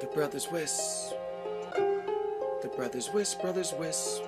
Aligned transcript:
The 0.00 0.06
brothers 0.14 0.48
Wisp. 0.52 1.12
The 2.62 2.68
brothers 2.76 3.10
Wisp, 3.12 3.40
brothers 3.40 3.74
Wisp. 3.78 4.22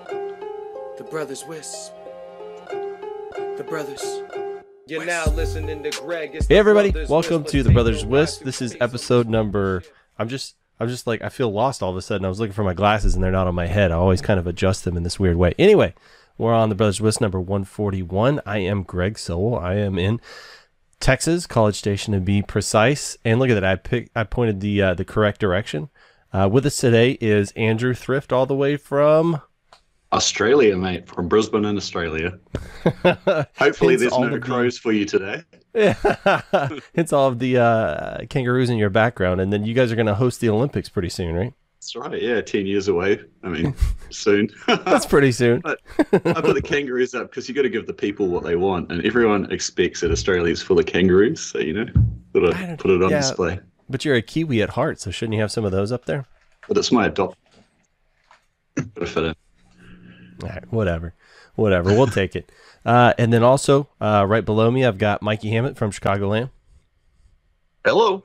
The 0.97 1.03
brothers 1.09 1.45
Wisp. 1.45 1.93
The 3.57 3.65
brothers. 3.67 4.03
You're 4.87 5.05
now 5.05 5.25
listening 5.27 5.83
to 5.83 5.91
Greg. 5.91 6.31
It's 6.33 6.47
Hey 6.47 6.57
everybody, 6.57 6.91
welcome 7.07 7.43
Wisp. 7.43 7.51
to 7.53 7.63
the 7.63 7.71
Brothers 7.71 8.01
take 8.01 8.09
Wisp. 8.09 8.43
This 8.43 8.61
is 8.61 8.75
episode 8.81 9.29
number. 9.29 9.83
I'm 10.19 10.27
just, 10.27 10.55
I'm 10.79 10.89
just 10.89 11.07
like 11.07 11.21
I 11.21 11.29
feel 11.29 11.49
lost 11.51 11.81
all 11.81 11.91
of 11.91 11.97
a 11.97 12.01
sudden. 12.01 12.25
I 12.25 12.29
was 12.29 12.39
looking 12.39 12.53
for 12.53 12.63
my 12.63 12.73
glasses 12.73 13.15
and 13.15 13.23
they're 13.23 13.31
not 13.31 13.47
on 13.47 13.55
my 13.55 13.67
head. 13.67 13.91
I 13.91 13.95
always 13.95 14.21
kind 14.21 14.39
of 14.39 14.47
adjust 14.47 14.83
them 14.83 14.97
in 14.97 15.03
this 15.03 15.19
weird 15.19 15.37
way. 15.37 15.53
Anyway, 15.57 15.93
we're 16.37 16.53
on 16.53 16.67
the 16.69 16.75
Brothers 16.75 16.99
Wisp 16.99 17.21
number 17.21 17.39
141. 17.39 18.41
I 18.45 18.57
am 18.57 18.83
Greg 18.83 19.17
Sowell. 19.17 19.57
I 19.57 19.75
am 19.75 19.97
in 19.97 20.19
Texas, 21.01 21.47
College 21.47 21.75
Station 21.75 22.13
to 22.13 22.19
be 22.19 22.41
precise. 22.41 23.17
And 23.25 23.39
look 23.39 23.49
at 23.49 23.55
that, 23.55 23.65
I 23.65 23.75
picked, 23.75 24.11
I 24.15 24.23
pointed 24.23 24.61
the 24.61 24.81
uh, 24.81 24.93
the 24.93 25.05
correct 25.05 25.39
direction. 25.39 25.89
Uh, 26.33 26.47
with 26.49 26.65
us 26.65 26.77
today 26.77 27.17
is 27.19 27.51
Andrew 27.51 27.93
Thrift, 27.93 28.31
all 28.31 28.45
the 28.45 28.55
way 28.55 28.77
from. 28.77 29.41
Australia, 30.13 30.77
mate, 30.77 31.07
from 31.07 31.27
Brisbane 31.27 31.65
in 31.65 31.77
Australia. 31.77 32.37
Hopefully, 33.57 33.95
there's 33.95 34.17
no 34.17 34.29
the 34.29 34.39
crows 34.39 34.77
for 34.77 34.91
you 34.91 35.05
today. 35.05 35.43
it's 35.73 37.13
all 37.13 37.27
of 37.29 37.39
the 37.39 37.57
uh, 37.57 38.25
kangaroos 38.29 38.69
in 38.69 38.77
your 38.77 38.89
background, 38.89 39.39
and 39.39 39.53
then 39.53 39.63
you 39.63 39.73
guys 39.73 39.91
are 39.91 39.95
going 39.95 40.07
to 40.07 40.15
host 40.15 40.41
the 40.41 40.49
Olympics 40.49 40.89
pretty 40.89 41.09
soon, 41.09 41.33
right? 41.33 41.53
That's 41.81 41.95
right, 41.95 42.21
yeah, 42.21 42.41
10 42.41 42.67
years 42.67 42.89
away. 42.89 43.19
I 43.43 43.47
mean, 43.49 43.73
soon. 44.11 44.49
That's 44.67 45.07
pretty 45.07 45.31
soon. 45.31 45.63
I 45.65 45.73
put 46.13 46.53
the 46.53 46.61
kangaroos 46.63 47.15
up 47.15 47.31
because 47.31 47.49
you 47.49 47.55
got 47.55 47.63
to 47.63 47.69
give 47.69 47.87
the 47.87 47.93
people 47.93 48.27
what 48.27 48.43
they 48.43 48.55
want, 48.55 48.91
and 48.91 49.03
everyone 49.03 49.51
expects 49.51 50.01
that 50.01 50.11
Australia's 50.11 50.61
full 50.61 50.77
of 50.77 50.85
kangaroos, 50.85 51.41
so 51.41 51.57
you 51.57 51.73
know, 51.73 51.85
got 52.35 52.43
I 52.43 52.51
to 52.61 52.67
don't- 52.67 52.79
put 52.79 52.91
it 52.91 53.01
on 53.01 53.09
yeah. 53.09 53.21
display. 53.21 53.59
But 53.89 54.05
you're 54.05 54.13
a 54.15 54.21
Kiwi 54.21 54.61
at 54.61 54.69
heart, 54.69 54.99
so 55.01 55.09
shouldn't 55.09 55.33
you 55.33 55.41
have 55.41 55.51
some 55.51 55.65
of 55.65 55.71
those 55.71 55.91
up 55.91 56.05
there? 56.05 56.27
But 56.67 56.77
it's 56.77 56.91
my 56.91 57.07
adopt. 57.07 57.35
Got 58.75 58.95
to 58.95 59.05
fit 59.07 59.23
in. 59.23 59.35
All 60.43 60.49
right, 60.49 60.71
whatever, 60.71 61.15
whatever. 61.55 61.89
We'll 61.89 62.05
take 62.07 62.35
it. 62.35 62.51
Uh, 62.85 63.13
and 63.17 63.33
then 63.33 63.41
also, 63.41 63.89
uh, 63.99 64.23
right 64.29 64.45
below 64.45 64.69
me, 64.69 64.85
I've 64.85 64.99
got 64.99 65.23
Mikey 65.23 65.49
Hammett 65.49 65.77
from 65.77 65.89
Chicagoland. 65.91 66.51
Hello. 67.83 68.21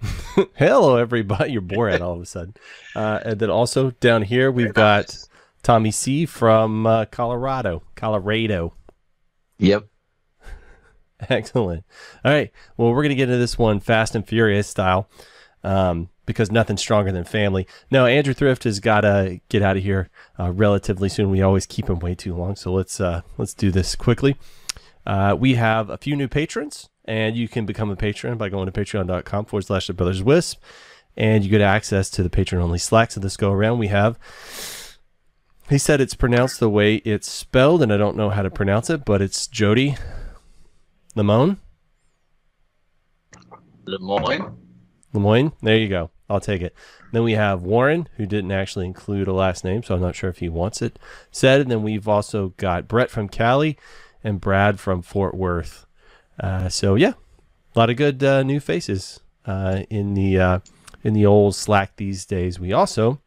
Hello, 0.56 0.96
everybody. 0.96 1.52
You're 1.52 1.62
Borat 1.62 2.00
all 2.00 2.14
of 2.14 2.20
a 2.20 2.26
sudden. 2.26 2.54
Uh, 2.94 3.20
and 3.24 3.40
then 3.40 3.50
also 3.50 3.90
down 3.92 4.22
here, 4.22 4.50
we've 4.50 4.74
got 4.74 5.16
Tommy 5.62 5.90
C 5.90 6.26
from 6.26 6.86
uh, 6.86 7.04
Colorado. 7.06 7.82
Colorado. 7.96 8.74
Yep. 9.58 9.86
Excellent. 11.28 11.84
All 12.24 12.32
right. 12.32 12.50
Well, 12.76 12.90
we're 12.90 13.02
going 13.02 13.10
to 13.10 13.14
get 13.14 13.28
into 13.28 13.38
this 13.38 13.58
one 13.58 13.80
fast 13.80 14.14
and 14.14 14.26
furious 14.26 14.68
style 14.68 15.08
um, 15.62 16.08
because 16.24 16.50
nothing's 16.50 16.80
stronger 16.80 17.12
than 17.12 17.24
family. 17.24 17.66
No, 17.90 18.06
Andrew 18.06 18.34
Thrift 18.34 18.64
has 18.64 18.80
got 18.80 19.02
to 19.02 19.40
get 19.48 19.62
out 19.62 19.76
of 19.76 19.82
here 19.82 20.08
uh, 20.38 20.52
relatively 20.52 21.08
soon. 21.08 21.30
We 21.30 21.42
always 21.42 21.66
keep 21.66 21.90
him 21.90 21.98
way 21.98 22.14
too 22.14 22.34
long. 22.34 22.56
So 22.56 22.72
let's 22.72 23.00
uh, 23.00 23.20
let's 23.36 23.54
do 23.54 23.70
this 23.70 23.96
quickly. 23.96 24.36
Uh, 25.06 25.36
we 25.38 25.54
have 25.54 25.90
a 25.90 25.96
few 25.98 26.14
new 26.14 26.28
patrons, 26.28 26.89
and 27.10 27.36
you 27.36 27.48
can 27.48 27.66
become 27.66 27.90
a 27.90 27.96
patron 27.96 28.38
by 28.38 28.48
going 28.48 28.70
to 28.70 28.72
patreon.com 28.72 29.44
forward 29.46 29.66
slash 29.66 29.88
the 29.88 29.92
brothers 29.92 30.22
wisp. 30.22 30.62
And 31.16 31.42
you 31.42 31.50
get 31.50 31.60
access 31.60 32.08
to 32.10 32.22
the 32.22 32.30
patron 32.30 32.62
only 32.62 32.78
Slack. 32.78 33.10
So 33.10 33.20
this 33.20 33.36
go 33.36 33.50
around, 33.50 33.80
we 33.80 33.88
have. 33.88 34.16
He 35.68 35.76
said 35.76 36.00
it's 36.00 36.14
pronounced 36.14 36.60
the 36.60 36.70
way 36.70 36.96
it's 36.96 37.28
spelled, 37.28 37.82
and 37.82 37.92
I 37.92 37.96
don't 37.96 38.16
know 38.16 38.30
how 38.30 38.42
to 38.42 38.50
pronounce 38.50 38.90
it, 38.90 39.04
but 39.04 39.20
it's 39.20 39.48
Jody 39.48 39.96
Lamone. 41.16 41.56
Lemoyne. 43.86 44.56
Lemoyne. 45.12 45.50
There 45.62 45.76
you 45.76 45.88
go. 45.88 46.10
I'll 46.28 46.40
take 46.40 46.62
it. 46.62 46.76
Then 47.10 47.24
we 47.24 47.32
have 47.32 47.64
Warren, 47.64 48.08
who 48.18 48.26
didn't 48.26 48.52
actually 48.52 48.86
include 48.86 49.26
a 49.26 49.32
last 49.32 49.64
name, 49.64 49.82
so 49.82 49.96
I'm 49.96 50.00
not 50.00 50.14
sure 50.14 50.30
if 50.30 50.38
he 50.38 50.48
wants 50.48 50.80
it 50.80 50.96
said. 51.32 51.60
And 51.60 51.70
then 51.72 51.82
we've 51.82 52.06
also 52.06 52.54
got 52.56 52.86
Brett 52.86 53.10
from 53.10 53.28
Cali 53.28 53.76
and 54.22 54.40
Brad 54.40 54.78
from 54.78 55.02
Fort 55.02 55.34
Worth. 55.34 55.86
Uh, 56.38 56.68
so 56.68 56.94
yeah, 56.94 57.12
a 57.74 57.78
lot 57.78 57.90
of 57.90 57.96
good 57.96 58.22
uh, 58.22 58.42
new 58.42 58.60
faces 58.60 59.20
uh, 59.46 59.82
in 59.90 60.14
the 60.14 60.38
uh, 60.38 60.58
in 61.02 61.14
the 61.14 61.26
old 61.26 61.54
Slack 61.54 61.96
these 61.96 62.24
days. 62.26 62.58
We 62.60 62.72
also 62.72 63.20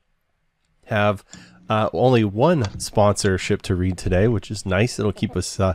have 0.85 1.23
uh, 1.69 1.89
only 1.93 2.23
one 2.23 2.79
sponsorship 2.79 3.61
to 3.63 3.75
read 3.75 3.97
today, 3.97 4.27
which 4.27 4.51
is 4.51 4.65
nice. 4.65 4.99
It'll 4.99 5.11
keep 5.11 5.35
us 5.35 5.59
uh, 5.59 5.73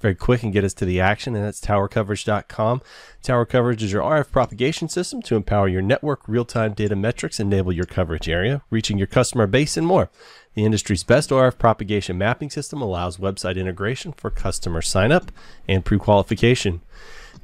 very 0.00 0.14
quick 0.14 0.42
and 0.42 0.52
get 0.52 0.64
us 0.64 0.74
to 0.74 0.84
the 0.84 1.00
action, 1.00 1.34
and 1.34 1.44
that's 1.44 1.60
towercoverage.com. 1.60 2.82
Tower 3.22 3.44
Coverage 3.44 3.82
is 3.82 3.92
your 3.92 4.02
RF 4.02 4.30
propagation 4.30 4.88
system 4.88 5.22
to 5.22 5.36
empower 5.36 5.68
your 5.68 5.82
network, 5.82 6.26
real 6.28 6.44
time 6.44 6.72
data 6.72 6.96
metrics, 6.96 7.40
enable 7.40 7.72
your 7.72 7.84
coverage 7.84 8.28
area, 8.28 8.62
reaching 8.70 8.98
your 8.98 9.06
customer 9.06 9.46
base, 9.46 9.76
and 9.76 9.86
more. 9.86 10.10
The 10.58 10.64
industry's 10.64 11.04
best 11.04 11.30
RF 11.30 11.56
propagation 11.56 12.18
mapping 12.18 12.50
system 12.50 12.82
allows 12.82 13.18
website 13.18 13.56
integration 13.56 14.10
for 14.10 14.28
customer 14.28 14.82
sign 14.82 15.12
up 15.12 15.30
and 15.68 15.84
pre 15.84 15.98
qualification. 15.98 16.80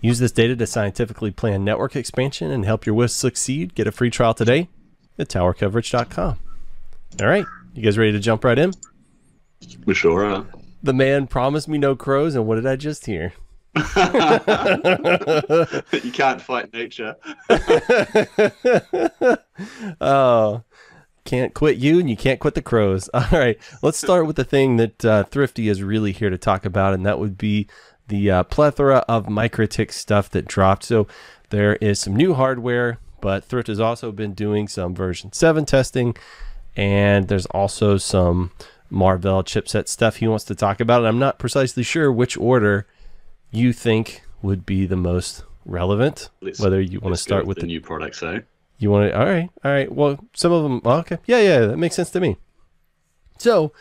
Use 0.00 0.18
this 0.18 0.32
data 0.32 0.56
to 0.56 0.66
scientifically 0.66 1.30
plan 1.30 1.62
network 1.62 1.94
expansion 1.94 2.50
and 2.50 2.64
help 2.64 2.84
your 2.84 2.96
WISP 2.96 3.16
succeed. 3.16 3.76
Get 3.76 3.86
a 3.86 3.92
free 3.92 4.10
trial 4.10 4.34
today 4.34 4.68
at 5.16 5.28
towercoverage.com. 5.28 6.40
All 7.20 7.26
right, 7.28 7.46
you 7.72 7.84
guys 7.84 7.96
ready 7.96 8.10
to 8.10 8.18
jump 8.18 8.42
right 8.42 8.58
in? 8.58 8.72
We 9.86 9.94
sure 9.94 10.24
are. 10.24 10.44
The 10.82 10.92
man 10.92 11.28
promised 11.28 11.68
me 11.68 11.78
no 11.78 11.94
crows, 11.94 12.34
and 12.34 12.48
what 12.48 12.56
did 12.56 12.66
I 12.66 12.74
just 12.74 13.06
hear? 13.06 13.32
you 13.76 13.82
can't 16.10 16.42
fight 16.42 16.72
nature. 16.72 17.14
oh, 20.00 20.62
can't 21.24 21.54
quit 21.54 21.76
you, 21.78 21.98
and 21.98 22.08
you 22.08 22.16
can't 22.16 22.40
quit 22.40 22.54
the 22.54 22.62
crows. 22.62 23.08
All 23.14 23.26
right, 23.32 23.58
let's 23.82 23.98
start 23.98 24.26
with 24.26 24.36
the 24.36 24.44
thing 24.44 24.76
that 24.76 25.04
uh, 25.04 25.24
Thrifty 25.24 25.68
is 25.68 25.82
really 25.82 26.12
here 26.12 26.30
to 26.30 26.38
talk 26.38 26.64
about, 26.64 26.94
and 26.94 27.04
that 27.06 27.18
would 27.18 27.38
be 27.38 27.66
the 28.08 28.30
uh, 28.30 28.42
plethora 28.44 29.04
of 29.08 29.26
MikroTik 29.26 29.90
stuff 29.90 30.28
that 30.30 30.46
dropped. 30.46 30.84
So 30.84 31.06
there 31.50 31.76
is 31.76 31.98
some 31.98 32.14
new 32.14 32.34
hardware, 32.34 32.98
but 33.20 33.44
Thrift 33.44 33.68
has 33.68 33.80
also 33.80 34.12
been 34.12 34.34
doing 34.34 34.68
some 34.68 34.94
version 34.94 35.32
7 35.32 35.64
testing, 35.64 36.16
and 36.76 37.28
there's 37.28 37.46
also 37.46 37.96
some 37.96 38.50
Marvell 38.90 39.42
chipset 39.42 39.88
stuff 39.88 40.16
he 40.16 40.28
wants 40.28 40.44
to 40.44 40.54
talk 40.54 40.80
about. 40.80 40.98
And 40.98 41.08
I'm 41.08 41.18
not 41.18 41.38
precisely 41.38 41.82
sure 41.82 42.12
which 42.12 42.36
order 42.36 42.86
you 43.50 43.72
think 43.72 44.22
would 44.42 44.66
be 44.66 44.84
the 44.84 44.96
most 44.96 45.44
relevant. 45.64 46.28
Let's- 46.42 46.60
whether 46.60 46.80
you 46.80 47.00
want 47.00 47.14
to 47.14 47.20
start 47.20 47.46
with 47.46 47.56
the 47.56 47.62
the 47.62 47.66
new 47.68 47.80
products, 47.80 48.22
eh? 48.22 48.40
You 48.78 48.90
want 48.90 49.10
to? 49.10 49.18
All 49.18 49.26
right, 49.26 49.50
all 49.64 49.70
right. 49.70 49.90
Well, 49.90 50.18
some 50.34 50.52
of 50.52 50.62
them. 50.62 50.80
well, 50.84 50.98
okay, 50.98 51.18
yeah, 51.26 51.40
yeah, 51.40 51.60
that 51.60 51.76
makes 51.76 51.94
sense 51.94 52.10
to 52.10 52.20
me. 52.20 52.36
So, 53.38 53.72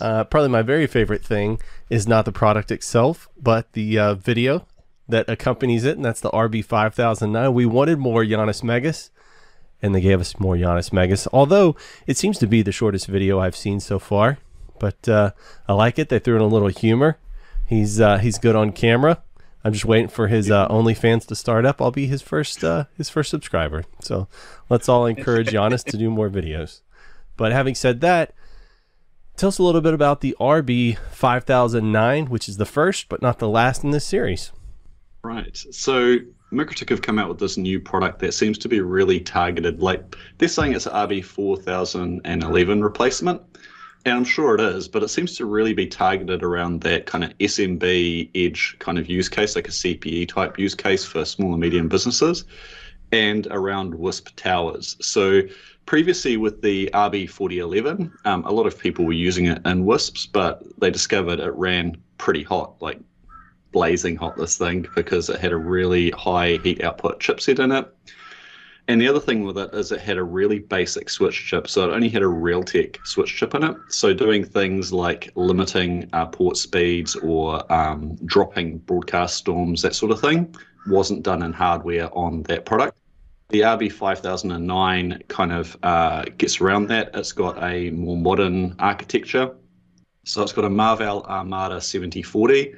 uh, 0.00 0.24
probably 0.24 0.48
my 0.48 0.62
very 0.62 0.86
favorite 0.86 1.24
thing 1.24 1.60
is 1.90 2.08
not 2.08 2.24
the 2.24 2.32
product 2.32 2.70
itself, 2.70 3.28
but 3.40 3.72
the 3.72 3.98
uh, 3.98 4.14
video 4.14 4.66
that 5.08 5.28
accompanies 5.28 5.84
it, 5.84 5.96
and 5.96 6.04
that's 6.04 6.20
the 6.20 6.30
RB5009. 6.30 7.52
We 7.52 7.66
wanted 7.66 7.98
more 7.98 8.24
Giannis 8.24 8.62
Megas, 8.62 9.10
and 9.82 9.94
they 9.94 10.00
gave 10.00 10.20
us 10.20 10.38
more 10.38 10.56
Giannis 10.56 10.92
Megas. 10.92 11.28
Although 11.32 11.76
it 12.06 12.16
seems 12.16 12.38
to 12.38 12.46
be 12.46 12.62
the 12.62 12.72
shortest 12.72 13.06
video 13.06 13.38
I've 13.38 13.56
seen 13.56 13.80
so 13.80 13.98
far, 13.98 14.38
but 14.78 15.08
uh, 15.08 15.32
I 15.68 15.74
like 15.74 15.98
it. 15.98 16.08
They 16.08 16.18
threw 16.18 16.36
in 16.36 16.42
a 16.42 16.46
little 16.46 16.68
humor. 16.68 17.18
He's 17.66 18.00
uh, 18.00 18.18
he's 18.18 18.38
good 18.38 18.56
on 18.56 18.72
camera. 18.72 19.22
I'm 19.64 19.72
just 19.72 19.86
waiting 19.86 20.08
for 20.08 20.28
his 20.28 20.50
uh, 20.50 20.68
OnlyFans 20.68 21.26
to 21.26 21.34
start 21.34 21.64
up. 21.64 21.80
I'll 21.80 21.90
be 21.90 22.06
his 22.06 22.20
first 22.20 22.62
uh, 22.62 22.84
his 22.98 23.08
first 23.08 23.30
subscriber. 23.30 23.84
So 24.02 24.28
let's 24.68 24.88
all 24.88 25.06
encourage 25.06 25.48
Giannis 25.48 25.84
to 25.84 25.96
do 25.96 26.10
more 26.10 26.28
videos. 26.28 26.80
But 27.36 27.52
having 27.52 27.74
said 27.74 28.02
that, 28.02 28.34
tell 29.36 29.48
us 29.48 29.58
a 29.58 29.62
little 29.62 29.80
bit 29.80 29.94
about 29.94 30.20
the 30.20 30.36
RB 30.38 30.98
5009, 31.10 32.26
which 32.26 32.48
is 32.48 32.58
the 32.58 32.66
first 32.66 33.08
but 33.08 33.22
not 33.22 33.38
the 33.38 33.48
last 33.48 33.82
in 33.82 33.90
this 33.90 34.04
series. 34.04 34.52
Right. 35.22 35.56
So 35.56 36.18
MikroTik 36.52 36.90
have 36.90 37.00
come 37.00 37.18
out 37.18 37.30
with 37.30 37.38
this 37.38 37.56
new 37.56 37.80
product 37.80 38.18
that 38.20 38.34
seems 38.34 38.58
to 38.58 38.68
be 38.68 38.80
really 38.80 39.18
targeted. 39.18 39.80
Like 39.80 40.16
they're 40.36 40.48
saying 40.48 40.74
it's 40.74 40.86
an 40.86 40.92
RB4011 40.92 42.82
replacement, 42.82 43.40
and 44.04 44.14
I'm 44.14 44.24
sure 44.24 44.54
it 44.54 44.60
is, 44.60 44.86
but 44.86 45.02
it 45.02 45.08
seems 45.08 45.36
to 45.36 45.46
really 45.46 45.72
be 45.72 45.86
targeted 45.86 46.42
around 46.42 46.82
that 46.82 47.06
kind 47.06 47.24
of 47.24 47.36
SMB 47.38 48.30
edge 48.34 48.76
kind 48.78 48.98
of 48.98 49.08
use 49.08 49.28
case, 49.28 49.56
like 49.56 49.68
a 49.68 49.70
CPE 49.70 50.28
type 50.28 50.58
use 50.58 50.74
case 50.74 51.04
for 51.04 51.24
small 51.24 51.52
and 51.52 51.60
medium 51.60 51.88
businesses, 51.88 52.44
and 53.12 53.46
around 53.50 53.94
WISP 53.94 54.28
towers. 54.36 54.96
So 55.00 55.42
previously 55.86 56.36
with 56.36 56.60
the 56.60 56.90
RB4011, 56.92 58.12
um, 58.26 58.44
a 58.44 58.52
lot 58.52 58.66
of 58.66 58.78
people 58.78 59.06
were 59.06 59.12
using 59.12 59.46
it 59.46 59.64
in 59.64 59.84
WISPs, 59.84 60.26
but 60.30 60.62
they 60.78 60.90
discovered 60.90 61.40
it 61.40 61.54
ran 61.54 61.96
pretty 62.18 62.42
hot, 62.42 62.74
like 62.80 63.00
blazing 63.72 64.16
hot 64.16 64.36
this 64.36 64.58
thing 64.58 64.86
because 64.94 65.28
it 65.28 65.40
had 65.40 65.52
a 65.52 65.56
really 65.56 66.10
high 66.10 66.58
heat 66.62 66.84
output 66.84 67.20
chipset 67.20 67.58
in 67.58 67.72
it. 67.72 67.92
And 68.86 69.00
the 69.00 69.08
other 69.08 69.20
thing 69.20 69.44
with 69.44 69.56
it 69.56 69.72
is 69.72 69.92
it 69.92 70.00
had 70.00 70.18
a 70.18 70.22
really 70.22 70.58
basic 70.58 71.08
switch 71.08 71.46
chip, 71.46 71.68
so 71.68 71.88
it 71.88 71.94
only 71.94 72.10
had 72.10 72.22
a 72.22 72.26
Realtek 72.26 72.98
switch 73.06 73.34
chip 73.34 73.54
in 73.54 73.64
it. 73.64 73.76
So 73.88 74.12
doing 74.12 74.44
things 74.44 74.92
like 74.92 75.30
limiting 75.36 76.08
uh, 76.12 76.26
port 76.26 76.58
speeds 76.58 77.16
or 77.16 77.72
um, 77.72 78.16
dropping 78.26 78.78
broadcast 78.78 79.36
storms, 79.36 79.80
that 79.82 79.94
sort 79.94 80.12
of 80.12 80.20
thing, 80.20 80.54
wasn't 80.86 81.22
done 81.22 81.42
in 81.42 81.52
hardware 81.52 82.14
on 82.16 82.42
that 82.42 82.66
product. 82.66 82.98
The 83.48 83.60
RB5009 83.60 85.28
kind 85.28 85.52
of 85.52 85.78
uh, 85.82 86.24
gets 86.36 86.60
around 86.60 86.88
that. 86.88 87.10
It's 87.14 87.32
got 87.32 87.62
a 87.62 87.90
more 87.90 88.18
modern 88.18 88.76
architecture. 88.78 89.54
So 90.24 90.42
it's 90.42 90.52
got 90.52 90.64
a 90.64 90.70
Marvell 90.70 91.22
Armada 91.24 91.80
7040. 91.80 92.74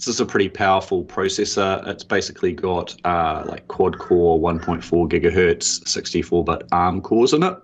This 0.00 0.08
is 0.08 0.20
a 0.20 0.24
pretty 0.24 0.48
powerful 0.48 1.04
processor. 1.04 1.86
It's 1.86 2.04
basically 2.04 2.54
got 2.54 2.96
uh, 3.04 3.44
like 3.46 3.68
quad 3.68 3.98
core 3.98 4.40
1.4 4.40 4.82
gigahertz 5.10 5.86
64 5.86 6.42
bit 6.42 6.62
ARM 6.72 7.02
cores 7.02 7.34
in 7.34 7.42
it. 7.42 7.54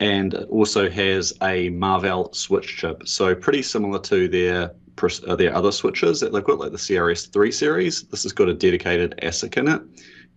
And 0.00 0.34
it 0.34 0.48
also 0.48 0.90
has 0.90 1.32
a 1.42 1.68
Marvell 1.70 2.32
switch 2.32 2.78
chip. 2.78 3.06
So 3.06 3.36
pretty 3.36 3.62
similar 3.62 4.00
to 4.00 4.26
their 4.26 4.72
uh, 5.28 5.36
their 5.36 5.54
other 5.54 5.70
switches 5.70 6.18
that 6.18 6.32
they've 6.32 6.42
got, 6.42 6.58
like 6.58 6.72
the 6.72 6.76
CRS3 6.76 7.54
series. 7.54 8.02
This 8.02 8.24
has 8.24 8.32
got 8.32 8.48
a 8.48 8.54
dedicated 8.54 9.14
ASIC 9.22 9.56
in 9.56 9.68
it 9.68 9.82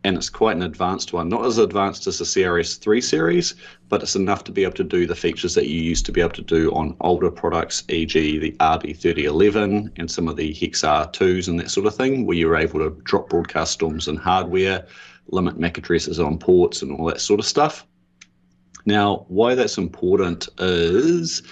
and 0.04 0.16
it's 0.16 0.30
quite 0.30 0.56
an 0.56 0.62
advanced 0.62 1.12
one. 1.12 1.28
Not 1.30 1.46
as 1.46 1.58
advanced 1.58 2.08
as 2.08 2.20
the 2.20 2.26
CRS3 2.26 3.04
series, 3.04 3.56
but 3.90 4.02
it's 4.02 4.16
enough 4.16 4.44
to 4.46 4.52
be 4.52 4.64
able 4.64 4.74
to 4.74 4.84
do 4.84 5.06
the 5.06 5.16
features 5.16 5.54
that 5.56 5.68
you 5.68 5.82
used 5.82 6.06
to 6.06 6.12
be 6.12 6.22
able 6.22 6.32
to 6.32 6.42
do 6.42 6.72
on 6.72 6.96
older 7.02 7.32
products, 7.32 7.84
e.g., 7.90 8.38
the 8.38 8.52
RB3011 8.60 9.92
and 9.98 10.10
some 10.10 10.28
of 10.28 10.36
the 10.36 10.54
Hex 10.54 10.82
R2s 10.82 11.48
and 11.48 11.60
that 11.60 11.72
sort 11.72 11.88
of 11.88 11.96
thing, 11.96 12.26
where 12.26 12.38
you 12.38 12.48
were 12.48 12.56
able 12.56 12.80
to 12.80 12.96
drop 13.04 13.30
broadcast 13.30 13.74
storms 13.74 14.08
in 14.08 14.16
hardware, 14.16 14.86
limit 15.30 15.60
MAC 15.60 15.78
addresses 15.78 16.20
on 16.20 16.38
ports, 16.38 16.82
and 16.82 16.92
all 16.92 17.06
that 17.06 17.20
sort 17.20 17.40
of 17.40 17.46
stuff. 17.46 17.86
Now, 18.86 19.26
why 19.28 19.56
that's 19.56 19.78
important 19.78 20.48
is 20.60 21.44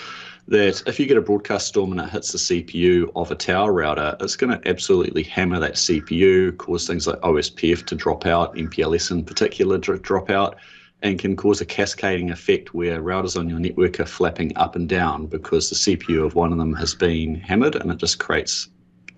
that 0.48 0.84
if 0.86 1.00
you 1.00 1.08
get 1.08 1.18
a 1.18 1.22
broadcast 1.22 1.68
storm 1.68 1.92
and 1.92 2.02
it 2.02 2.10
hits 2.10 2.32
the 2.32 2.38
CPU 2.38 3.12
of 3.16 3.32
a 3.32 3.36
tower 3.36 3.74
router, 3.74 4.16
it's 4.20 4.36
going 4.36 4.58
to 4.58 4.68
absolutely 4.68 5.24
hammer 5.24 5.60
that 5.60 5.74
CPU, 5.74 6.56
cause 6.58 6.86
things 6.86 7.08
like 7.08 7.20
OSPF 7.22 7.86
to 7.88 7.96
drop 7.96 8.26
out, 8.26 8.56
MPLS 8.56 9.12
in 9.12 9.26
particular 9.26 9.80
to 9.80 9.98
drop 9.98 10.30
out, 10.30 10.58
and 11.02 11.20
can 11.20 11.36
cause 11.36 11.62
a 11.62 11.66
cascading 11.66 12.30
effect 12.30 12.74
where 12.74 13.02
routers 13.02 13.38
on 13.38 13.50
your 13.50 13.60
network 13.60 14.00
are 14.00 14.06
flapping 14.06 14.56
up 14.56 14.76
and 14.76 14.88
down 14.88 15.26
because 15.26 15.70
the 15.70 15.76
CPU 15.76 16.26
of 16.26 16.36
one 16.36 16.52
of 16.52 16.58
them 16.58 16.74
has 16.74 16.94
been 16.94 17.36
hammered 17.36 17.76
and 17.76 17.92
it 17.92 17.98
just 17.98 18.20
creates 18.20 18.70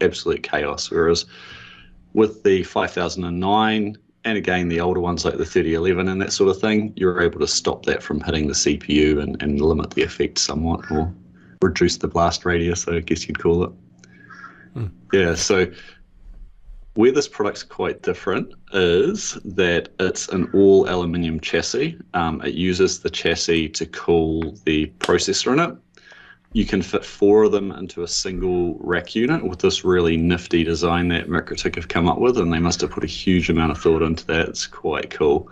absolute 0.01 0.43
chaos. 0.43 0.89
Whereas 0.89 1.25
with 2.13 2.43
the 2.43 2.63
5009, 2.63 3.97
and 4.27 4.37
again 4.37 4.67
the 4.67 4.81
older 4.81 4.99
ones 4.99 5.23
like 5.23 5.37
the 5.37 5.45
3011 5.45 6.09
and 6.09 6.21
that 6.21 6.33
sort 6.33 6.49
of 6.49 6.59
thing, 6.59 6.91
you're 6.97 7.21
able 7.21 7.39
to 7.39 7.47
stop 7.47 7.85
that 7.85 8.03
from 8.03 8.19
hitting 8.19 8.47
the 8.47 8.53
CPU 8.53 9.21
and, 9.21 9.41
and 9.41 9.61
limit 9.61 9.91
the 9.91 10.03
effect 10.03 10.37
somewhat 10.37 10.81
or 10.91 11.13
reduce 11.61 11.97
the 11.97 12.09
blast 12.09 12.43
radius, 12.45 12.87
I 12.89 12.99
guess 12.99 13.27
you'd 13.27 13.39
call 13.39 13.63
it. 13.63 13.71
Hmm. 14.73 14.87
Yeah, 15.13 15.33
so 15.35 15.71
where 16.95 17.13
this 17.13 17.27
product's 17.27 17.63
quite 17.63 18.01
different 18.01 18.53
is 18.73 19.35
that 19.45 19.89
it's 19.99 20.27
an 20.27 20.49
all 20.53 20.89
aluminium 20.89 21.39
chassis. 21.39 21.97
Um, 22.13 22.41
it 22.41 22.53
uses 22.53 22.99
the 22.99 23.09
chassis 23.09 23.69
to 23.69 23.85
cool 23.85 24.57
the 24.65 24.87
processor 24.99 25.53
in 25.53 25.59
it 25.59 25.77
you 26.53 26.65
can 26.65 26.81
fit 26.81 27.03
four 27.03 27.43
of 27.43 27.51
them 27.51 27.71
into 27.71 28.03
a 28.03 28.07
single 28.07 28.75
rack 28.79 29.15
unit 29.15 29.43
with 29.43 29.59
this 29.59 29.83
really 29.83 30.17
nifty 30.17 30.63
design 30.63 31.07
that 31.09 31.27
MikroTik 31.27 31.75
have 31.75 31.87
come 31.87 32.07
up 32.07 32.19
with, 32.19 32.37
and 32.37 32.51
they 32.51 32.59
must 32.59 32.81
have 32.81 32.91
put 32.91 33.03
a 33.03 33.07
huge 33.07 33.49
amount 33.49 33.71
of 33.71 33.77
thought 33.77 34.01
into 34.01 34.25
that. 34.27 34.49
It's 34.49 34.65
quite 34.65 35.09
cool. 35.09 35.51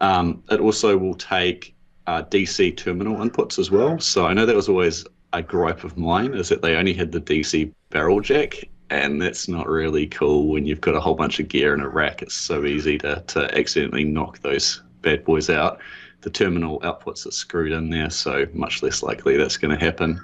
Um, 0.00 0.42
it 0.50 0.60
also 0.60 0.98
will 0.98 1.14
take 1.14 1.74
uh, 2.06 2.22
DC 2.24 2.76
terminal 2.76 3.16
inputs 3.16 3.58
as 3.58 3.70
well. 3.70 3.98
So 3.98 4.26
I 4.26 4.34
know 4.34 4.44
that 4.44 4.56
was 4.56 4.68
always 4.68 5.06
a 5.32 5.42
gripe 5.42 5.84
of 5.84 5.96
mine, 5.96 6.34
is 6.34 6.48
that 6.48 6.62
they 6.62 6.76
only 6.76 6.92
had 6.92 7.12
the 7.12 7.20
DC 7.20 7.72
barrel 7.90 8.20
jack, 8.20 8.56
and 8.90 9.22
that's 9.22 9.48
not 9.48 9.68
really 9.68 10.06
cool 10.08 10.48
when 10.48 10.66
you've 10.66 10.80
got 10.80 10.94
a 10.94 11.00
whole 11.00 11.14
bunch 11.14 11.40
of 11.40 11.48
gear 11.48 11.74
in 11.74 11.80
a 11.80 11.88
rack. 11.88 12.22
It's 12.22 12.34
so 12.34 12.64
easy 12.64 12.98
to, 12.98 13.22
to 13.28 13.58
accidentally 13.58 14.04
knock 14.04 14.40
those 14.40 14.82
bad 15.00 15.24
boys 15.24 15.48
out 15.48 15.80
the 16.24 16.30
terminal 16.30 16.80
outputs 16.80 17.26
are 17.26 17.30
screwed 17.30 17.70
in 17.70 17.90
there, 17.90 18.08
so 18.08 18.46
much 18.54 18.82
less 18.82 19.02
likely 19.02 19.36
that's 19.36 19.58
going 19.58 19.78
to 19.78 19.84
happen. 19.84 20.18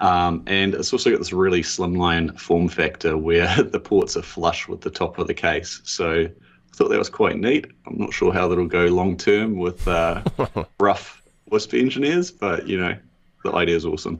Um, 0.00 0.42
and 0.46 0.74
it's 0.74 0.92
also 0.92 1.10
got 1.10 1.18
this 1.18 1.32
really 1.32 1.62
slimline 1.62 2.36
form 2.40 2.66
factor 2.66 3.16
where 3.16 3.62
the 3.62 3.78
ports 3.78 4.16
are 4.16 4.22
flush 4.22 4.66
with 4.66 4.80
the 4.80 4.90
top 4.90 5.18
of 5.18 5.26
the 5.28 5.34
case. 5.34 5.80
So 5.84 6.22
I 6.22 6.76
thought 6.76 6.88
that 6.88 6.98
was 6.98 7.10
quite 7.10 7.36
neat. 7.36 7.66
I'm 7.86 7.98
not 7.98 8.12
sure 8.12 8.32
how 8.32 8.48
that'll 8.48 8.66
go 8.66 8.86
long 8.86 9.16
term 9.16 9.58
with 9.58 9.86
uh, 9.86 10.22
rough 10.80 11.22
WISP 11.50 11.74
engineers, 11.74 12.30
but 12.30 12.66
you 12.66 12.80
know, 12.80 12.96
the 13.44 13.52
idea 13.52 13.76
is 13.76 13.84
awesome. 13.84 14.18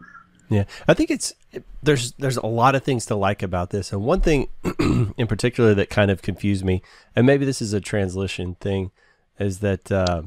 Yeah, 0.51 0.65
I 0.87 0.93
think 0.93 1.11
it's 1.11 1.33
there's 1.83 2.13
there's 2.13 2.37
a 2.37 2.47
lot 2.47 2.75
of 2.75 2.85
things 2.85 3.07
to 3.07 3.15
like 3.15 3.43
about 3.43 3.71
this, 3.71 3.91
and 3.91 4.03
one 4.03 4.21
thing 4.21 4.49
in 5.17 5.27
particular 5.27 5.73
that 5.73 5.89
kind 5.89 6.11
of 6.11 6.21
confused 6.21 6.63
me, 6.63 6.83
and 7.17 7.27
maybe 7.27 7.47
this 7.47 7.63
is 7.63 7.73
a 7.73 7.81
translation 7.81 8.57
thing, 8.61 8.91
is 9.39 9.61
that. 9.61 9.91
Uh, 9.91 10.25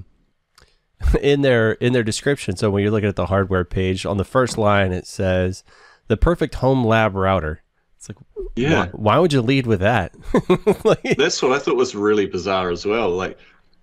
in 1.21 1.41
their 1.41 1.73
in 1.73 1.93
their 1.93 2.03
description. 2.03 2.55
So 2.55 2.69
when 2.69 2.83
you're 2.83 2.91
looking 2.91 3.09
at 3.09 3.15
the 3.15 3.27
hardware 3.27 3.65
page, 3.65 4.05
on 4.05 4.17
the 4.17 4.23
first 4.25 4.57
line 4.57 4.91
it 4.91 5.07
says 5.07 5.63
the 6.07 6.17
perfect 6.17 6.55
home 6.55 6.85
lab 6.85 7.15
router. 7.15 7.61
It's 7.97 8.09
like, 8.09 8.17
yeah, 8.55 8.85
why, 8.85 8.89
why 8.91 9.19
would 9.19 9.33
you 9.33 9.41
lead 9.41 9.67
with 9.67 9.79
that? 9.81 10.13
like, 10.85 11.17
that's 11.17 11.41
what 11.41 11.51
I 11.51 11.59
thought 11.59 11.75
was 11.75 11.95
really 11.95 12.25
bizarre 12.27 12.69
as 12.69 12.85
well. 12.85 13.09
Like, 13.09 13.37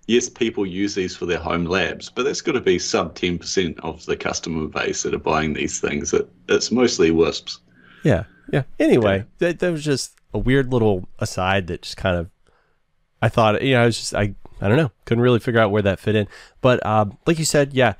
yes, 0.07 0.29
people 0.29 0.65
use 0.65 0.95
these 0.95 1.17
for 1.17 1.27
their 1.27 1.39
home 1.39 1.65
labs, 1.65 2.09
but 2.09 2.25
that's 2.25 2.41
got 2.41 2.53
to 2.53 2.61
be 2.61 2.79
sub 2.79 3.15
ten 3.15 3.39
percent 3.39 3.79
of 3.81 4.05
the 4.07 4.17
customer 4.17 4.67
base 4.69 5.03
that 5.03 5.15
are 5.15 5.19
buying 5.19 5.55
these 5.55 5.81
things. 5.81 6.13
It, 6.13 6.29
it's 6.49 6.71
mostly 6.71 7.11
WISPs. 7.11 7.59
Yeah, 8.05 8.25
yeah. 8.53 8.63
Anyway, 8.79 9.19
yeah. 9.19 9.25
That, 9.39 9.59
that 9.59 9.73
was 9.73 9.85
just 9.85 10.15
a 10.33 10.39
weird 10.39 10.73
little 10.73 11.09
aside 11.19 11.67
that 11.67 11.83
just 11.83 11.97
kind 11.97 12.17
of 12.17 12.31
I 13.23 13.29
thought, 13.29 13.63
you 13.63 13.75
know, 13.75 13.83
I 13.83 13.87
was 13.87 13.97
just 13.97 14.15
I 14.15 14.35
I 14.63 14.69
don't 14.69 14.77
know. 14.77 14.93
Couldn't 15.05 15.23
really 15.23 15.41
figure 15.41 15.61
out 15.61 15.71
where 15.71 15.83
that 15.83 15.99
fit 15.99 16.15
in. 16.15 16.29
But 16.61 16.85
um, 16.87 17.19
like 17.27 17.39
you 17.39 17.45
said, 17.45 17.75
yeah, 17.75 17.95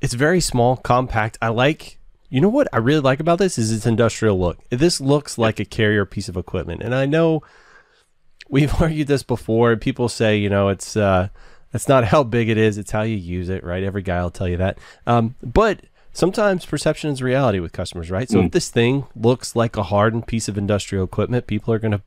it's 0.00 0.14
very 0.14 0.40
small, 0.40 0.76
compact. 0.76 1.38
I 1.40 1.48
like. 1.48 1.98
You 2.30 2.40
know 2.40 2.48
what 2.48 2.68
I 2.72 2.78
really 2.78 3.00
like 3.00 3.18
about 3.18 3.38
this 3.40 3.58
is 3.58 3.72
its 3.72 3.86
industrial 3.86 4.38
look. 4.38 4.58
This 4.70 5.00
looks 5.00 5.36
like 5.36 5.58
a 5.58 5.64
carrier 5.64 6.06
piece 6.06 6.28
of 6.28 6.36
equipment, 6.36 6.80
and 6.80 6.94
I 6.94 7.04
know 7.04 7.42
we've 8.48 8.72
argued 8.80 9.08
this 9.08 9.24
before. 9.24 9.76
People 9.76 10.08
say, 10.08 10.36
you 10.36 10.48
know, 10.48 10.68
it's 10.68 10.96
uh, 10.96 11.28
it's 11.74 11.88
not 11.88 12.04
how 12.04 12.22
big 12.22 12.48
it 12.48 12.56
is; 12.56 12.78
it's 12.78 12.92
how 12.92 13.02
you 13.02 13.16
use 13.16 13.48
it, 13.48 13.64
right? 13.64 13.82
Every 13.82 14.02
guy 14.02 14.22
will 14.22 14.30
tell 14.30 14.48
you 14.48 14.56
that. 14.58 14.78
Um, 15.06 15.34
but 15.42 15.80
sometimes 16.12 16.66
perception 16.66 17.10
is 17.10 17.22
reality 17.22 17.60
with 17.60 17.72
customers, 17.72 18.10
right? 18.10 18.28
So 18.28 18.38
mm. 18.38 18.46
if 18.46 18.52
this 18.52 18.70
thing 18.70 19.06
looks 19.14 19.56
like 19.56 19.76
a 19.76 19.84
hardened 19.84 20.26
piece 20.26 20.48
of 20.48 20.56
industrial 20.56 21.04
equipment, 21.04 21.46
people 21.46 21.72
are 21.74 21.78
going 21.78 21.92
to, 21.92 22.02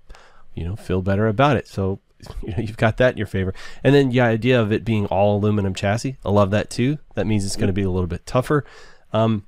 you 0.54 0.64
know, 0.64 0.76
feel 0.76 1.02
better 1.02 1.28
about 1.28 1.58
it. 1.58 1.68
So 1.68 2.00
you 2.42 2.52
know, 2.52 2.60
you've 2.60 2.78
got 2.78 2.98
that 2.98 3.14
in 3.14 3.18
your 3.18 3.28
favor. 3.28 3.54
And 3.84 3.94
then 3.94 4.10
the 4.10 4.22
idea 4.22 4.62
of 4.62 4.72
it 4.72 4.86
being 4.86 5.06
all 5.08 5.38
aluminum 5.38 5.74
chassis, 5.74 6.18
I 6.26 6.30
love 6.30 6.52
that 6.52 6.70
too. 6.70 7.00
That 7.16 7.28
means 7.28 7.46
it's 7.46 7.56
going 7.56 7.68
to 7.68 7.74
be 7.74 7.84
a 7.84 7.90
little 7.90 8.08
bit 8.08 8.26
tougher. 8.26 8.66
Um, 9.12 9.46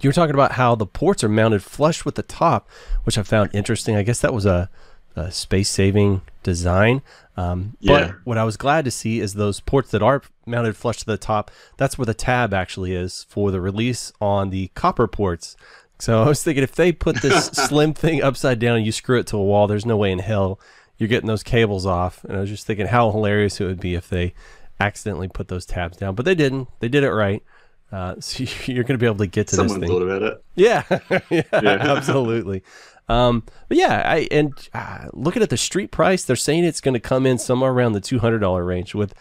you 0.00 0.08
were 0.08 0.14
talking 0.14 0.34
about 0.34 0.52
how 0.52 0.74
the 0.74 0.86
ports 0.86 1.22
are 1.22 1.28
mounted 1.28 1.62
flush 1.62 2.04
with 2.04 2.16
the 2.16 2.22
top, 2.22 2.68
which 3.04 3.16
I 3.16 3.22
found 3.22 3.50
interesting. 3.54 3.94
I 3.94 4.02
guess 4.02 4.20
that 4.20 4.34
was 4.34 4.44
a, 4.44 4.68
a 5.14 5.30
space 5.30 5.70
saving 5.70 6.22
design. 6.42 7.02
Um, 7.36 7.76
yeah. 7.80 8.06
But 8.06 8.14
what 8.24 8.38
I 8.38 8.44
was 8.44 8.56
glad 8.56 8.84
to 8.84 8.90
see 8.90 9.20
is 9.20 9.34
those 9.34 9.60
ports 9.60 9.90
that 9.92 10.02
are 10.02 10.22
mounted 10.44 10.76
flush 10.76 10.98
to 10.98 11.06
the 11.06 11.16
top, 11.16 11.50
that's 11.76 11.96
where 11.96 12.06
the 12.06 12.14
tab 12.14 12.52
actually 12.52 12.94
is 12.94 13.24
for 13.28 13.50
the 13.50 13.60
release 13.60 14.12
on 14.20 14.50
the 14.50 14.68
copper 14.74 15.06
ports. 15.06 15.56
So 15.98 16.20
I 16.20 16.26
was 16.26 16.42
thinking 16.42 16.64
if 16.64 16.74
they 16.74 16.90
put 16.90 17.22
this 17.22 17.46
slim 17.52 17.94
thing 17.94 18.22
upside 18.22 18.58
down 18.58 18.78
and 18.78 18.86
you 18.86 18.90
screw 18.90 19.20
it 19.20 19.26
to 19.28 19.36
a 19.36 19.42
wall, 19.42 19.68
there's 19.68 19.86
no 19.86 19.96
way 19.96 20.10
in 20.10 20.18
hell 20.18 20.58
you're 21.02 21.08
getting 21.08 21.26
those 21.26 21.42
cables 21.42 21.84
off. 21.84 22.22
And 22.22 22.36
I 22.36 22.40
was 22.40 22.48
just 22.48 22.64
thinking 22.64 22.86
how 22.86 23.10
hilarious 23.10 23.60
it 23.60 23.64
would 23.64 23.80
be 23.80 23.96
if 23.96 24.08
they 24.08 24.34
accidentally 24.78 25.26
put 25.26 25.48
those 25.48 25.66
tabs 25.66 25.96
down, 25.96 26.14
but 26.14 26.24
they 26.24 26.36
didn't. 26.36 26.68
They 26.78 26.88
did 26.88 27.02
it 27.02 27.10
right. 27.10 27.42
Uh, 27.90 28.14
so 28.20 28.44
you're 28.70 28.84
going 28.84 28.96
to 28.96 29.02
be 29.02 29.06
able 29.06 29.16
to 29.16 29.26
get 29.26 29.48
to 29.48 29.56
Someone 29.56 29.80
this 29.80 29.88
thing. 29.88 29.98
thought 29.98 30.06
about 30.06 30.22
it. 30.22 30.44
Yeah, 30.54 30.84
yeah, 31.28 31.42
yeah. 31.60 31.92
absolutely. 31.96 32.62
Um, 33.08 33.42
but 33.66 33.78
yeah, 33.78 34.00
I 34.06 34.28
and 34.30 34.52
uh, 34.72 35.08
looking 35.12 35.42
at 35.42 35.50
the 35.50 35.56
street 35.56 35.90
price, 35.90 36.24
they're 36.24 36.36
saying 36.36 36.62
it's 36.62 36.80
going 36.80 36.94
to 36.94 37.00
come 37.00 37.26
in 37.26 37.36
somewhere 37.36 37.72
around 37.72 37.94
the 37.94 38.00
two 38.00 38.20
hundred 38.20 38.38
dollar 38.38 38.64
range. 38.64 38.94
With 38.94 39.12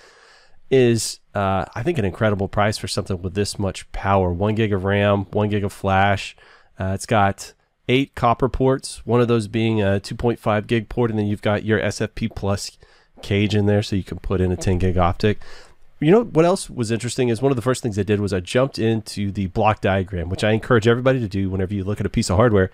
is 0.70 1.20
uh, 1.34 1.66
I 1.74 1.82
think 1.82 1.98
an 1.98 2.06
incredible 2.06 2.48
price 2.48 2.78
for 2.78 2.88
something 2.88 3.24
with 3.24 3.34
this 3.34 3.58
much 3.58 3.92
power. 3.92 4.32
One 4.32 4.54
gig 4.54 4.72
of 4.72 4.84
RAM, 4.84 5.26
one 5.32 5.50
gig 5.50 5.64
of 5.64 5.74
flash. 5.74 6.36
Uh, 6.80 6.92
it's 6.94 7.08
got 7.08 7.54
eight 7.90 8.16
copper 8.16 8.50
ports, 8.50 9.06
one 9.06 9.22
of 9.22 9.28
those 9.28 9.48
being 9.48 9.82
a 9.82 10.00
2.5 10.00 10.68
gig 10.68 10.90
port, 10.90 11.10
and 11.10 11.20
then 11.20 11.28
you've 11.28 11.42
got 11.42 11.66
your 11.66 11.80
SFP 11.80 12.36
plus 12.36 12.78
cage 13.22 13.56
in 13.56 13.66
there 13.66 13.84
so 13.84 13.96
you 13.96 14.04
can 14.04 14.20
put 14.20 14.42
in 14.42 14.52
a 14.52 14.58
10 14.58 14.78
gig 14.78 14.98
optic. 14.98 15.40
You 16.00 16.12
know 16.12 16.24
what 16.24 16.46
else 16.46 16.70
was 16.70 16.90
interesting 16.90 17.30
is 17.30 17.42
one 17.42 17.52
of 17.52 17.56
the 17.56 17.62
first 17.62 17.84
things 17.84 18.00
I 18.00 18.04
did 18.04 18.20
was 18.20 18.34
I 18.34 18.40
jumped 18.40 18.80
into 18.80 19.32
the 19.32 19.48
block 19.48 19.82
diagram, 19.82 20.30
which 20.30 20.44
I 20.44 20.52
encourage 20.52 20.88
everybody 20.88 21.20
to 21.20 21.28
do 21.28 21.50
whenever 21.50 21.76
you 21.76 21.84
look 21.84 22.00
at 22.00 22.08
a 22.08 22.10
piece 22.10 22.30
of 22.30 22.38
hardware, 22.38 22.72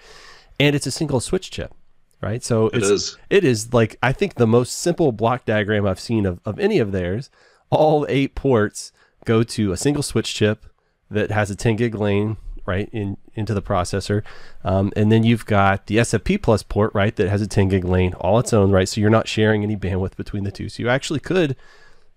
and 0.60 0.76
it's 0.76 0.88
a 0.88 0.92
single 0.92 1.20
switch 1.20 1.52
chip, 1.52 1.74
right? 2.22 2.42
So 2.42 2.68
it 2.68 2.84
is. 2.84 3.18
It 3.30 3.44
is 3.44 3.74
like 3.74 3.98
I 4.02 4.14
think 4.14 4.36
the 4.36 4.48
most 4.48 4.80
simple 4.80 5.12
block 5.12 5.44
diagram 5.46 5.86
I've 5.86 6.00
seen 6.00 6.26
of, 6.26 6.40
of 6.46 6.58
any 6.58 6.80
of 6.80 6.94
theirs. 6.94 7.30
All 7.70 8.06
eight 8.08 8.34
ports 8.34 8.94
go 9.26 9.44
to 9.44 9.74
a 9.74 9.78
single 9.78 10.04
switch 10.04 10.34
chip 10.34 10.66
that 11.12 11.32
has 11.32 11.52
a 11.52 11.56
10 11.56 11.76
gig 11.76 11.96
lane 11.96 12.38
right 12.67 12.89
in 12.91 13.17
into 13.33 13.53
the 13.53 13.62
processor 13.62 14.21
um, 14.63 14.91
and 14.95 15.12
then 15.12 15.24
you've 15.24 15.45
got 15.45 15.88
the 15.88 15.97
sfp 15.97 16.41
plus 16.41 16.62
port 16.63 16.91
right 16.93 17.15
that 17.15 17.29
has 17.29 17.41
a 17.41 17.47
10 17.47 17.69
gig 17.69 17.86
lane 17.86 18.13
all 18.15 18.38
its 18.39 18.51
own 18.53 18.71
right 18.71 18.89
so 18.89 19.00
you're 19.01 19.09
not 19.09 19.27
sharing 19.27 19.63
any 19.63 19.75
bandwidth 19.77 20.15
between 20.17 20.43
the 20.43 20.51
two 20.51 20.67
so 20.69 20.83
you 20.83 20.89
actually 20.89 21.19
could 21.19 21.55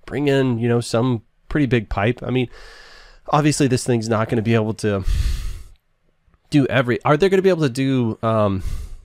bring 0.07 0.27
in, 0.29 0.59
you 0.59 0.67
know, 0.69 0.81
some 0.81 1.23
pretty 1.49 1.67
big 1.67 1.89
pipe. 1.89 2.21
I 2.23 2.31
mean, 2.31 2.49
obviously 3.29 3.69
this 3.69 3.85
thing's 3.85 4.09
not 4.09 4.29
going 4.29 4.37
to 4.37 4.43
be 4.43 4.55
able 4.55 4.75
to 4.75 5.05
do 6.51 6.67
every. 6.67 7.01
Are 7.05 7.17
they 7.17 7.29
going 7.29 7.39
to 7.39 7.43
be 7.43 7.49
able 7.49 7.63
to 7.63 7.69
do 7.69 8.19
um, 8.23 8.63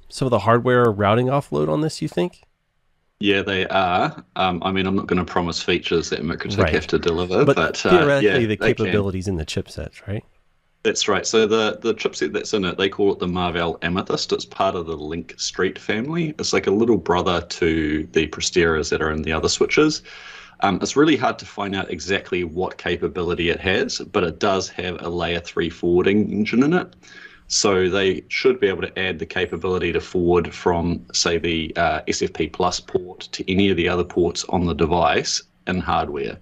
some 0.10 0.26
of 0.26 0.32
the 0.32 0.40
hardware 0.40 0.86
routing 0.90 1.28
offload 1.28 1.70
on 1.70 1.82
this? 1.82 2.02
You 2.02 2.08
think? 2.08 2.42
Yeah, 3.20 3.44
they 3.44 3.68
are. 3.68 4.24
Um, 4.36 4.64
I 4.64 4.72
mean, 4.72 4.88
I'm 4.88 4.96
not 4.96 5.06
going 5.08 5.24
to 5.24 5.32
promise 5.32 5.62
features 5.62 6.10
that 6.10 6.22
MikroTik 6.22 6.58
Right. 6.64 6.74
have 6.74 6.88
to 6.88 6.98
deliver, 6.98 7.46
But, 7.46 7.56
but, 7.56 7.86
uh, 7.86 7.90
theoretically, 7.90 8.42
yeah, 8.42 8.48
the 8.48 8.58
can. 8.58 8.68
capabilities 8.76 9.28
in 9.28 9.36
the 9.36 9.46
chipsets, 9.46 10.06
right? 10.08 10.24
That's 10.86 11.08
right. 11.08 11.26
So 11.26 11.48
the 11.48 11.80
the 11.82 11.96
chipset 11.96 12.32
that's 12.32 12.54
in 12.54 12.64
it, 12.64 12.78
they 12.78 12.90
call 12.90 13.12
it 13.12 13.18
the 13.18 13.28
Marvell 13.28 13.80
Amethyst. 13.82 14.32
It's 14.32 14.46
part 14.46 14.76
of 14.76 14.86
the 14.86 14.96
Link 14.96 15.34
Street 15.36 15.80
family. 15.80 16.36
It's 16.38 16.54
like 16.54 16.68
a 16.68 16.72
little 16.72 16.98
brother 16.98 17.42
to 17.42 18.08
the 18.12 18.28
Presteras 18.28 18.92
that 18.92 19.02
are 19.02 19.10
in 19.10 19.24
the 19.24 19.32
other 19.32 19.50
switches. 19.50 20.04
Um, 20.60 20.78
it's 20.84 20.96
really 20.96 21.16
hard 21.16 21.40
to 21.40 21.46
find 21.48 21.76
out 21.76 21.90
exactly 21.90 22.44
what 22.44 22.78
capability 22.78 23.50
it 23.50 23.60
has, 23.62 23.98
but 23.98 24.24
it 24.24 24.38
does 24.40 24.70
have 24.70 25.02
a 25.02 25.10
layer 25.10 25.40
three 25.40 25.72
forwarding 25.72 26.32
engine 26.32 26.62
in 26.62 26.74
it. 26.74 26.96
So 27.48 27.90
they 27.90 28.24
should 28.28 28.60
be 28.60 28.68
able 28.68 28.84
to 28.84 29.00
add 29.00 29.18
the 29.18 29.26
capability 29.26 29.92
to 29.92 30.00
forward 30.00 30.54
from, 30.54 31.04
say, 31.14 31.40
the 31.40 31.74
uh, 31.78 32.02
SFP 32.02 32.54
Plus 32.54 32.80
port 32.80 33.22
to 33.32 33.52
any 33.52 33.72
of 33.72 33.78
the 33.78 33.90
other 33.90 34.04
ports 34.04 34.46
on 34.50 34.66
the 34.66 34.76
device 34.76 35.42
in 35.66 35.80
hardware 35.80 36.38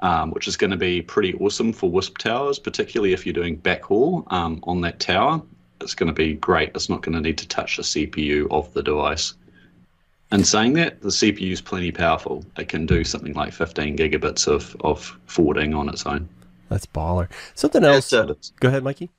um, 0.00 0.30
which 0.30 0.48
is 0.48 0.56
going 0.56 0.70
to 0.70 0.76
be 0.76 1.02
pretty 1.02 1.34
awesome 1.34 1.72
for 1.72 1.90
WISP 1.90 2.18
towers, 2.18 2.58
particularly 2.58 3.12
if 3.12 3.24
you're 3.24 3.32
doing 3.32 3.58
backhaul 3.58 4.30
um, 4.32 4.60
on 4.64 4.80
that 4.82 5.00
tower. 5.00 5.42
It's 5.80 5.94
going 5.94 6.08
to 6.08 6.14
be 6.14 6.34
great. 6.34 6.70
It's 6.74 6.88
not 6.88 7.02
going 7.02 7.14
to 7.14 7.20
need 7.20 7.38
to 7.38 7.48
touch 7.48 7.76
the 7.76 7.82
CPU 7.82 8.46
of 8.50 8.72
the 8.72 8.82
device. 8.82 9.34
And 10.30 10.46
saying 10.46 10.72
that, 10.74 11.00
the 11.00 11.10
CPU 11.10 11.52
is 11.52 11.60
plenty 11.60 11.92
powerful. 11.92 12.44
It 12.58 12.68
can 12.68 12.86
do 12.86 13.04
something 13.04 13.34
like 13.34 13.52
15 13.52 13.96
gigabits 13.96 14.48
of, 14.48 14.76
of 14.80 15.18
forwarding 15.26 15.74
on 15.74 15.88
its 15.88 16.06
own. 16.06 16.28
That's 16.68 16.86
baller. 16.86 17.28
Something 17.54 17.84
else. 17.84 18.12
Uh, 18.12 18.34
Go 18.60 18.68
ahead, 18.68 18.82
Mikey. 18.82 19.10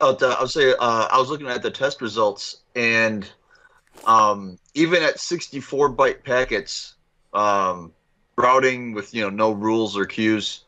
Oh, 0.00 0.16
I'll 0.20 0.48
say 0.48 0.72
uh, 0.72 1.08
I 1.10 1.18
was 1.18 1.28
looking 1.28 1.48
at 1.48 1.62
the 1.62 1.70
test 1.70 2.00
results, 2.00 2.62
and 2.74 3.30
um, 4.06 4.58
even 4.74 5.02
at 5.02 5.20
64 5.20 5.94
byte 5.94 6.24
packets, 6.24 6.94
um, 7.34 7.92
routing 8.40 8.92
with 8.92 9.14
you 9.14 9.22
know 9.22 9.30
no 9.30 9.52
rules 9.52 9.96
or 9.96 10.06
queues, 10.06 10.64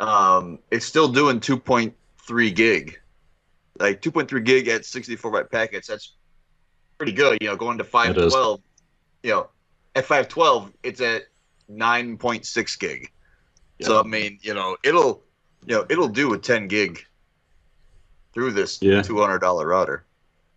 um, 0.00 0.58
it's 0.70 0.86
still 0.86 1.08
doing 1.08 1.40
2.3 1.40 2.54
gig. 2.54 3.00
Like 3.78 4.02
2.3 4.02 4.44
gig 4.44 4.68
at 4.68 4.84
64 4.84 5.32
byte 5.32 5.50
packets, 5.50 5.88
that's 5.88 6.12
pretty 6.98 7.12
good. 7.12 7.38
You 7.40 7.48
know, 7.48 7.56
going 7.56 7.78
to 7.78 7.84
512, 7.84 8.60
you 9.22 9.30
know, 9.30 9.48
at 9.94 10.04
512, 10.04 10.72
it's 10.82 11.00
at 11.00 11.22
9.6 11.70 12.78
gig. 12.78 13.10
So 13.80 13.98
I 13.98 14.02
mean, 14.02 14.38
you 14.42 14.52
know, 14.52 14.76
it'll 14.84 15.22
you 15.66 15.76
know 15.76 15.86
it'll 15.88 16.08
do 16.08 16.34
a 16.34 16.38
10 16.38 16.68
gig 16.68 17.00
through 18.32 18.52
this 18.52 18.78
Yeah. 18.80 19.02
$200 19.02 19.64
router. 19.64 20.04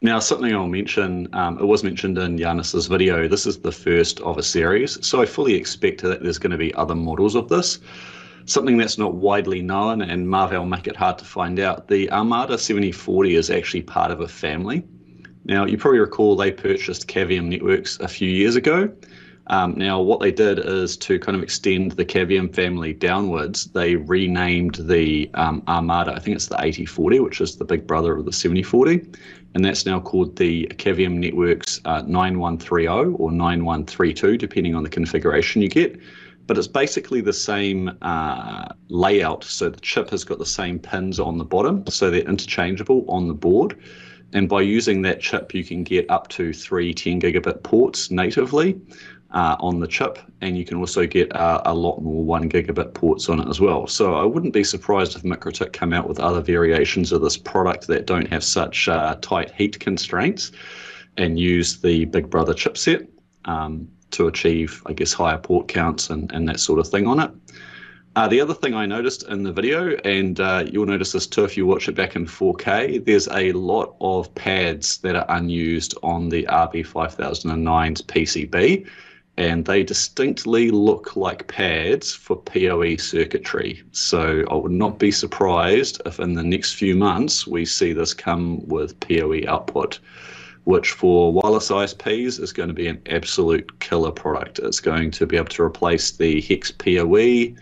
Now, 0.04 0.20
something 0.20 0.54
I'll 0.54 0.68
mention, 0.68 1.30
um, 1.32 1.58
it 1.60 1.64
was 1.64 1.82
mentioned 1.82 2.18
in 2.18 2.38
Yanis's 2.38 2.88
video. 2.88 3.26
This 3.30 3.46
is 3.46 3.60
the 3.60 3.72
first 3.72 4.20
of 4.20 4.38
a 4.38 4.44
series, 4.44 5.00
so 5.08 5.22
I 5.22 5.26
fully 5.26 5.54
expect 5.54 6.02
that 6.02 6.22
there's 6.22 6.38
going 6.38 6.52
to 6.52 6.58
be 6.58 6.74
other 6.74 6.94
models 6.94 7.36
of 7.36 7.48
this. 7.48 7.80
Something 8.44 8.76
that's 8.76 8.98
not 8.98 9.16
widely 9.16 9.62
known, 9.62 10.02
and 10.02 10.28
Marvell 10.28 10.66
make 10.66 10.88
it 10.88 10.98
hard 10.98 11.20
to 11.20 11.26
find 11.26 11.58
out. 11.58 11.88
The 11.88 12.12
Armada 12.12 12.58
7040 12.58 13.36
is 13.36 13.50
actually 13.50 13.84
part 13.84 14.12
of 14.12 14.20
a 14.20 14.28
family. 14.28 14.84
Now, 15.46 15.64
you 15.64 15.78
probably 15.78 16.00
recall 16.00 16.36
they 16.36 16.52
purchased 16.52 17.08
Cavium 17.08 17.46
Networks 17.46 17.98
a 18.02 18.10
few 18.10 18.30
years 18.30 18.58
ago. 18.58 18.94
Um, 19.48 19.74
now, 19.78 20.02
what 20.02 20.20
they 20.20 20.32
did 20.32 20.60
is 20.60 20.98
to 20.98 21.18
kind 21.18 21.38
of 21.38 21.44
extend 21.44 21.94
the 21.94 22.06
Cavium 22.06 22.54
family 22.54 22.92
downwards, 22.94 23.66
they 23.68 23.96
renamed 23.96 24.76
the 24.76 25.30
um, 25.34 25.64
Armada, 25.70 26.14
I 26.14 26.20
think 26.20 26.36
it's 26.36 26.48
the 26.48 26.56
8040, 26.60 27.20
which 27.22 27.40
is 27.40 27.56
the 27.56 27.66
big 27.66 27.88
brother 27.88 28.18
of 28.18 28.26
the 28.26 28.34
7040 28.34 29.06
and 29.54 29.64
that's 29.64 29.86
now 29.86 30.00
called 30.00 30.36
the 30.36 30.68
Cavium 30.78 31.14
Networks 31.14 31.80
uh, 31.86 32.02
9130 32.08 33.16
or 33.16 33.32
9132, 33.32 34.38
depending 34.38 34.76
on 34.76 34.84
the 34.84 34.90
configuration 34.90 35.62
you 35.62 35.70
get. 35.70 36.00
But 36.46 36.58
it's 36.58 36.68
basically 36.68 37.22
the 37.22 37.34
same 37.34 37.96
uh, 38.02 38.68
layout. 38.90 39.44
So 39.44 39.70
the 39.70 39.80
chip 39.80 40.10
has 40.10 40.24
got 40.24 40.40
the 40.40 40.46
same 40.46 40.80
pins 40.80 41.20
on 41.20 41.38
the 41.38 41.46
bottom, 41.46 41.86
so 41.88 42.10
they're 42.10 42.22
interchangeable 42.22 43.06
on 43.08 43.28
the 43.28 43.34
board. 43.34 43.78
And 44.34 44.50
by 44.50 44.62
using 44.62 45.04
that 45.04 45.22
chip, 45.22 45.54
you 45.54 45.64
can 45.64 45.84
get 45.84 46.10
up 46.10 46.28
to 46.30 46.52
three 46.52 46.94
10 46.94 47.22
gigabit 47.22 47.64
ports 47.64 48.10
natively 48.10 48.82
uh, 49.34 49.56
on 49.60 49.80
the 49.80 49.88
chip, 49.88 50.20
and 50.42 50.58
you 50.58 50.64
can 50.64 50.78
also 50.78 51.08
get 51.08 51.36
uh, 51.36 51.62
a 51.66 51.74
lot 51.74 52.02
more 52.02 52.24
one 52.24 52.50
gigabit 52.50 52.94
ports 52.94 53.30
on 53.30 53.40
it 53.40 53.48
as 53.48 53.60
well. 53.60 53.88
So 53.88 54.16
I 54.16 54.24
wouldn't 54.24 54.54
be 54.54 54.64
surprised 54.64 55.16
if 55.16 55.24
MikroTik 55.24 55.74
come 55.74 55.92
out 55.92 56.08
with 56.08 56.20
other 56.20 56.42
variations 56.42 57.12
of 57.12 57.22
this 57.22 57.38
product 57.38 57.88
that 57.88 58.06
don't 58.06 58.28
have 58.28 58.44
such 58.44 58.88
uh, 58.88 59.16
tight 59.22 59.52
heat 59.56 59.80
constraints 59.80 60.52
and 61.18 61.40
use 61.40 61.82
the 61.82 62.06
Big 62.06 62.30
Brother 62.30 62.54
chipset 62.54 63.08
um, 63.46 63.88
to 64.12 64.28
achieve, 64.28 64.82
I 64.86 64.94
guess, 64.94 65.14
higher 65.14 65.38
port 65.38 65.68
counts 65.68 66.10
and, 66.10 66.32
and 66.32 66.48
that 66.48 66.60
sort 66.60 66.80
of 66.80 66.88
thing 66.88 67.08
on 67.08 67.20
it. 67.20 67.32
Uh, 68.16 68.28
the 68.28 68.40
other 68.40 68.54
thing 68.54 68.76
I 68.76 68.86
noticed 68.86 69.24
in 69.24 69.42
the 69.42 69.52
video, 69.52 69.96
and 70.06 70.40
uh, 70.40 70.66
you'll 70.72 70.86
notice 70.86 71.14
this 71.14 71.26
too 71.26 71.46
if 71.46 71.58
you 71.58 71.66
watch 71.66 71.90
it 71.90 71.96
back 71.96 72.16
in 72.16 72.28
4K, 72.28 73.04
there's 73.04 73.28
a 73.30 73.52
lot 73.54 73.96
of 74.02 74.34
pads 74.36 75.00
that 75.00 75.16
are 75.16 75.26
unused 75.30 75.98
on 76.04 76.30
the 76.30 76.44
RB5009's 76.44 78.04
PCB, 78.04 78.88
and 79.38 79.66
they 79.66 79.84
distinctly 79.84 80.70
look 80.70 81.16
like 81.16 81.48
pads 81.48 82.14
for 82.14 82.36
PoE 82.36 82.98
circuitry. 82.98 83.82
So 83.92 84.46
I 84.50 84.56
would 84.56 84.72
not 84.72 85.00
be 85.00 85.12
surprised 85.12 86.02
if 86.06 86.20
in 86.20 86.34
the 86.34 86.44
next 86.44 86.74
few 86.74 86.96
months 86.96 87.48
we 87.48 87.66
see 87.66 87.94
this 87.94 88.14
come 88.14 88.66
with 88.68 89.00
PoE 89.00 89.42
output. 89.48 90.00
Which 90.66 90.92
for 90.92 91.34
wireless 91.34 91.70
ISPs 91.70 92.40
is 92.40 92.54
going 92.54 92.70
to 92.70 92.74
be 92.74 92.88
an 92.88 93.02
absolute 93.08 93.82
killer 93.82 94.12
product. 94.12 94.60
It's 94.60 94.80
going 94.80 95.12
to 95.12 95.26
be 95.26 95.36
able 95.36 95.50
to 95.50 95.64
replace 95.64 96.12
the 96.12 96.40
Hex 96.40 96.72
PoE, 96.72 97.54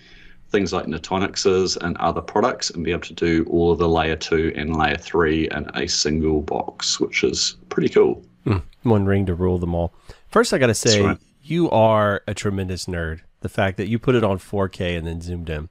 things 0.50 0.72
like 0.72 0.86
Netonix's 0.86 1.78
and 1.78 1.98
other 1.98 2.22
products 2.22 2.70
and 2.70 2.84
be 2.84 2.92
able 2.92 3.02
to 3.02 3.14
do 3.14 3.44
all 3.50 3.72
of 3.72 3.80
the 3.80 3.90
layer 3.90 4.18
two 4.18 4.54
and 4.56 4.76
layer 4.76 4.98
three 4.98 5.50
in 5.50 5.68
a 5.74 5.88
single 5.88 6.42
box, 6.42 7.00
which 7.00 7.24
is 7.24 7.56
pretty 7.70 7.90
cool. 7.90 8.24
Hmm. 8.44 8.58
One 8.84 9.06
ring 9.06 9.26
to 9.26 9.34
rule 9.34 9.58
them 9.58 9.74
all. 9.74 9.94
First, 10.30 10.54
I 10.54 10.60
got 10.60 10.68
to 10.68 10.76
say. 10.76 11.18
You 11.42 11.70
are 11.70 12.22
a 12.28 12.34
tremendous 12.34 12.86
nerd. 12.86 13.22
The 13.42 13.50
fact 13.50 13.78
that 13.78 13.88
you 13.88 14.00
put 14.00 14.16
it 14.16 14.24
on 14.24 14.38
4K 14.38 14.98
and 14.98 15.08
then 15.08 15.22
zoomed 15.22 15.50
in. 15.50 15.70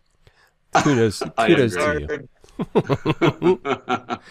Kudos, 0.74 1.22
kudos 1.38 1.74
to 1.74 2.28
you. 2.72 4.18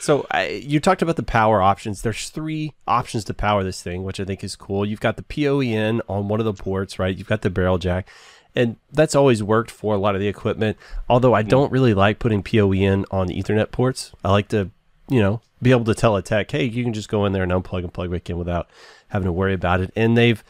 So 0.00 0.26
I, 0.30 0.46
you 0.46 0.80
talked 0.80 1.02
about 1.02 1.16
the 1.16 1.22
power 1.22 1.60
options. 1.60 2.00
There's 2.00 2.30
three 2.30 2.72
options 2.86 3.22
to 3.24 3.34
power 3.34 3.62
this 3.62 3.82
thing, 3.82 4.02
which 4.02 4.18
I 4.18 4.24
think 4.24 4.42
is 4.42 4.56
cool. 4.56 4.86
You've 4.86 5.00
got 5.00 5.16
the 5.16 5.22
PoE 5.22 5.60
in 5.60 6.00
on 6.08 6.26
one 6.26 6.40
of 6.40 6.46
the 6.46 6.54
ports, 6.54 6.98
right? 6.98 7.14
You've 7.14 7.28
got 7.28 7.42
the 7.42 7.50
barrel 7.50 7.76
jack, 7.76 8.08
and 8.56 8.76
that's 8.90 9.14
always 9.14 9.42
worked 9.42 9.70
for 9.70 9.94
a 9.94 9.98
lot 9.98 10.14
of 10.14 10.20
the 10.22 10.28
equipment. 10.28 10.78
Although 11.08 11.34
I 11.34 11.42
don't 11.42 11.70
really 11.70 11.92
like 11.92 12.18
putting 12.18 12.42
PoE 12.42 12.72
in 12.72 13.04
on 13.10 13.26
the 13.26 13.40
Ethernet 13.40 13.72
ports. 13.72 14.12
I 14.24 14.30
like 14.30 14.48
to, 14.48 14.70
you 15.10 15.20
know, 15.20 15.42
be 15.60 15.70
able 15.70 15.84
to 15.84 15.94
tell 15.94 16.16
a 16.16 16.22
tech, 16.22 16.50
hey, 16.50 16.64
you 16.64 16.82
can 16.82 16.94
just 16.94 17.10
go 17.10 17.26
in 17.26 17.32
there 17.32 17.42
and 17.42 17.52
unplug 17.52 17.80
and 17.80 17.92
plug 17.92 18.10
back 18.10 18.30
in 18.30 18.38
without 18.38 18.70
having 19.10 19.26
to 19.26 19.32
worry 19.32 19.54
about 19.54 19.80
it. 19.80 19.92
And 19.94 20.16
they've 20.16 20.42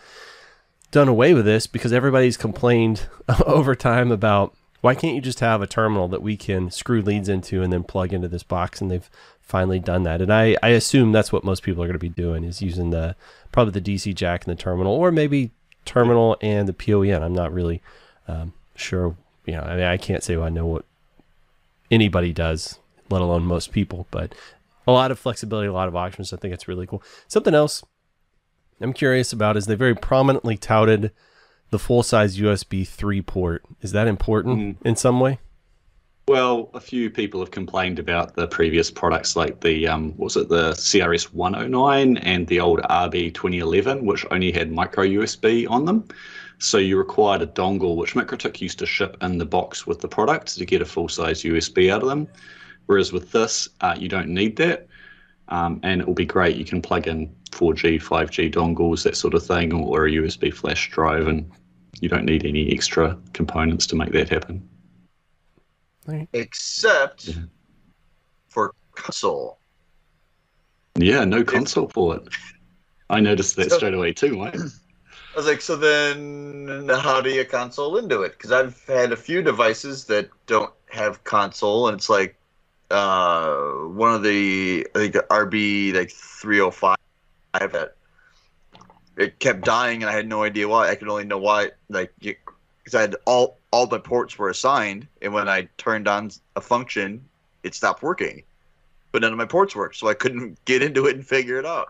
done 0.90 1.09
away 1.09 1.35
with 1.35 1.45
this 1.45 1.67
because 1.67 1.93
everybody's 1.93 2.37
complained 2.37 3.07
over 3.47 3.75
time 3.75 4.11
about 4.11 4.55
why 4.81 4.95
can't 4.95 5.14
you 5.14 5.21
just 5.21 5.40
have 5.40 5.61
a 5.61 5.67
terminal 5.67 6.09
that 6.09 6.23
we 6.23 6.37
can 6.37 6.71
screw 6.71 7.02
leads 7.02 7.29
into 7.29 7.62
and 7.62 7.73
then 7.73 7.85
plug 7.85 8.12
into 8.12 8.29
this 8.29 8.43
box? 8.43 8.81
And 8.81 8.90
they've 8.90 9.11
finally 9.40 9.79
done 9.79 10.05
that. 10.05 10.23
And 10.23 10.33
I, 10.33 10.57
I 10.62 10.69
assume 10.69 11.12
that's 11.12 11.33
what 11.33 11.45
most 11.45 11.62
people 11.62 11.83
are 11.83 11.87
going 11.87 11.95
to 11.95 11.99
be 11.99 12.09
doing 12.09 12.45
is 12.45 12.62
using 12.62 12.90
the 12.90 13.17
probably 13.52 13.79
the 13.79 13.97
dc 13.97 14.14
jack 14.14 14.47
and 14.47 14.57
the 14.57 14.62
terminal 14.62 14.93
or 14.93 15.11
maybe 15.11 15.50
terminal 15.85 16.37
and 16.40 16.69
the 16.69 16.73
poe 16.73 17.02
in 17.02 17.21
i'm 17.21 17.33
not 17.33 17.52
really 17.52 17.83
um, 18.29 18.52
sure 18.76 19.17
you 19.45 19.55
know 19.55 19.62
i 19.62 19.75
mean 19.75 19.85
i 19.85 19.97
can't 19.97 20.23
say 20.23 20.37
i 20.37 20.49
know 20.49 20.67
what 20.67 20.85
anybody 21.90 22.33
does 22.33 22.79
let 23.11 23.21
alone 23.21 23.43
most 23.43 23.73
people 23.73 24.07
but 24.12 24.33
a 24.87 24.93
lot 24.93 25.11
of 25.11 25.19
flexibility 25.19 25.69
a 25.69 25.73
lot 25.73 25.88
of 25.88 25.97
options. 25.97 26.33
I 26.33 26.37
think 26.37 26.55
it's 26.55 26.69
really 26.69 26.87
cool. 26.87 27.02
Something 27.29 27.55
else 27.55 27.83
i'm 28.80 28.92
curious 28.92 29.32
about 29.32 29.56
is 29.56 29.66
they 29.66 29.75
very 29.75 29.94
prominently 29.94 30.56
touted 30.56 31.12
the 31.70 31.78
full 31.78 32.02
size 32.02 32.37
USB 32.37 32.87
3 32.87 33.22
port. 33.22 33.64
Is 33.80 33.92
that 33.92 34.06
important 34.06 34.78
in 34.84 34.96
some 34.96 35.20
way? 35.20 35.38
Well, 36.28 36.70
a 36.75 36.80
few 36.80 37.10
people 37.10 37.40
have 37.40 37.50
complained 37.50 37.99
about 37.99 38.37
the 38.37 38.46
previous 38.46 38.90
products 38.90 39.34
like 39.34 39.60
the 39.60 39.88
um, 39.88 40.16
was 40.16 40.37
it 40.37 40.49
the 40.49 40.72
CRS 40.72 41.32
109 41.32 42.18
and 42.18 42.46
the 42.46 42.60
old 42.60 42.80
RB 42.80 43.34
2011, 43.34 44.04
which 44.04 44.25
only 44.30 44.52
had 44.52 44.70
micro 44.70 45.04
USB 45.04 45.68
on 45.68 45.87
them. 45.87 46.06
So 46.58 46.78
you 46.78 46.99
required 46.99 47.42
a 47.42 47.46
dongle, 47.46 47.96
which 47.96 48.14
MikroTik 48.14 48.60
used 48.60 48.78
to 48.80 48.87
ship 48.87 49.16
in 49.22 49.38
the 49.38 49.46
box 49.46 49.87
with 49.87 50.00
the 50.00 50.08
product 50.08 50.56
to 50.58 50.66
get 50.66 50.82
a 50.82 50.84
full 50.84 51.08
size 51.08 51.42
USB 51.42 51.90
out 51.90 52.02
of 52.02 52.08
them. 52.08 52.28
Whereas 52.87 53.12
with 53.12 53.32
this, 53.32 53.68
uh, 53.80 53.96
you 53.99 54.08
don't 54.08 54.28
need 54.28 54.56
that. 54.56 54.87
Um, 55.50 55.80
and 55.83 56.00
it 56.00 56.07
will 56.07 56.14
be 56.14 56.25
great. 56.26 56.57
You 56.57 56.64
can 56.64 56.80
plug 56.80 57.09
in 57.09 57.35
4G, 57.50 58.00
5G 58.00 58.52
dongles, 58.54 59.02
that 59.02 59.16
sort 59.16 59.35
of 59.35 59.45
thing, 59.45 59.73
or, 59.73 60.00
or 60.02 60.07
a 60.07 60.11
USB 60.11 60.54
flash 60.54 60.90
drive, 60.90 61.26
and 61.26 61.50
you 62.00 62.09
don't 62.09 62.25
need 62.25 62.47
any 62.47 62.71
extra 62.73 63.19
components 63.33 63.87
to 63.88 63.97
make 63.97 64.12
that 64.12 64.28
happen. 64.28 64.66
except 66.33 67.28
Yeah. 67.28 67.35
for 68.49 68.75
console. 68.97 69.59
Yeah, 70.97 71.25
no 71.25 71.45
console 71.45 71.87
port. 71.87 72.28
I 73.11 73.21
noticed 73.21 73.54
that 73.57 73.71
So- 73.71 73.76
straight 73.76 73.95
away 73.95 74.12
too, 74.12 74.37
Mike. 74.37 74.54
I 75.35 75.37
was 75.37 75.47
like, 75.47 75.61
so 75.61 75.76
then 75.76 76.88
how 76.88 77.21
do 77.21 77.30
you 77.30 77.45
console 77.45 77.97
into 77.99 78.23
it? 78.23 78.33
Because 78.33 78.50
I've 78.50 78.85
had 78.87 79.12
a 79.12 79.16
few 79.16 79.40
devices 79.42 80.04
that 80.07 80.28
don't 80.47 80.73
have 80.88 81.23
console, 81.23 81.87
and 81.87 81.97
it's 81.97 82.09
like 82.09 82.35
uh, 82.90 83.54
one 83.88 84.14
of 84.14 84.23
the 84.23 84.87
I 84.94 84.99
think 84.99 85.12
the 85.14 85.26
RB 85.30 85.94
like 85.94 86.11
305 86.11 86.97
that 87.73 87.97
it 89.16 89.38
kept 89.38 89.64
dying, 89.64 90.02
and 90.02 90.11
I 90.11 90.14
had 90.14 90.28
no 90.28 90.42
idea 90.42 90.68
why. 90.68 90.88
I 90.88 90.94
could 90.94 91.09
only 91.09 91.25
know 91.25 91.38
why, 91.38 91.70
like, 91.88 92.12
because 92.20 92.94
I 92.94 93.02
had 93.02 93.16
all 93.26 93.59
all 93.73 93.87
my 93.87 93.99
ports 93.99 94.38
were 94.38 94.49
assigned, 94.49 95.06
and 95.23 95.32
when 95.32 95.49
I 95.49 95.68
turned 95.78 96.09
on 96.09 96.30
a 96.56 96.61
function, 96.61 97.25
it 97.62 97.75
stopped 97.75 98.02
working, 98.02 98.42
but 99.12 99.23
none 99.23 99.32
of 99.32 99.38
my 99.38 99.47
ports 99.47 99.76
worked, 99.76 99.97
so 99.97 100.09
I 100.09 100.14
couldn't 100.14 100.59
get 100.64 100.82
into 100.82 101.06
it 101.06 101.16
and 101.16 101.26
figure 101.26 101.59
it 101.59 101.66
out. 101.66 101.88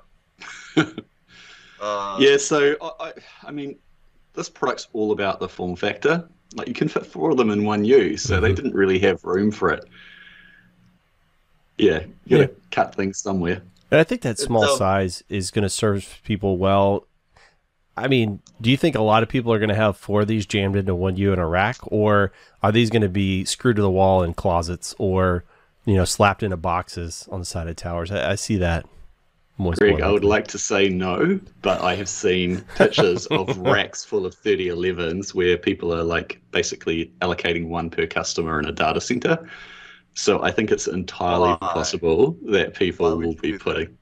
uh, 0.77 2.17
Yeah, 2.21 2.37
so 2.37 2.77
I, 2.81 2.91
I, 3.01 3.13
I 3.45 3.51
mean, 3.51 3.79
this 4.35 4.49
product's 4.49 4.89
all 4.93 5.13
about 5.13 5.41
the 5.41 5.49
form 5.49 5.77
factor. 5.77 6.29
Like 6.55 6.69
you 6.69 6.75
can 6.75 6.89
fit 6.89 7.07
four 7.07 7.31
of 7.31 7.37
them 7.37 7.51
in 7.51 7.65
one 7.65 7.85
use, 7.85 8.23
so 8.23 8.41
they 8.41 8.53
Mhm. 8.53 8.57
didn't 8.57 8.75
really 8.75 8.99
have 9.01 9.25
room 9.25 9.51
for 9.51 9.71
it. 9.71 9.89
Yeah, 11.81 12.05
you 12.27 12.39
gotta 12.39 12.53
cut 12.71 12.95
things 12.95 13.19
somewhere. 13.19 13.63
And 13.91 14.01
I 14.01 14.05
think 14.05 14.23
that 14.23 14.39
small 14.39 14.65
um, 14.65 14.79
size 14.79 15.25
is 15.29 15.51
going 15.51 15.65
to 15.65 15.69
serve 15.69 16.21
people 16.25 16.59
well. 16.59 17.07
I 17.97 18.07
mean, 18.07 18.41
do 18.61 18.71
you 18.71 18.77
think 18.77 18.95
a 18.95 19.03
lot 19.03 19.23
of 19.23 19.29
people 19.29 19.53
are 19.53 19.59
going 19.59 19.71
to 19.71 19.75
have 19.75 19.97
four 19.97 20.23
of 20.23 20.29
these 20.29 20.47
jammed 20.47 20.77
into 20.77 20.95
one 20.95 21.17
U 21.17 21.33
in 21.33 21.39
a 21.39 21.47
rack, 21.47 21.79
or 21.83 22.33
are 22.63 22.73
these 22.73 22.89
going 22.89 23.03
to 23.03 23.09
be 23.09 23.45
screwed 23.45 23.77
to 23.77 23.83
the 23.83 23.91
wall 23.91 24.23
in 24.23 24.33
closets, 24.33 24.95
or 24.99 25.45
you 25.85 25.95
know, 25.95 26.05
slapped 26.05 26.43
into 26.43 26.57
boxes 26.57 27.29
on 27.33 27.41
the 27.41 27.45
side 27.45 27.67
of 27.67 27.77
towers? 27.77 28.13
I, 28.13 28.33
I 28.33 28.35
see 28.37 28.57
that. 28.59 28.87
More 29.59 29.75
Greg, 29.75 30.01
I 30.01 30.11
would 30.11 30.25
like 30.25 30.49
to 30.49 30.59
say 30.59 30.89
no, 30.89 31.39
but 31.61 31.83
I 31.83 31.95
have 31.95 32.09
seen 32.09 32.63
pictures 32.77 33.27
of 33.27 33.59
racks 33.59 34.03
full 34.03 34.25
of 34.25 34.35
3011s 34.35 35.35
where 35.35 35.59
people 35.59 35.95
are 35.95 36.03
like 36.03 36.41
basically 36.51 37.13
allocating 37.21 37.69
one 37.69 37.91
per 37.91 38.07
customer 38.07 38.59
in 38.59 38.65
a 38.65 38.73
data 38.73 39.03
center. 39.03 39.47
So 40.15 40.43
I 40.43 40.51
think 40.51 40.71
it's 40.71 40.87
entirely 40.87 41.51
Why? 41.51 41.57
possible 41.61 42.37
that 42.47 42.75
people 42.75 43.17
would 43.17 43.27
will 43.27 43.35
be 43.35 43.53
do 43.53 43.59
that? 43.59 43.65
putting. 43.65 43.99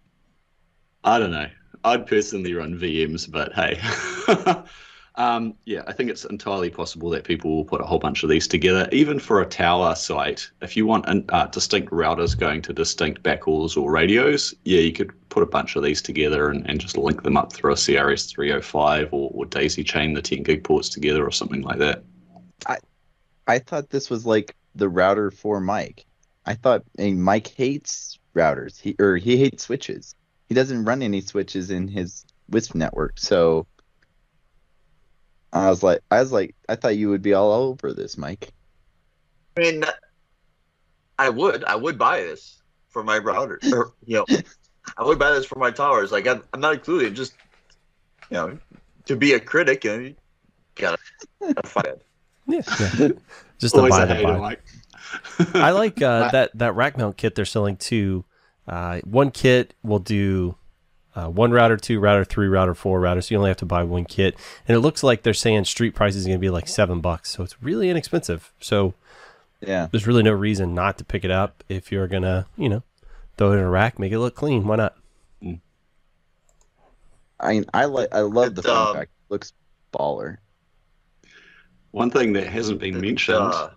I 1.05 1.19
don't 1.19 1.31
know. 1.31 1.49
I'd 1.85 2.07
personally 2.07 2.55
run 2.55 2.79
VMs, 2.79 3.31
but 3.31 3.53
hey. 3.53 3.79
um, 5.15 5.55
yeah, 5.65 5.83
I 5.87 5.93
think 5.93 6.11
it's 6.11 6.25
entirely 6.25 6.71
possible 6.71 7.09
that 7.11 7.25
people 7.25 7.55
will 7.55 7.65
put 7.65 7.81
a 7.81 7.85
whole 7.85 7.99
bunch 7.99 8.23
of 8.23 8.31
these 8.31 8.49
together, 8.49 8.89
even 8.91 9.19
for 9.19 9.41
a 9.41 9.47
tower 9.47 9.95
site. 9.95 10.51
If 10.61 10.77
you 10.77 10.87
want 10.87 11.07
an, 11.09 11.25
uh, 11.29 11.47
distinct 11.47 11.93
routers 11.93 12.39
going 12.39 12.63
to 12.63 12.73
distinct 12.73 13.23
backhauls 13.23 13.77
or 13.77 13.91
radios, 13.91 14.55
yeah, 14.65 14.81
you 14.81 14.93
could 14.93 15.13
put 15.29 15.43
a 15.43 15.47
bunch 15.47 15.77
of 15.77 15.83
these 15.83 16.03
together 16.03 16.51
and, 16.51 16.69
and 16.69 16.81
just 16.81 16.97
link 16.97 17.23
them 17.23 17.37
up 17.37 17.53
through 17.53 17.73
a 17.73 17.77
CRS 17.77 18.31
305 18.31 19.13
or, 19.13 19.31
or 19.33 19.47
daisy 19.47 19.85
chain 19.85 20.15
the 20.15 20.23
10 20.23 20.43
gig 20.43 20.65
ports 20.65 20.89
together 20.89 21.25
or 21.25 21.31
something 21.31 21.63
like 21.63 21.79
that. 21.79 22.03
I, 22.67 22.79
I 23.47 23.59
thought 23.61 23.91
this 23.91 24.11
was 24.11 24.27
like 24.27 24.55
the 24.79 24.89
router 24.89 25.31
for 25.31 25.61
Mike. 25.61 26.07
I 26.47 26.55
thought 26.55 26.85
and 26.99 27.23
Mike 27.23 27.49
hates 27.49 28.19
routers. 28.35 28.81
He 28.81 28.97
or 28.99 29.17
he 29.17 29.37
hates 29.37 29.65
switches. 29.65 30.15
He 30.49 30.55
doesn't 30.55 30.85
run 30.85 31.03
any 31.03 31.21
switches 31.21 31.71
in 31.71 31.89
his 31.89 32.25
Wisp 32.49 32.75
network. 32.75 33.19
So 33.19 33.67
I 35.53 35.69
was 35.69 35.83
like, 35.83 36.01
I 36.11 36.21
was 36.21 36.33
like, 36.33 36.55
I 36.69 36.77
thought 36.77 36.97
you 36.97 37.11
would 37.11 37.21
be 37.21 37.35
all 37.35 37.53
over 37.53 37.93
this, 37.93 38.17
Mike. 38.17 38.53
I 39.57 39.61
mean, 39.61 39.85
I 41.19 41.29
would, 41.29 41.65
I 41.65 41.77
would 41.77 41.99
buy 41.99 42.21
this 42.21 42.63
for 42.89 43.03
my 43.03 43.19
router, 43.19 43.61
or 43.73 43.93
you 44.07 44.17
know, 44.17 44.27
I 44.97 45.05
would 45.05 45.19
buy 45.19 45.33
this 45.33 45.45
for 45.45 45.59
my 45.59 45.71
towers. 45.71 46.13
Like 46.13 46.27
I'm, 46.27 46.43
I'm 46.55 46.61
not 46.61 46.75
including 46.75 47.15
just, 47.15 47.35
you 48.31 48.37
know, 48.37 48.59
to 49.07 49.17
be 49.17 49.35
a 49.35 49.41
critic, 49.41 49.85
you 49.85 50.15
gotta, 50.77 50.99
gotta 51.41 51.69
fight 51.69 51.87
it. 51.87 52.03
Yeah, 52.49 52.63
yeah. 52.99 53.09
just 53.59 53.75
to 53.75 53.89
buy 53.89 54.05
the 54.07 54.15
hater, 54.15 54.27
buy. 54.33 54.39
Mike. 54.39 54.63
I 55.55 55.71
like 55.71 56.03
uh, 56.03 56.31
that 56.31 56.57
that 56.59 56.75
rack 56.75 56.99
mount 56.99 57.17
kit 57.17 57.35
they're 57.35 57.45
selling 57.45 57.77
too. 57.77 58.25
Uh, 58.67 59.01
one 59.01 59.31
kit 59.31 59.75
will 59.83 59.99
do 59.99 60.57
uh, 61.15 61.29
one 61.29 61.51
router, 61.53 61.77
two 61.77 62.01
router, 62.01 62.25
three 62.25 62.49
router, 62.49 62.75
four 62.75 63.01
router. 63.01 63.21
So 63.23 63.35
you 63.35 63.39
only 63.39 63.51
have 63.51 63.57
to 63.59 63.67
buy 63.67 63.83
one 63.85 64.05
kit, 64.05 64.35
and 64.67 64.77
it 64.77 64.81
looks 64.81 65.03
like 65.03 65.23
they're 65.23 65.35
saying 65.35 65.65
street 65.65 65.95
price 65.95 66.15
is 66.15 66.25
going 66.27 66.37
to 66.37 66.41
be 66.41 66.51
like 66.51 66.69
seven 66.69 67.01
bucks. 67.01 67.31
So 67.31 67.43
it's 67.43 67.63
really 67.63 67.89
inexpensive. 67.91 68.53
So 68.61 68.95
Yeah. 69.61 69.89
there's 69.91 70.07
really 70.07 70.23
no 70.23 70.33
reason 70.33 70.75
not 70.75 70.99
to 70.99 71.05
pick 71.05 71.25
it 71.25 71.31
up 71.31 71.65
if 71.69 71.91
you're 71.93 72.09
gonna, 72.09 72.47
you 72.57 72.69
know, 72.69 72.83
throw 73.37 73.53
it 73.53 73.57
in 73.57 73.63
a 73.65 73.71
rack, 73.71 73.99
make 73.99 74.13
it 74.13 74.19
look 74.19 74.35
clean. 74.35 74.67
Why 74.67 74.77
not? 74.77 74.97
I 77.41 77.51
mean, 77.53 77.65
I 77.73 77.85
like, 77.85 78.09
I 78.13 78.21
love 78.21 78.55
the 78.55 78.61
It's, 78.61 78.69
form 78.69 78.79
um, 78.89 78.95
factor. 78.95 79.11
Looks 79.29 79.53
baller. 79.93 80.39
One 81.93 82.11
thing 82.11 82.33
that 82.35 82.47
hasn't 82.47 82.81
been 82.81 83.01
mentioned 83.01 83.39
Uh, 83.39 83.71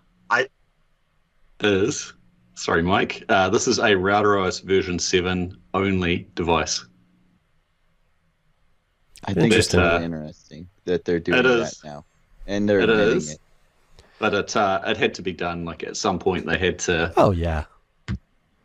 is, 1.60 2.12
sorry, 2.54 2.82
Mike, 2.82 3.22
uh, 3.28 3.48
this 3.48 3.68
is 3.68 3.78
a 3.78 3.90
RouterOS 3.92 4.62
version 4.64 4.98
7 4.98 5.56
only 5.74 6.28
device. 6.34 6.84
I 9.24 9.32
think 9.32 9.52
it's 9.54 9.72
Interesting. 9.72 9.80
really 9.80 10.04
interesting 10.04 10.68
that 10.84 11.04
they're 11.04 11.20
doing 11.20 11.38
It 11.38 11.42
that 11.44 11.60
is. 11.60 11.84
now, 11.84 12.04
and 12.48 12.68
they're 12.68 12.80
It 12.80 12.90
admitting 12.90 13.28
it. 13.34 13.38
But 14.18 14.34
it, 14.34 14.56
uh, 14.56 14.80
it 14.86 14.96
had 14.96 15.14
to 15.14 15.22
be 15.22 15.32
done. 15.32 15.64
Like 15.64 15.84
at 15.84 15.96
some 15.96 16.18
point, 16.18 16.44
they 16.46 16.58
had 16.58 16.78
to 16.80 17.12
Oh 17.16 17.30
yeah, 17.30 17.64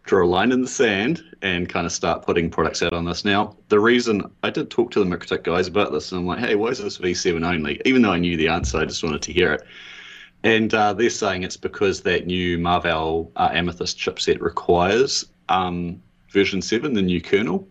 draw 0.07 0.23
a 0.23 0.25
line 0.25 0.51
in 0.51 0.61
the 0.61 0.67
sand 0.67 1.21
and 1.41 1.69
kind 1.69 1.85
of 1.85 1.91
start 1.91 2.25
putting 2.25 2.49
products 2.49 2.81
out 2.81 2.93
on 2.93 3.05
this. 3.05 3.25
Now, 3.25 3.55
the 3.67 3.79
reason 3.79 4.23
I 4.41 4.49
did 4.49 4.71
talk 4.71 4.89
to 4.91 4.99
the 4.99 5.05
MikroTik 5.05 5.43
guys 5.43 5.67
about 5.67 5.91
this, 5.91 6.11
and 6.11 6.19
I'm 6.19 6.25
like, 6.25 6.39
hey, 6.39 6.55
why 6.55 6.69
is 6.69 6.79
this 6.79 6.97
V7 6.97 7.45
only? 7.45 7.81
Even 7.85 8.01
though 8.01 8.13
I 8.13 8.17
knew 8.17 8.37
the 8.37 8.47
answer, 8.47 8.79
I 8.79 8.85
just 8.85 9.03
wanted 9.03 9.21
to 9.21 9.33
hear 9.33 9.53
it. 9.53 9.63
And 10.43 10.73
uh, 10.73 10.93
they're 10.93 11.09
saying 11.09 11.43
it's 11.43 11.57
because 11.57 12.01
that 12.01 12.25
new 12.25 12.57
Marvell 12.57 13.31
uh, 13.35 13.49
Amethyst 13.51 13.99
chipset 13.99 14.39
requires 14.39 15.25
um, 15.49 16.01
version 16.29 16.61
7, 16.61 16.93
the 16.93 17.01
new 17.01 17.21
kernel. 17.21 17.67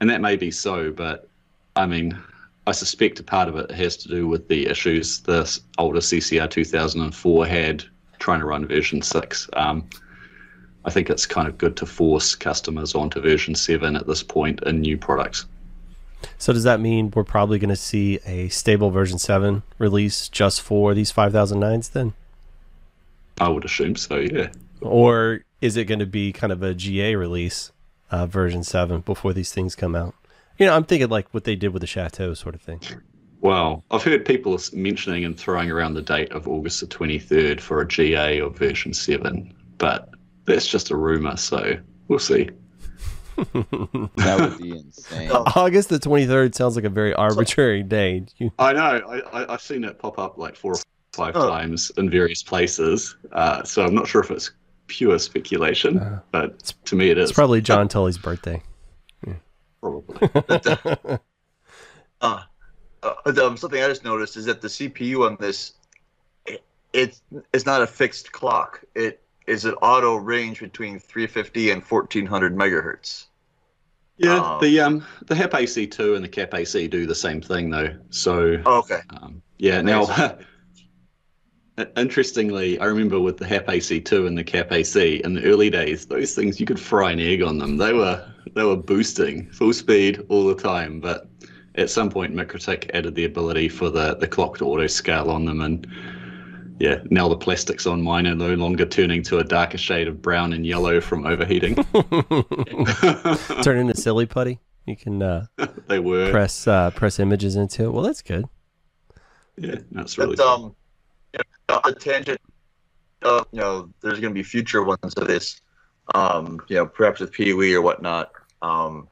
And 0.00 0.10
that 0.10 0.20
may 0.20 0.36
be 0.36 0.50
so, 0.50 0.92
but 0.92 1.28
I 1.74 1.86
mean, 1.86 2.18
I 2.66 2.72
suspect 2.72 3.18
a 3.20 3.22
part 3.22 3.48
of 3.48 3.56
it 3.56 3.70
has 3.70 3.96
to 3.98 4.08
do 4.08 4.28
with 4.28 4.48
the 4.48 4.66
issues 4.66 5.20
this 5.20 5.60
older 5.78 6.00
CCR 6.00 6.50
2004 6.50 7.46
had 7.46 7.84
trying 8.18 8.40
to 8.40 8.46
run 8.46 8.66
version 8.66 9.00
6. 9.00 9.48
Um, 9.54 9.88
I 10.86 10.90
think 10.90 11.10
it's 11.10 11.26
kind 11.26 11.46
of 11.48 11.58
good 11.58 11.76
to 11.78 11.86
force 11.86 12.34
customers 12.34 12.94
onto 12.94 13.20
version 13.20 13.54
7 13.54 13.96
at 13.96 14.06
this 14.06 14.22
point 14.22 14.62
in 14.62 14.80
new 14.80 14.96
products. 14.96 15.44
So 16.38 16.52
does 16.52 16.64
that 16.64 16.80
mean 16.80 17.12
we're 17.14 17.24
probably 17.24 17.58
going 17.58 17.70
to 17.70 17.76
see 17.76 18.18
a 18.24 18.48
stable 18.48 18.90
version 18.90 19.18
seven 19.18 19.62
release 19.78 20.28
just 20.28 20.60
for 20.60 20.94
these 20.94 21.10
five 21.10 21.32
thousand 21.32 21.60
nines 21.60 21.90
then, 21.90 22.14
I 23.38 23.48
would 23.48 23.64
assume 23.64 23.96
so, 23.96 24.16
yeah. 24.16 24.48
or 24.80 25.42
is 25.60 25.76
it 25.76 25.84
going 25.84 25.98
to 25.98 26.06
be 26.06 26.32
kind 26.32 26.52
of 26.52 26.62
a 26.62 26.74
GA 26.74 27.16
release, 27.16 27.72
uh, 28.10 28.26
version 28.26 28.64
seven 28.64 29.00
before 29.00 29.32
these 29.32 29.52
things 29.52 29.74
come 29.74 29.94
out? 29.94 30.14
You 30.58 30.66
know, 30.66 30.74
I'm 30.74 30.84
thinking 30.84 31.08
like 31.08 31.28
what 31.32 31.44
they 31.44 31.56
did 31.56 31.72
with 31.72 31.80
the 31.80 31.86
Chateau 31.86 32.34
sort 32.34 32.54
of 32.54 32.62
thing. 32.62 32.80
Well, 33.40 33.84
I've 33.90 34.02
heard 34.02 34.24
people 34.24 34.58
mentioning 34.72 35.24
and 35.24 35.38
throwing 35.38 35.70
around 35.70 35.94
the 35.94 36.02
date 36.02 36.32
of 36.32 36.48
August 36.48 36.80
the 36.80 36.86
23rd 36.86 37.60
for 37.60 37.82
a 37.82 37.86
GA 37.86 38.38
of 38.40 38.56
version 38.56 38.94
7, 38.94 39.54
but 39.76 40.10
that's 40.46 40.66
just 40.66 40.90
a 40.90 40.96
rumor, 40.96 41.36
so 41.36 41.76
we'll 42.08 42.18
see. 42.18 42.48
That 43.36 44.38
would 44.40 44.58
be 44.58 44.70
insane. 44.70 45.30
Oh. 45.30 45.44
August 45.56 45.90
the 45.90 45.98
23rd 45.98 46.54
sounds 46.54 46.74
like 46.74 46.86
a 46.86 46.90
very 46.90 47.12
arbitrary 47.12 47.82
day. 47.82 48.24
I 48.58 48.72
know, 48.72 48.80
I, 48.80 49.18
I, 49.42 49.52
I've 49.52 49.60
seen 49.60 49.84
it 49.84 49.98
pop 49.98 50.18
up 50.18 50.38
like 50.38 50.56
four 50.56 50.72
or 50.72 50.78
five 51.12 51.34
times 51.34 51.90
in 51.98 52.08
various 52.08 52.42
places, 52.42 53.14
uh, 53.32 53.62
so 53.62 53.84
I'm 53.84 53.94
not 53.94 54.08
sure 54.08 54.22
if 54.22 54.30
it's 54.30 54.52
pure 54.86 55.18
speculation, 55.18 55.98
Uh, 55.98 56.20
but 56.30 56.72
to 56.86 56.96
me 56.96 57.10
it 57.10 57.18
is. 57.18 57.28
it's 57.30 57.36
probably 57.36 57.60
John 57.60 57.88
Tully's 57.88 58.16
birthday. 58.16 58.62
Probably. 59.82 60.30
uh, 62.22 62.40
uh, 63.02 63.12
um, 63.26 63.56
something 63.56 63.82
I 63.82 63.88
just 63.88 64.04
noticed 64.04 64.36
is 64.36 64.46
that 64.46 64.60
the 64.62 64.68
CPU 64.68 65.26
on 65.26 65.36
this, 65.38 65.74
it, 66.46 66.64
it's 66.92 67.20
it's 67.52 67.66
not 67.66 67.82
a 67.82 67.86
fixed 67.86 68.32
clock. 68.32 68.82
It 68.94 69.22
is 69.46 69.64
an 69.64 69.74
auto 69.74 70.16
range 70.16 70.60
between 70.60 70.98
350 70.98 71.70
and 71.70 71.82
1400 71.82 72.54
megahertz. 72.56 73.26
Yeah, 74.18 74.36
Um, 74.38 74.60
the 74.60 74.80
um 74.80 75.04
the 75.26 75.34
HAP 75.34 75.54
AC2 75.54 76.14
and 76.14 76.24
the 76.24 76.28
CAP 76.28 76.54
AC 76.54 76.88
do 76.88 77.06
the 77.06 77.14
same 77.14 77.40
thing 77.42 77.70
though. 77.70 77.96
So 78.10 78.62
Oh, 78.64 78.78
okay. 78.78 79.00
um, 79.10 79.42
yeah, 79.58 79.82
now 79.82 80.06
interestingly, 81.96 82.78
I 82.78 82.86
remember 82.86 83.20
with 83.20 83.36
the 83.36 83.46
HAP 83.46 83.68
AC2 83.68 84.26
and 84.26 84.36
the 84.36 84.44
CAP 84.44 84.72
AC 84.72 85.16
in 85.24 85.34
the 85.34 85.44
early 85.44 85.68
days, 85.68 86.06
those 86.06 86.34
things 86.34 86.58
you 86.58 86.66
could 86.66 86.80
fry 86.80 87.12
an 87.12 87.20
egg 87.20 87.42
on 87.42 87.58
them. 87.58 87.76
They 87.76 87.92
were 87.92 88.26
they 88.54 88.64
were 88.64 88.76
boosting 88.76 89.50
full 89.50 89.72
speed 89.74 90.24
all 90.28 90.46
the 90.46 90.54
time, 90.54 91.00
but 91.00 91.28
at 91.74 91.90
some 91.90 92.08
point, 92.08 92.34
MikroTik 92.34 92.90
added 92.94 93.14
the 93.14 93.26
ability 93.26 93.68
for 93.68 93.90
the, 93.90 94.16
the 94.16 94.26
clock 94.26 94.56
to 94.58 94.64
auto 94.66 94.86
scale 94.86 95.28
on 95.30 95.44
them, 95.44 95.60
and 95.60 95.86
yeah, 96.78 97.00
now 97.10 97.28
the 97.28 97.36
plastics 97.36 97.86
on 97.86 98.02
mine 98.02 98.26
are 98.26 98.34
no 98.34 98.54
longer 98.54 98.84
turning 98.86 99.22
to 99.24 99.38
a 99.38 99.44
darker 99.44 99.78
shade 99.78 100.08
of 100.08 100.20
brown 100.22 100.52
and 100.52 100.66
yellow 100.66 101.00
from 101.00 101.26
overheating. 101.26 101.74
Turn 103.62 103.78
into 103.78 103.94
silly 103.96 104.26
putty. 104.26 104.60
You 104.86 104.96
can 104.96 105.22
uh, 105.22 105.46
they 105.88 105.98
were. 105.98 106.30
press 106.30 106.66
uh, 106.68 106.90
press 106.90 107.18
images 107.18 107.56
into 107.56 107.84
it. 107.84 107.90
Well, 107.92 108.02
that's 108.04 108.22
good. 108.22 108.44
Yeah, 109.56 109.76
that's 109.90 110.18
really 110.18 110.36
But, 110.36 110.44
cool. 110.44 110.64
um, 110.66 110.76
you 111.32 111.40
know, 111.68 111.80
on 111.84 111.92
the 111.94 111.98
tangent, 111.98 112.40
uh, 113.22 113.42
you 113.52 113.60
know, 113.60 113.90
there's 114.02 114.20
going 114.20 114.32
to 114.32 114.38
be 114.38 114.42
future 114.42 114.84
ones 114.84 115.14
of 115.16 115.26
this, 115.26 115.60
um, 116.14 116.60
you 116.68 116.76
know, 116.76 116.86
perhaps 116.86 117.20
with 117.20 117.34
PoE 117.34 117.72
or 117.74 117.80
whatnot. 117.82 118.30
Um, 118.62 119.08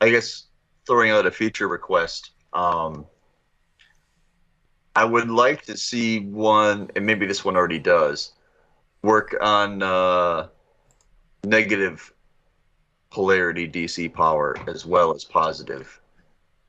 I 0.00 0.10
guess 0.10 0.44
throwing 0.86 1.10
out 1.10 1.26
a 1.26 1.30
feature 1.30 1.68
request. 1.68 2.30
Um, 2.52 3.04
I 5.00 5.04
would 5.04 5.30
like 5.30 5.62
to 5.62 5.78
see 5.78 6.20
one, 6.20 6.90
and 6.94 7.06
maybe 7.06 7.24
this 7.24 7.42
one 7.42 7.56
already 7.56 7.78
does, 7.78 8.34
work 9.00 9.34
on 9.40 9.82
uh, 9.82 10.48
negative 11.42 12.12
polarity 13.08 13.66
DC 13.66 14.12
power 14.12 14.58
as 14.66 14.84
well 14.84 15.14
as 15.14 15.24
positive. 15.24 16.02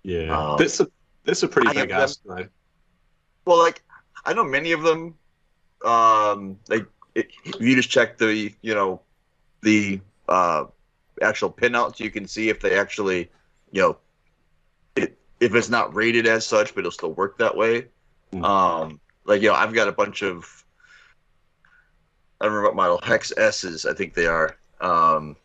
Yeah, 0.03 0.29
um, 0.29 0.57
that's 0.57 0.79
a 0.79 0.87
that's 1.25 1.43
a 1.43 1.47
pretty 1.49 1.67
I 1.67 1.73
big 1.73 1.91
ask. 1.91 2.21
Well, 2.23 3.57
like 3.57 3.83
I 4.23 4.31
know 4.33 4.45
many 4.45 4.71
of 4.71 4.81
them. 4.81 5.15
Um, 5.83 6.57
like 6.69 6.85
if 7.15 7.25
you 7.59 7.75
just 7.75 7.89
check 7.89 8.17
the 8.17 8.53
you 8.61 8.73
know 8.73 9.01
the 9.59 9.99
uh, 10.29 10.67
actual 11.21 11.51
pinouts, 11.51 11.99
you 11.99 12.09
can 12.09 12.25
see 12.25 12.47
if 12.47 12.61
they 12.61 12.79
actually 12.79 13.29
you 13.73 13.81
know 13.81 13.97
it, 14.95 15.17
if 15.41 15.53
it's 15.53 15.67
not 15.67 15.93
rated 15.93 16.27
as 16.27 16.45
such, 16.45 16.73
but 16.73 16.79
it'll 16.79 16.91
still 16.91 17.11
work 17.11 17.37
that 17.37 17.57
way. 17.57 17.87
Mm. 18.31 18.43
Um, 18.43 18.99
like 19.25 19.41
you 19.41 19.49
know, 19.49 19.55
I've 19.55 19.73
got 19.73 19.87
a 19.87 19.91
bunch 19.91 20.21
of 20.23 20.63
I 22.39 22.45
don't 22.45 22.53
remember 22.53 22.69
what 22.69 22.75
model 22.75 22.99
Hex 23.03 23.31
S's 23.37 23.85
I 23.85 23.93
think 23.93 24.13
they 24.13 24.25
are. 24.25 24.57
Um, 24.79 25.35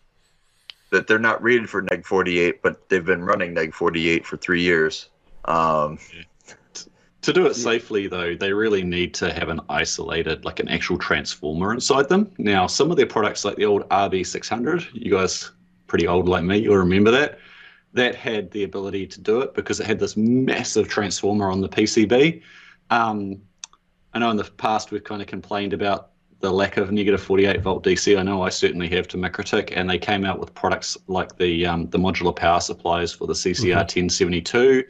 that 0.90 1.06
they're 1.06 1.18
not 1.18 1.42
rated 1.42 1.68
for 1.68 1.82
neg 1.82 2.06
48, 2.06 2.62
but 2.62 2.88
they've 2.88 3.04
been 3.04 3.24
running 3.24 3.52
neg 3.52 3.74
48 3.74 4.24
for 4.24 4.36
three 4.36 4.62
years. 4.62 5.08
Um, 5.44 5.98
To 7.26 7.32
do 7.32 7.44
it 7.46 7.54
safely, 7.54 8.06
though, 8.06 8.36
they 8.36 8.52
really 8.52 8.84
need 8.84 9.12
to 9.14 9.32
have 9.32 9.48
an 9.48 9.60
isolated, 9.68 10.44
like 10.44 10.60
an 10.60 10.68
actual 10.68 10.96
transformer 10.96 11.72
inside 11.72 12.08
them. 12.08 12.30
Now, 12.38 12.68
some 12.68 12.92
of 12.92 12.96
their 12.96 13.06
products, 13.06 13.44
like 13.44 13.56
the 13.56 13.64
old 13.64 13.88
RB600, 13.88 14.90
you 14.92 15.10
guys 15.10 15.50
pretty 15.88 16.06
old 16.06 16.28
like 16.28 16.44
me, 16.44 16.58
you'll 16.58 16.76
remember 16.76 17.10
that. 17.10 17.40
That 17.94 18.14
had 18.14 18.52
the 18.52 18.62
ability 18.62 19.08
to 19.08 19.20
do 19.20 19.40
it 19.40 19.54
because 19.54 19.80
it 19.80 19.86
had 19.86 19.98
this 19.98 20.16
massive 20.16 20.86
transformer 20.86 21.50
on 21.50 21.60
the 21.60 21.68
PCB. 21.68 22.42
Um, 22.90 23.42
I 24.14 24.18
know 24.18 24.30
in 24.30 24.36
the 24.36 24.44
past 24.44 24.90
we've 24.90 25.04
kind 25.04 25.20
of 25.20 25.28
complained 25.28 25.72
about 25.72 26.10
the 26.40 26.52
lack 26.52 26.76
of 26.76 26.92
negative 26.92 27.22
48 27.22 27.60
volt 27.62 27.84
DC. 27.84 28.18
I 28.18 28.22
know 28.22 28.42
I 28.42 28.50
certainly 28.50 28.88
have 28.88 29.08
to 29.08 29.16
MikroTik, 29.16 29.72
and 29.74 29.88
they 29.88 29.98
came 29.98 30.24
out 30.24 30.38
with 30.38 30.54
products 30.54 30.96
like 31.06 31.36
the 31.38 31.66
um, 31.66 31.88
the 31.90 31.98
modular 31.98 32.34
power 32.34 32.60
supplies 32.60 33.12
for 33.12 33.26
the 33.26 33.32
CCR 33.32 33.76
1072. 33.76 34.84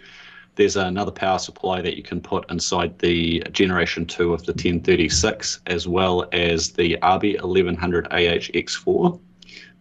There's 0.56 0.76
another 0.76 1.12
power 1.12 1.38
supply 1.38 1.82
that 1.82 1.96
you 1.96 2.02
can 2.02 2.20
put 2.20 2.50
inside 2.50 2.98
the 2.98 3.40
generation 3.52 4.06
2 4.06 4.32
of 4.32 4.46
the 4.46 4.52
1036, 4.52 5.60
as 5.66 5.86
well 5.86 6.26
as 6.32 6.72
the 6.72 6.96
RB1100 7.02 8.08
AHX4. 8.08 9.20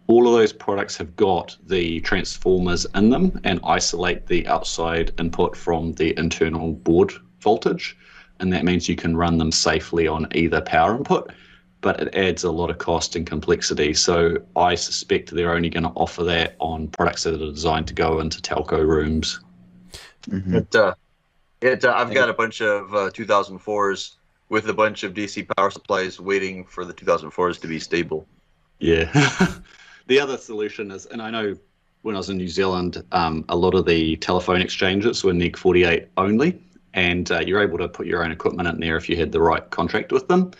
All 0.08 0.28
of 0.28 0.34
those 0.34 0.52
products 0.52 0.96
have 0.98 1.16
got 1.16 1.56
the 1.66 2.00
transformers 2.00 2.86
in 2.94 3.08
them 3.10 3.40
and 3.42 3.58
isolate 3.64 4.26
the 4.26 4.46
outside 4.46 5.12
input 5.18 5.56
from 5.56 5.92
the 5.94 6.16
internal 6.18 6.72
board 6.72 7.12
voltage. 7.40 7.96
And 8.40 8.52
that 8.52 8.64
means 8.64 8.88
you 8.88 8.96
can 8.96 9.16
run 9.16 9.38
them 9.38 9.50
safely 9.52 10.06
on 10.06 10.26
either 10.34 10.60
power 10.60 10.96
input, 10.96 11.32
but 11.80 12.00
it 12.00 12.14
adds 12.14 12.44
a 12.44 12.50
lot 12.50 12.70
of 12.70 12.78
cost 12.78 13.16
and 13.16 13.26
complexity. 13.26 13.94
So 13.94 14.36
I 14.56 14.74
suspect 14.74 15.30
they're 15.30 15.54
only 15.54 15.70
going 15.70 15.84
to 15.84 15.90
offer 15.90 16.24
that 16.24 16.56
on 16.58 16.88
products 16.88 17.22
that 17.24 17.34
are 17.34 17.52
designed 17.52 17.86
to 17.88 17.94
go 17.94 18.20
into 18.20 18.40
telco 18.42 18.86
rooms. 18.86 19.40
Mhm. 20.28 20.54
It, 20.54 20.74
uh, 20.74 20.94
it, 21.60 21.84
uh, 21.84 21.94
I've 21.96 22.12
got 22.12 22.28
a 22.28 22.34
bunch 22.34 22.60
of 22.60 22.94
uh, 22.94 23.10
2004s 23.10 24.16
with 24.48 24.68
a 24.68 24.74
bunch 24.74 25.02
of 25.02 25.14
DC 25.14 25.48
power 25.56 25.70
supplies 25.70 26.20
waiting 26.20 26.64
for 26.64 26.84
the 26.84 26.92
2004s 26.94 27.60
to 27.60 27.66
be 27.66 27.78
stable. 27.78 28.26
Yeah. 28.78 29.10
the 30.06 30.20
other 30.20 30.36
solution 30.36 30.90
is, 30.90 31.06
and 31.06 31.20
I 31.22 31.30
know 31.30 31.56
when 32.02 32.14
I 32.14 32.18
was 32.18 32.30
in 32.30 32.36
New 32.36 32.48
Zealand, 32.48 33.02
um, 33.12 33.44
a 33.48 33.56
lot 33.56 33.74
of 33.74 33.86
the 33.86 34.16
telephone 34.16 34.60
exchanges 34.60 35.24
were 35.24 35.32
NEG 35.32 35.56
48 35.56 36.06
only, 36.16 36.60
and 36.96 37.30
uh, 37.30 37.40
you're 37.40 37.62
able 37.62 37.78
to 37.78 37.88
put 37.88 38.06
your 38.06 38.24
own 38.24 38.32
equipment 38.32 38.68
in 38.68 38.80
there 38.80 38.96
if 38.96 39.08
you 39.08 39.16
had 39.16 39.30
the 39.30 39.40
right 39.40 39.70
contract 39.70 40.10
with 40.10 40.26
them. 40.26 40.50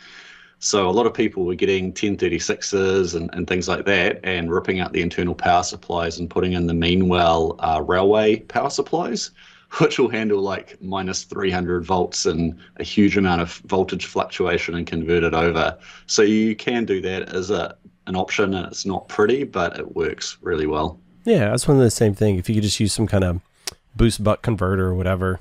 So 0.58 0.88
a 0.88 0.92
lot 0.92 1.06
of 1.06 1.12
people 1.12 1.44
were 1.44 1.54
getting 1.54 1.92
1036s 1.92 3.14
and, 3.14 3.30
and 3.32 3.46
things 3.46 3.68
like 3.68 3.84
that 3.86 4.20
and 4.22 4.50
ripping 4.50 4.78
out 4.80 4.92
the 4.92 5.02
internal 5.02 5.34
power 5.34 5.62
supplies 5.62 6.18
and 6.18 6.30
putting 6.30 6.52
in 6.52 6.66
the 6.66 6.74
Meanwell 6.74 7.56
uh, 7.58 7.82
railway 7.82 8.40
power 8.40 8.70
supplies, 8.70 9.32
which 9.78 9.98
will 9.98 10.08
handle 10.08 10.40
like 10.40 10.80
minus 10.80 11.24
300 11.24 11.84
volts 11.84 12.26
and 12.26 12.58
a 12.76 12.84
huge 12.84 13.16
amount 13.16 13.42
of 13.42 13.54
voltage 13.66 14.06
fluctuation 14.06 14.74
and 14.74 14.86
convert 14.86 15.24
it 15.24 15.34
over. 15.34 15.76
So 16.06 16.22
you 16.22 16.54
can 16.54 16.84
do 16.84 17.00
that 17.00 17.34
as 17.34 17.50
a 17.50 17.76
an 18.08 18.14
option, 18.14 18.54
and 18.54 18.64
it's 18.68 18.86
not 18.86 19.08
pretty, 19.08 19.42
but 19.42 19.76
it 19.80 19.96
works 19.96 20.38
really 20.40 20.66
well. 20.66 21.00
Yeah, 21.24 21.48
I 21.48 21.52
was 21.52 21.66
wondering 21.66 21.86
the 21.86 21.90
same 21.90 22.14
thing. 22.14 22.38
If 22.38 22.48
you 22.48 22.54
could 22.54 22.62
just 22.62 22.78
use 22.78 22.92
some 22.92 23.08
kind 23.08 23.24
of 23.24 23.40
boost 23.96 24.22
buck 24.22 24.42
converter 24.42 24.86
or 24.86 24.94
whatever, 24.94 25.40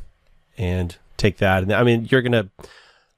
and 0.58 0.96
take 1.18 1.38
that, 1.38 1.64
and 1.64 1.72
I 1.74 1.84
mean, 1.84 2.08
you're 2.12 2.22
gonna 2.22 2.50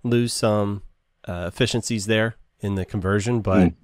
lose 0.04 0.34
some 0.34 0.84
uh, 1.28 1.46
efficiencies 1.54 2.06
there 2.06 2.36
in 2.62 2.76
the 2.76 2.86
conversion, 2.86 3.42
but 3.42 3.70
Mm. 3.70 3.76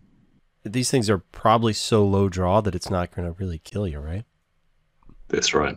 these 0.63 0.89
things 0.89 1.09
are 1.09 1.17
probably 1.19 1.73
so 1.73 2.05
low 2.05 2.29
draw 2.29 2.61
that 2.61 2.73
it's 2.75 2.89
not 2.89 3.11
gonna 3.11 3.31
really 3.33 3.59
kill 3.59 3.87
you, 3.87 3.99
right? 3.99 4.23
That's 5.27 5.53
right. 5.53 5.75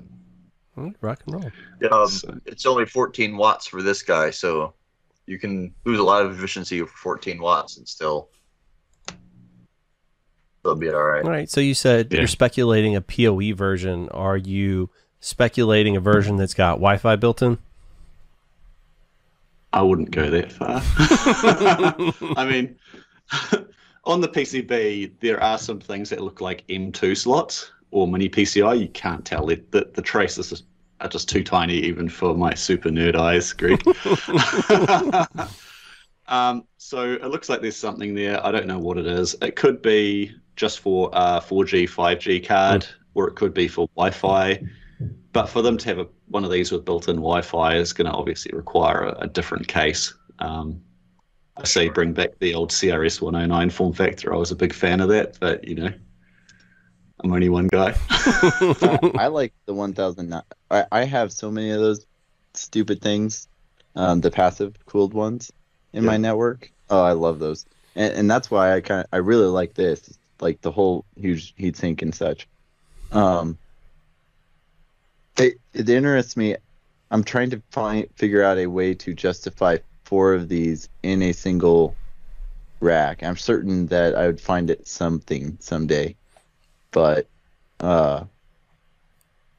All 0.76 0.84
right, 0.84 0.96
Rock 1.00 1.22
and 1.26 1.34
roll. 1.34 1.92
Um, 1.92 2.08
So- 2.08 2.38
it's 2.46 2.66
only 2.66 2.84
14 2.86 3.36
watts 3.36 3.66
for 3.66 3.82
this 3.82 4.02
guy, 4.02 4.30
so 4.30 4.74
you 5.26 5.38
can 5.38 5.74
lose 5.84 5.98
a 5.98 6.02
lot 6.04 6.24
of 6.24 6.32
efficiency 6.38 6.80
for 6.82 6.86
14 6.86 7.40
watts 7.40 7.78
and 7.78 7.88
still 7.88 8.28
still 10.60 10.74
be 10.74 10.90
all 10.90 11.02
right. 11.02 11.24
All 11.24 11.30
right. 11.30 11.48
So 11.50 11.60
you 11.60 11.74
said 11.74 12.12
Yeah. 12.12 12.18
you're 12.20 12.26
speculating 12.28 12.96
a 12.96 13.00
PoE 13.00 13.54
version. 13.54 14.08
Are 14.10 14.36
you 14.36 14.90
speculating 15.26 15.96
a 15.96 16.00
version 16.00 16.36
that's 16.36 16.54
got 16.54 16.74
Wi-Fi 16.74 17.16
built 17.16 17.42
in? 17.42 17.58
I 19.72 19.82
wouldn't 19.82 20.12
go 20.12 20.30
that 20.30 20.52
far. 20.52 20.80
I 22.36 22.46
mean, 22.48 22.76
on 24.04 24.20
the 24.20 24.28
PCB, 24.28 25.10
there 25.20 25.42
are 25.42 25.58
some 25.58 25.80
things 25.80 26.10
that 26.10 26.20
look 26.20 26.40
like 26.40 26.64
M2 26.68 27.16
slots 27.16 27.72
or 27.90 28.06
mini 28.06 28.28
PCI. 28.28 28.78
You 28.78 28.86
can't 28.88 29.24
tell 29.24 29.50
it. 29.50 29.72
The, 29.72 29.90
the 29.94 30.00
traces 30.00 30.62
are 31.00 31.08
just 31.08 31.28
too 31.28 31.42
tiny, 31.42 31.74
even 31.74 32.08
for 32.08 32.36
my 32.36 32.54
super 32.54 32.90
nerd 32.90 33.16
eyes, 33.16 33.52
Greg. 33.52 33.82
um, 36.28 36.64
so 36.78 37.14
it 37.14 37.26
looks 37.26 37.48
like 37.48 37.62
there's 37.62 37.76
something 37.76 38.14
there. 38.14 38.46
I 38.46 38.52
don't 38.52 38.68
know 38.68 38.78
what 38.78 38.96
it 38.96 39.08
is. 39.08 39.34
It 39.42 39.56
could 39.56 39.82
be 39.82 40.36
just 40.54 40.78
for 40.78 41.10
a 41.12 41.40
4G, 41.40 41.90
5G 41.90 42.46
card, 42.46 42.86
or 43.14 43.26
it 43.26 43.34
could 43.34 43.52
be 43.52 43.66
for 43.66 43.88
Wi 43.96 44.10
Fi. 44.12 44.62
But 45.36 45.50
for 45.50 45.60
them 45.60 45.76
to 45.76 45.88
have 45.90 45.98
a, 45.98 46.06
one 46.28 46.46
of 46.46 46.50
these 46.50 46.72
with 46.72 46.86
built-in 46.86 47.16
Wi-Fi 47.16 47.76
is 47.76 47.92
going 47.92 48.10
to 48.10 48.16
obviously 48.16 48.52
require 48.54 49.02
a, 49.02 49.24
a 49.24 49.26
different 49.26 49.68
case. 49.68 50.14
Um, 50.38 50.80
I 51.58 51.64
say 51.64 51.90
bring 51.90 52.14
back 52.14 52.38
the 52.38 52.54
old 52.54 52.70
CRS 52.70 53.20
109 53.20 53.68
form 53.68 53.92
factor. 53.92 54.32
I 54.32 54.38
was 54.38 54.50
a 54.50 54.56
big 54.56 54.72
fan 54.72 55.02
of 55.02 55.10
that, 55.10 55.38
but 55.38 55.68
you 55.68 55.74
know, 55.74 55.92
I'm 57.22 57.30
only 57.30 57.50
one 57.50 57.66
guy. 57.66 57.94
I, 58.08 59.10
I 59.18 59.26
like 59.26 59.52
the 59.66 59.74
1009. 59.74 60.40
I, 60.70 60.86
I 60.90 61.04
have 61.04 61.30
so 61.30 61.50
many 61.50 61.70
of 61.70 61.80
those 61.80 62.06
stupid 62.54 63.02
things, 63.02 63.46
um, 63.94 64.22
the 64.22 64.30
passive 64.30 64.74
cooled 64.86 65.12
ones 65.12 65.52
in 65.92 66.02
my 66.02 66.16
network. 66.16 66.72
Oh, 66.88 67.02
I 67.02 67.12
love 67.12 67.40
those, 67.40 67.66
and, 67.94 68.10
and 68.14 68.30
that's 68.30 68.50
why 68.50 68.74
I 68.74 68.80
kind 68.80 69.02
of 69.02 69.06
I 69.12 69.18
really 69.18 69.48
like 69.48 69.74
this, 69.74 70.18
like 70.40 70.62
the 70.62 70.72
whole 70.72 71.04
huge 71.14 71.54
heatsink 71.56 72.00
and 72.00 72.14
such. 72.14 72.48
Um, 73.12 73.58
it 75.38 75.54
it 75.74 75.88
interests 75.88 76.36
me. 76.36 76.56
I'm 77.10 77.22
trying 77.24 77.50
to 77.50 77.62
find 77.70 78.06
figure 78.16 78.42
out 78.42 78.58
a 78.58 78.66
way 78.66 78.94
to 78.94 79.14
justify 79.14 79.78
four 80.04 80.34
of 80.34 80.48
these 80.48 80.88
in 81.02 81.22
a 81.22 81.32
single 81.32 81.94
rack. 82.80 83.22
I'm 83.22 83.36
certain 83.36 83.86
that 83.86 84.14
I 84.14 84.26
would 84.26 84.40
find 84.40 84.70
it 84.70 84.86
something 84.88 85.56
someday, 85.60 86.16
but 86.90 87.26
uh, 87.80 88.24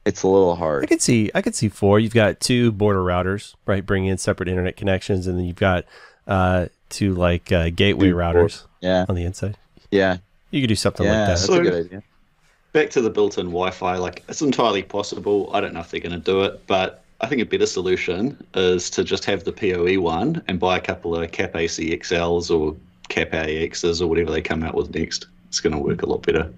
it's 0.04 0.22
a 0.22 0.28
little 0.28 0.56
hard. 0.56 0.84
I 0.84 0.86
could 0.86 1.02
see. 1.02 1.30
I 1.34 1.42
could 1.42 1.54
see 1.54 1.68
four. 1.68 1.98
You've 2.00 2.14
got 2.14 2.40
two 2.40 2.72
border 2.72 3.00
routers, 3.02 3.54
right? 3.66 3.84
Bringing 3.84 4.10
in 4.10 4.18
separate 4.18 4.48
internet 4.48 4.76
connections, 4.76 5.26
and 5.26 5.38
then 5.38 5.44
you've 5.44 5.56
got 5.56 5.84
uh, 6.26 6.66
two 6.88 7.14
like 7.14 7.50
uh, 7.52 7.70
gateway 7.70 8.08
Two 8.08 8.14
routers 8.14 8.64
Yeah, 8.80 9.06
on 9.08 9.14
the 9.14 9.24
inside. 9.24 9.56
yeah, 9.90 10.18
You 10.50 10.60
could 10.62 10.68
do 10.68 10.74
something 10.76 11.04
yeah. 11.06 11.18
like 11.20 11.28
That's 11.28 11.40
that. 11.42 11.46
So- 11.46 11.60
a 11.60 11.62
good 11.62 11.86
idea. 11.86 12.02
Back 12.72 12.90
to 12.90 13.00
the 13.00 13.10
built-in 13.10 13.46
Wi-Fi, 13.46 13.96
like 13.96 14.22
it's 14.28 14.42
entirely 14.42 14.82
possible. 14.82 15.50
I 15.54 15.60
don't 15.60 15.74
know 15.74 15.80
if 15.80 15.90
they're 15.90 16.00
going 16.00 16.12
to 16.12 16.18
do 16.18 16.42
it, 16.42 16.66
but 16.66 17.02
I 17.20 17.26
think 17.26 17.40
a 17.42 17.46
better 17.46 17.66
solution 17.66 18.36
is 18.54 18.90
to 18.90 19.04
just 19.04 19.24
have 19.24 19.44
the 19.44 19.52
PoE 19.52 20.00
one 20.00 20.42
and 20.48 20.60
buy 20.60 20.76
a 20.76 20.80
couple 20.80 21.16
of 21.16 21.30
Cap 21.32 21.56
AC 21.56 21.96
XLs 21.96 22.50
or 22.56 22.76
Cap 23.08 23.30
AXs 23.30 24.00
or 24.00 24.06
whatever 24.06 24.30
they 24.30 24.42
come 24.42 24.62
out 24.62 24.74
with 24.74 24.94
next. 24.94 25.26
It's 25.48 25.60
going 25.60 25.72
to 25.72 25.78
work 25.78 26.02
a 26.02 26.06
lot 26.06 26.22
better. 26.22 26.52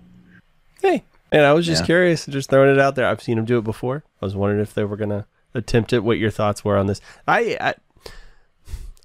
Hey, 0.82 1.04
and 1.32 1.42
I 1.42 1.52
was 1.52 1.64
just 1.66 1.82
Yeah. 1.82 1.86
curious, 1.86 2.26
just 2.26 2.50
throwing 2.50 2.70
it 2.72 2.78
out 2.80 2.94
there. 2.96 3.06
I've 3.06 3.22
seen 3.22 3.36
them 3.36 3.44
do 3.44 3.58
it 3.58 3.64
before. 3.64 4.02
I 4.20 4.24
was 4.24 4.34
wondering 4.34 4.60
if 4.60 4.74
they 4.74 4.84
were 4.84 4.96
gonna 4.96 5.26
attempt 5.54 5.92
it. 5.92 6.02
What 6.02 6.18
your 6.18 6.30
thoughts 6.30 6.64
were 6.64 6.76
on 6.76 6.86
this? 6.86 7.00
I 7.28 7.56
I, 7.60 7.74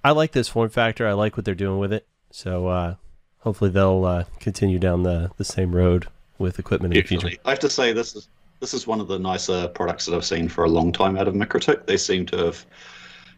I 0.04 0.12
like 0.12 0.32
this 0.32 0.48
form 0.48 0.70
factor. 0.70 1.08
I 1.08 1.14
like 1.14 1.38
what 1.38 1.46
they're 1.46 1.54
doing 1.56 1.78
with 1.80 1.94
it. 1.94 2.08
So 2.32 2.68
uh, 2.68 2.96
hopefully 3.40 3.70
they'll 3.70 4.06
uh, 4.06 4.24
continue 4.40 4.80
down 4.80 5.04
the 5.04 5.32
the 5.38 5.44
same 5.46 5.76
road 5.76 6.08
with 6.38 6.60
equipment 6.60 6.94
the 6.94 7.02
future. 7.02 7.32
I 7.46 7.52
have 7.52 7.60
to 7.60 7.70
say 7.70 7.94
this 7.94 8.16
is 8.16 8.28
this 8.60 8.74
is 8.74 8.88
one 8.88 9.00
of 9.00 9.08
the 9.08 9.20
nicer 9.20 9.68
products 9.70 10.06
that 10.06 10.16
I've 10.16 10.26
seen 10.26 10.48
for 10.48 10.64
a 10.64 10.70
long 10.70 10.92
time 10.92 11.18
out 11.18 11.28
of 11.28 11.34
MikroTik. 11.34 11.86
They 11.86 11.98
seem 11.98 12.26
to 12.28 12.38
have 12.38 12.66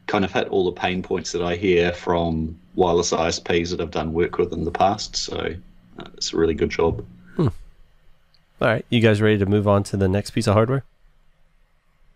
kind 0.06 0.24
of 0.24 0.32
hit 0.32 0.48
all 0.50 0.66
the 0.66 0.72
pain 0.72 1.04
points 1.04 1.32
that 1.34 1.42
I 1.42 1.56
hear 1.56 1.92
from 1.92 2.58
wireless 2.76 3.12
ISPs 3.12 3.72
that 3.72 3.82
I've 3.82 3.92
done 3.92 4.14
work 4.14 4.38
with 4.38 4.54
in 4.54 4.64
the 4.64 4.72
past. 4.72 5.16
So 5.16 5.56
uh, 6.00 6.06
it's 6.14 6.34
a 6.34 6.38
really 6.38 6.54
good 6.54 6.70
job. 6.70 7.06
Hmm. 7.36 7.48
All 8.62 8.68
right, 8.68 8.86
you 8.90 9.02
guys 9.02 9.22
ready 9.22 9.38
to 9.38 9.46
move 9.46 9.68
on 9.68 9.84
to 9.84 9.98
the 9.98 10.08
next 10.08 10.32
piece 10.32 10.48
of 10.48 10.54
hardware? 10.54 10.84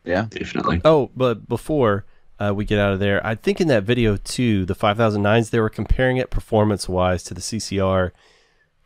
Yeah, 0.03 0.27
definitely. 0.29 0.81
Oh, 0.83 1.11
but 1.15 1.47
before 1.47 2.05
uh, 2.39 2.53
we 2.55 2.65
get 2.65 2.79
out 2.79 2.93
of 2.93 2.99
there, 2.99 3.25
I 3.25 3.35
think 3.35 3.61
in 3.61 3.67
that 3.67 3.83
video 3.83 4.17
too, 4.17 4.65
the 4.65 4.75
5009s, 4.75 5.51
they 5.51 5.59
were 5.59 5.69
comparing 5.69 6.17
it 6.17 6.31
performance 6.31 6.89
wise 6.89 7.23
to 7.23 7.33
the 7.33 7.41
CCR 7.41 8.11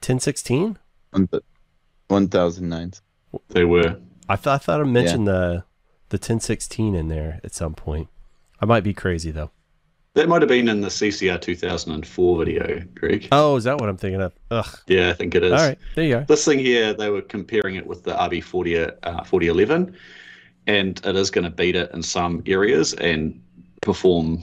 1016. 0.01 0.77
1009s. 2.09 3.01
They 3.49 3.65
were. 3.65 3.99
I, 4.29 4.35
th- 4.35 4.47
I 4.47 4.57
thought 4.57 4.81
I 4.81 4.83
mentioned 4.83 5.27
yeah. 5.27 5.33
the 5.33 5.63
the 6.09 6.17
1016 6.17 6.95
in 6.95 7.07
there 7.07 7.39
at 7.43 7.53
some 7.53 7.73
point. 7.73 8.07
I 8.61 8.65
might 8.65 8.83
be 8.83 8.93
crazy 8.93 9.31
though. 9.31 9.51
That 10.13 10.29
might 10.29 10.41
have 10.41 10.49
been 10.49 10.69
in 10.69 10.79
the 10.79 10.87
CCR 10.87 11.41
2004 11.41 12.37
video, 12.37 12.81
Greg. 12.93 13.27
Oh, 13.33 13.57
is 13.57 13.65
that 13.65 13.79
what 13.79 13.89
I'm 13.89 13.97
thinking 13.97 14.21
of? 14.21 14.33
Ugh. 14.49 14.79
Yeah, 14.87 15.09
I 15.09 15.13
think 15.13 15.35
it 15.35 15.43
is. 15.43 15.51
All 15.51 15.57
right, 15.57 15.77
there 15.95 16.05
you 16.05 16.15
go. 16.15 16.25
This 16.25 16.45
thing 16.45 16.59
here, 16.59 16.93
they 16.93 17.09
were 17.09 17.21
comparing 17.21 17.75
it 17.75 17.85
with 17.85 18.03
the 18.03 18.13
RB40 18.13 18.95
uh, 19.03 19.23
4011, 19.25 19.93
and 20.67 21.05
it 21.05 21.15
is 21.17 21.29
going 21.29 21.43
to 21.43 21.49
beat 21.49 21.75
it 21.75 21.91
in 21.91 22.01
some 22.01 22.41
areas 22.45 22.93
and 22.93 23.41
perform 23.81 24.41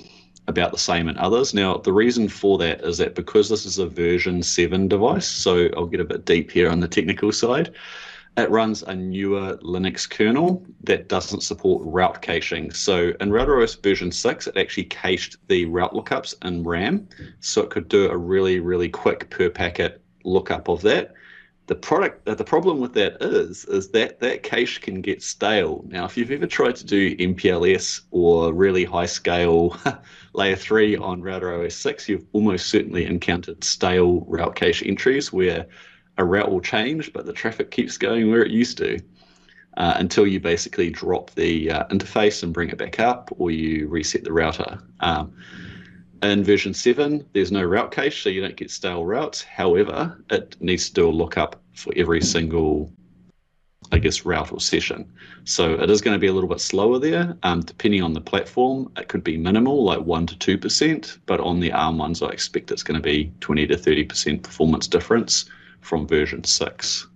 about 0.48 0.72
the 0.72 0.78
same 0.78 1.09
in 1.09 1.16
others. 1.18 1.55
Now, 1.55 1.76
the 1.76 1.92
reason 1.92 2.28
for 2.28 2.59
that 2.59 2.83
is 2.83 2.98
that 2.98 3.14
because 3.14 3.48
this 3.48 3.64
is 3.64 3.78
a 3.78 3.87
version 3.87 4.42
7 4.42 4.88
device, 4.88 5.26
so 5.26 5.68
I'll 5.76 5.87
get 5.87 6.00
a 6.00 6.05
bit 6.05 6.24
deep 6.24 6.50
here 6.50 6.68
on 6.70 6.81
the 6.81 6.88
technical 6.88 7.33
side, 7.33 7.74
it 8.37 8.50
runs 8.50 8.83
a 8.83 8.94
newer 8.94 9.59
Linux 9.59 10.09
kernel 10.09 10.64
that 10.85 11.09
doesn't 11.09 11.42
support 11.42 11.83
route 11.85 12.22
caching. 12.22 12.72
So 12.72 13.12
in 13.20 13.31
RouterOS 13.31 13.83
version 13.83 14.11
6, 14.11 14.46
it 14.46 14.57
actually 14.57 14.85
cached 14.85 15.37
the 15.48 15.66
route 15.66 15.92
lookups 15.92 16.35
in 16.44 16.64
RAM, 16.64 17.09
so 17.40 17.62
it 17.62 17.70
could 17.70 17.88
do 17.88 18.11
a 18.11 18.16
really, 18.16 18.59
really 18.59 18.88
quick 18.88 19.28
per 19.28 19.50
packet 19.50 20.00
lookup 20.24 20.68
of 20.68 20.81
that. 20.83 21.12
The 21.72 21.78
product, 21.78 22.28
uh, 22.28 22.35
the 22.35 22.44
problem 22.44 22.80
with 22.80 22.92
that 22.92 23.16
is, 23.22 23.64
is 23.64 23.88
that 23.92 24.20
that 24.20 24.42
cache 24.42 24.78
can 24.78 25.00
get 25.00 25.22
stale. 25.22 25.82
Now, 25.88 26.04
if 26.04 26.18
you've 26.18 26.30
ever 26.30 26.46
tried 26.46 26.76
to 26.76 26.85
do 26.85 27.16
MPLS 27.16 28.02
or 28.11 28.52
really 28.52 28.85
high 28.85 29.06
scale 29.06 29.78
layer 30.35 30.54
three 30.54 30.98
on 30.98 31.22
router 31.22 31.64
OS 31.64 31.74
6, 31.76 32.11
you've 32.11 32.26
almost 32.35 32.68
certainly 32.68 33.06
encountered 33.06 33.64
stale 33.64 34.20
route 34.28 34.54
cache 34.54 34.82
entries 34.85 35.32
where 35.32 35.64
a 36.18 36.24
route 36.26 36.50
will 36.50 36.61
change, 36.61 37.11
but 37.14 37.24
the 37.24 37.32
traffic 37.32 37.70
keeps 37.70 37.96
going 37.96 38.30
where 38.30 38.44
it 38.44 38.50
used 38.50 38.76
to 38.76 39.00
uh, 39.78 39.94
until 39.96 40.26
you 40.26 40.40
basically 40.40 40.90
drop 40.90 41.30
the 41.30 41.70
uh, 41.70 41.87
interface 41.87 42.42
and 42.42 42.52
bring 42.52 42.68
it 42.68 42.76
back 42.76 43.00
up, 43.00 43.30
or 43.38 43.50
you 43.50 43.88
reset 43.88 44.24
the 44.24 44.32
router. 44.32 44.78
Um, 45.00 45.32
in 46.22 46.44
version 46.44 46.74
7, 46.74 47.26
there's 47.32 47.50
no 47.50 47.64
route 47.64 47.92
cache, 47.92 48.22
so 48.22 48.28
you 48.28 48.42
don't 48.42 48.56
get 48.56 48.70
stale 48.70 49.06
routes. 49.06 49.40
However, 49.42 50.22
it 50.30 50.54
needs 50.61 50.88
to 50.88 50.94
do 50.94 51.08
a 51.08 51.11
lookup 51.11 51.62
for 51.74 51.92
every 51.96 52.20
single, 52.20 52.92
I 53.90 53.98
guess, 53.98 54.24
route 54.24 54.52
or 54.52 54.61
session. 54.61 55.11
So 55.44 55.74
it 55.74 55.90
is 55.90 56.00
going 56.00 56.14
to 56.14 56.18
be 56.18 56.26
a 56.26 56.32
little 56.32 56.48
bit 56.48 56.61
slower 56.61 56.98
there. 56.98 57.37
Um, 57.42 57.61
depending 57.61 58.02
on 58.02 58.12
the 58.12 58.20
platform, 58.20 58.90
it 58.96 59.08
could 59.08 59.24
be 59.24 59.37
minimal, 59.37 59.85
like 59.85 60.00
1% 60.00 60.38
to 60.38 60.58
2%, 60.58 61.18
but 61.26 61.40
on 61.40 61.61
the 61.61 61.72
ARM 61.72 61.98
ones, 61.98 62.22
I 62.22 62.28
expect 62.28 62.70
it's 62.70 62.82
going 62.82 63.00
to 63.00 63.02
be 63.02 63.32
20 63.40 63.66
to 63.68 63.76
30% 63.76 64.42
performance 64.42 64.87
difference 64.87 65.46
from 65.80 66.06
version 66.06 66.44
6. 66.44 67.08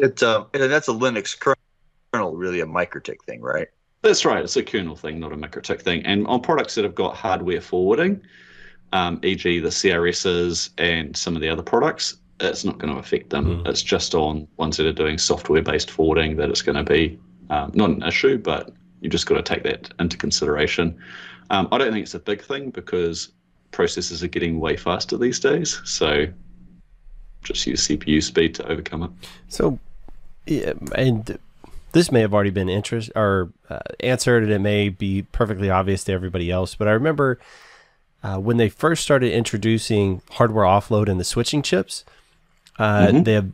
It's 0.00 0.22
um, 0.22 0.46
and 0.54 0.62
that's 0.70 0.88
a 0.88 0.92
Linux 0.92 1.38
kernel, 1.38 2.36
really 2.36 2.60
a 2.60 2.66
MikroTik 2.66 3.22
thing, 3.26 3.42
right? 3.42 3.68
That's 4.02 4.24
right. 4.24 4.42
It's 4.42 4.56
a 4.56 4.62
kernel 4.62 4.96
thing, 4.96 5.20
not 5.20 5.32
a 5.32 5.36
MikroTik 5.36 5.82
thing. 5.82 6.04
And 6.06 6.26
on 6.26 6.40
products 6.40 6.74
that 6.74 6.84
have 6.84 6.94
got 6.94 7.14
hardware 7.14 7.60
forwarding, 7.60 8.22
um, 8.92 9.20
e.g., 9.22 9.60
the 9.60 9.68
CRSs 9.68 10.70
and 10.78 11.14
some 11.16 11.36
of 11.36 11.42
the 11.42 11.48
other 11.48 11.62
products, 11.62 12.16
it's 12.40 12.64
not 12.64 12.78
going 12.78 12.92
to 12.92 12.98
affect 12.98 13.30
them. 13.30 13.62
Mm. 13.62 13.68
It's 13.68 13.82
just 13.82 14.14
on 14.14 14.48
ones 14.56 14.76
that 14.76 14.86
are 14.86 14.92
doing 14.92 15.18
software-based 15.18 15.90
forwarding 15.90 16.36
that 16.36 16.50
it's 16.50 16.62
going 16.62 16.76
to 16.76 16.84
be 16.84 17.18
um, 17.50 17.70
not 17.74 17.90
an 17.90 18.02
issue, 18.02 18.38
but 18.38 18.72
you've 19.00 19.12
just 19.12 19.26
got 19.26 19.34
to 19.34 19.42
take 19.42 19.62
that 19.64 19.92
into 19.98 20.16
consideration. 20.16 20.98
Um, 21.50 21.68
I 21.72 21.78
don't 21.78 21.92
think 21.92 22.04
it's 22.04 22.14
a 22.14 22.20
big 22.20 22.42
thing 22.42 22.70
because 22.70 23.32
processors 23.72 24.22
are 24.22 24.28
getting 24.28 24.60
way 24.60 24.76
faster 24.76 25.16
these 25.16 25.40
days. 25.40 25.80
So 25.84 26.26
just 27.42 27.66
use 27.66 27.86
CPU 27.88 28.22
speed 28.22 28.54
to 28.56 28.68
overcome 28.68 29.02
it. 29.02 29.10
So, 29.48 29.78
yeah, 30.46 30.72
and 30.94 31.38
this 31.92 32.12
may 32.12 32.20
have 32.20 32.34
already 32.34 32.50
been 32.50 32.68
interest 32.68 33.10
or 33.16 33.52
uh, 33.68 33.80
answered, 34.00 34.44
and 34.44 34.52
it 34.52 34.60
may 34.60 34.88
be 34.88 35.22
perfectly 35.22 35.70
obvious 35.70 36.04
to 36.04 36.12
everybody 36.12 36.50
else. 36.50 36.74
But 36.74 36.88
I 36.88 36.92
remember 36.92 37.38
uh, 38.22 38.38
when 38.38 38.58
they 38.58 38.68
first 38.68 39.02
started 39.02 39.32
introducing 39.32 40.22
hardware 40.32 40.64
offload 40.64 41.08
in 41.08 41.18
the 41.18 41.24
switching 41.24 41.62
chips. 41.62 42.04
Uh, 42.80 43.06
Mhm. 43.08 43.24
They 43.24 43.32
have, 43.34 43.52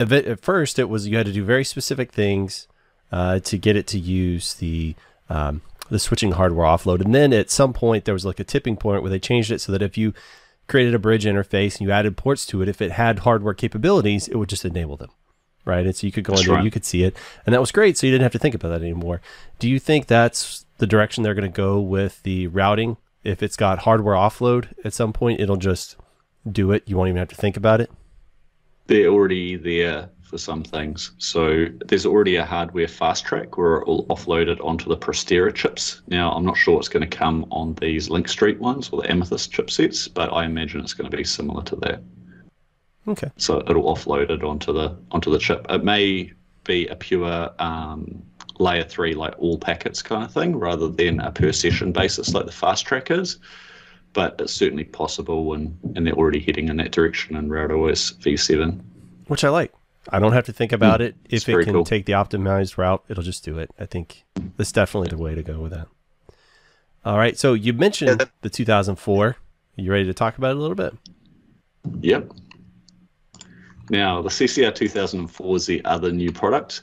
at 0.00 0.12
at 0.12 0.40
first 0.40 0.78
it 0.78 0.88
was 0.88 1.06
you 1.06 1.16
had 1.16 1.26
to 1.26 1.32
do 1.32 1.44
very 1.44 1.64
specific 1.64 2.12
things 2.12 2.66
uh, 3.12 3.38
to 3.40 3.58
get 3.58 3.76
it 3.76 3.86
to 3.88 3.98
use 3.98 4.54
the 4.54 4.94
um, 5.28 5.60
the 5.90 5.98
switching 5.98 6.32
hardware 6.32 6.66
offload, 6.66 7.00
and 7.04 7.14
then 7.14 7.32
at 7.32 7.50
some 7.50 7.72
point 7.72 8.04
there 8.04 8.14
was 8.14 8.24
like 8.24 8.40
a 8.40 8.44
tipping 8.44 8.76
point 8.76 9.02
where 9.02 9.10
they 9.10 9.18
changed 9.18 9.50
it 9.52 9.60
so 9.60 9.70
that 9.72 9.82
if 9.82 9.96
you 9.98 10.14
created 10.66 10.94
a 10.94 10.98
bridge 10.98 11.24
interface 11.24 11.72
and 11.78 11.82
you 11.82 11.90
added 11.90 12.16
ports 12.16 12.46
to 12.46 12.62
it, 12.62 12.68
if 12.68 12.80
it 12.80 12.92
had 12.92 13.20
hardware 13.20 13.52
capabilities, 13.54 14.28
it 14.28 14.36
would 14.36 14.48
just 14.48 14.64
enable 14.64 14.96
them 14.96 15.10
right? 15.66 15.86
And 15.86 15.96
so 15.96 16.06
you 16.06 16.12
could 16.12 16.24
go 16.24 16.34
in 16.34 16.44
there, 16.44 16.56
right. 16.56 16.64
you 16.64 16.70
could 16.70 16.84
see 16.84 17.04
it, 17.04 17.16
and 17.46 17.54
that 17.54 17.60
was 17.60 17.72
great. 17.72 17.96
So 17.96 18.06
you 18.06 18.12
didn't 18.12 18.24
have 18.24 18.32
to 18.32 18.38
think 18.38 18.54
about 18.54 18.68
that 18.68 18.82
anymore. 18.82 19.20
Do 19.58 19.68
you 19.68 19.78
think 19.78 20.06
that's 20.06 20.66
the 20.78 20.86
direction 20.86 21.22
they're 21.22 21.34
going 21.34 21.50
to 21.50 21.56
go 21.56 21.80
with 21.80 22.22
the 22.22 22.48
routing? 22.48 22.96
If 23.22 23.42
it's 23.42 23.56
got 23.56 23.80
hardware 23.80 24.14
offload 24.14 24.68
at 24.84 24.92
some 24.92 25.12
point, 25.12 25.40
it'll 25.40 25.56
just 25.56 25.96
do 26.50 26.70
it. 26.72 26.82
You 26.86 26.96
won't 26.96 27.08
even 27.08 27.18
have 27.18 27.30
to 27.30 27.34
think 27.34 27.56
about 27.56 27.80
it. 27.80 27.90
They're 28.86 29.08
already 29.08 29.56
there 29.56 30.10
for 30.22 30.38
some 30.38 30.62
things. 30.64 31.12
So 31.18 31.66
there's 31.86 32.06
already 32.06 32.36
a 32.36 32.44
hardware 32.44 32.88
fast 32.88 33.24
track 33.24 33.56
where 33.56 33.76
it 33.76 33.86
will 33.86 34.06
offload 34.06 34.48
it 34.48 34.60
onto 34.60 34.88
the 34.88 34.96
Prestera 34.96 35.54
chips. 35.54 36.02
Now, 36.08 36.32
I'm 36.32 36.44
not 36.44 36.56
sure 36.56 36.74
what's 36.74 36.88
going 36.88 37.08
to 37.08 37.16
come 37.16 37.46
on 37.50 37.74
these 37.74 38.10
Link 38.10 38.28
Street 38.28 38.58
ones 38.58 38.90
or 38.90 39.02
the 39.02 39.10
Amethyst 39.10 39.52
chipsets, 39.52 40.12
but 40.12 40.32
I 40.32 40.44
imagine 40.44 40.80
it's 40.80 40.94
going 40.94 41.10
to 41.10 41.16
be 41.16 41.24
similar 41.24 41.62
to 41.64 41.76
that. 41.76 42.02
Okay. 43.06 43.30
So 43.36 43.58
it'll 43.68 43.94
offload 43.94 44.30
it 44.30 44.42
onto 44.42 44.72
the 44.72 44.96
onto 45.10 45.30
the 45.30 45.38
chip. 45.38 45.66
It 45.68 45.84
may 45.84 46.32
be 46.64 46.86
a 46.88 46.96
pure 46.96 47.50
um, 47.58 48.22
layer 48.58 48.84
three, 48.84 49.14
like 49.14 49.34
all 49.38 49.58
packets 49.58 50.00
kind 50.00 50.24
of 50.24 50.32
thing, 50.32 50.56
rather 50.56 50.88
than 50.88 51.20
a 51.20 51.30
per 51.30 51.52
session 51.52 51.92
basis 51.92 52.32
like 52.32 52.46
the 52.46 52.52
fast 52.52 52.86
track 52.86 53.10
is. 53.10 53.38
But 54.14 54.36
it's 54.40 54.52
certainly 54.54 54.84
possible, 54.84 55.52
and, 55.54 55.76
and 55.94 56.06
they're 56.06 56.14
already 56.14 56.40
heading 56.40 56.68
in 56.68 56.76
that 56.78 56.92
direction 56.92 57.36
in 57.36 57.48
RouterOS 57.48 58.14
v7. 58.18 58.80
Which 59.26 59.44
I 59.44 59.50
like. 59.50 59.72
I 60.08 60.18
don't 60.20 60.32
have 60.32 60.44
to 60.46 60.52
think 60.52 60.72
about 60.72 61.00
it. 61.00 61.16
If 61.28 61.48
it 61.48 61.64
can 61.64 61.72
cool. 61.74 61.84
take 61.84 62.06
the 62.06 62.12
optimized 62.12 62.76
route, 62.78 63.02
it'll 63.08 63.22
just 63.22 63.44
do 63.44 63.58
it. 63.58 63.70
I 63.78 63.86
think 63.86 64.24
that's 64.56 64.70
definitely 64.72 65.08
the 65.08 65.16
way 65.22 65.34
to 65.34 65.42
go 65.42 65.58
with 65.60 65.72
that. 65.72 65.88
All 67.04 67.18
right. 67.18 67.38
So 67.38 67.54
you 67.54 67.72
mentioned 67.72 68.08
Yeah, 68.10 68.14
that- 68.16 68.30
the 68.42 68.50
2004. 68.50 69.36
You 69.76 69.90
ready 69.90 70.04
to 70.04 70.14
talk 70.14 70.38
about 70.38 70.52
it 70.52 70.56
a 70.56 70.60
little 70.60 70.76
bit? 70.76 70.94
Yep. 72.00 72.30
Now, 73.90 74.22
the 74.22 74.30
CCR 74.30 74.74
2004 74.74 75.56
is 75.56 75.66
the 75.66 75.84
other 75.84 76.12
new 76.12 76.30
product. 76.32 76.82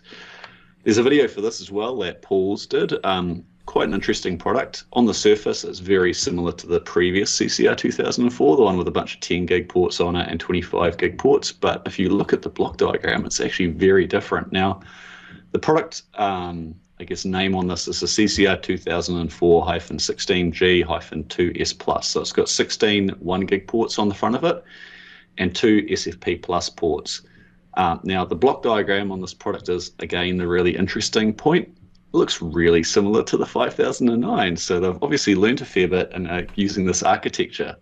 There's 0.83 0.97
a 0.97 1.03
video 1.03 1.27
for 1.27 1.41
this 1.41 1.61
as 1.61 1.71
well 1.71 1.95
that 1.99 2.21
Paul's 2.21 2.65
did. 2.65 2.93
Um, 3.05 3.45
quite 3.65 3.87
an 3.87 3.93
interesting 3.93 4.37
product. 4.37 4.83
On 4.93 5.05
the 5.05 5.13
surface, 5.13 5.63
it's 5.63 5.79
very 5.79 6.13
similar 6.13 6.51
to 6.53 6.67
the 6.67 6.79
previous 6.81 7.37
CCR 7.37 7.77
2004, 7.77 8.55
the 8.57 8.63
one 8.63 8.77
with 8.77 8.87
a 8.87 8.91
bunch 8.91 9.15
of 9.15 9.21
10 9.21 9.45
gig 9.45 9.69
ports 9.69 9.99
on 9.99 10.15
it 10.15 10.27
and 10.29 10.39
25 10.39 10.97
gig 10.97 11.17
ports. 11.17 11.51
But 11.51 11.81
if 11.85 11.97
you 11.97 12.09
look 12.09 12.33
at 12.33 12.41
the 12.41 12.49
block 12.49 12.77
diagram, 12.77 13.25
it's 13.25 13.39
actually 13.39 13.67
very 13.67 14.05
different. 14.05 14.51
Now, 14.51 14.81
the 15.51 15.59
product, 15.59 16.03
um, 16.15 16.75
I 16.99 17.03
guess, 17.03 17.25
name 17.25 17.55
on 17.55 17.67
this 17.67 17.87
is 17.87 17.99
the 17.99 18.07
CCR 18.07 18.61
2004 18.61 19.65
16G 19.65 20.85
2S 20.85 21.79
Plus. 21.79 22.07
So 22.09 22.21
it's 22.21 22.33
got 22.33 22.49
16 22.49 23.09
1 23.09 23.41
gig 23.41 23.67
ports 23.67 23.99
on 23.99 24.09
the 24.09 24.15
front 24.15 24.35
of 24.35 24.43
it 24.43 24.63
and 25.37 25.55
two 25.55 25.83
SFP 25.83 26.41
plus 26.41 26.69
ports. 26.69 27.21
Um, 27.75 28.01
now, 28.03 28.25
the 28.25 28.35
block 28.35 28.63
diagram 28.63 29.11
on 29.11 29.21
this 29.21 29.33
product 29.33 29.69
is, 29.69 29.91
again, 29.99 30.37
the 30.37 30.47
really 30.47 30.75
interesting 30.75 31.33
point. 31.33 31.75
Looks 32.13 32.41
really 32.41 32.83
similar 32.83 33.23
to 33.23 33.37
the 33.37 33.45
5009, 33.45 34.57
so 34.57 34.79
they've 34.79 35.03
obviously 35.03 35.35
learned 35.35 35.61
a 35.61 35.65
fair 35.65 35.87
bit 35.87 36.11
and 36.13 36.27
are 36.27 36.45
using 36.55 36.85
this 36.85 37.03
architecture. 37.03 37.75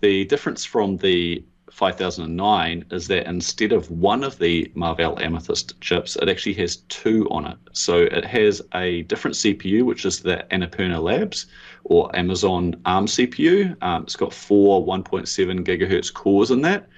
The 0.00 0.24
difference 0.24 0.64
from 0.64 0.96
the 0.96 1.44
5009 1.70 2.84
is 2.90 3.06
that 3.08 3.26
instead 3.26 3.72
of 3.72 3.90
one 3.90 4.24
of 4.24 4.38
the 4.38 4.70
Marvell 4.74 5.18
Amethyst 5.20 5.80
chips, 5.80 6.16
it 6.16 6.28
actually 6.28 6.54
has 6.54 6.76
two 6.88 7.28
on 7.30 7.46
it. 7.46 7.58
So 7.72 8.02
it 8.02 8.24
has 8.24 8.60
a 8.74 9.02
different 9.02 9.36
CPU, 9.36 9.84
which 9.84 10.04
is 10.04 10.20
the 10.20 10.44
Annapurna 10.50 11.00
Labs 11.00 11.46
or 11.84 12.14
Amazon 12.16 12.80
ARM 12.86 13.06
CPU. 13.06 13.76
Um, 13.82 14.02
it's 14.02 14.16
got 14.16 14.34
four 14.34 14.84
1.7 14.84 15.64
gigahertz 15.64 16.12
cores 16.12 16.50
in 16.50 16.60
that. 16.62 16.88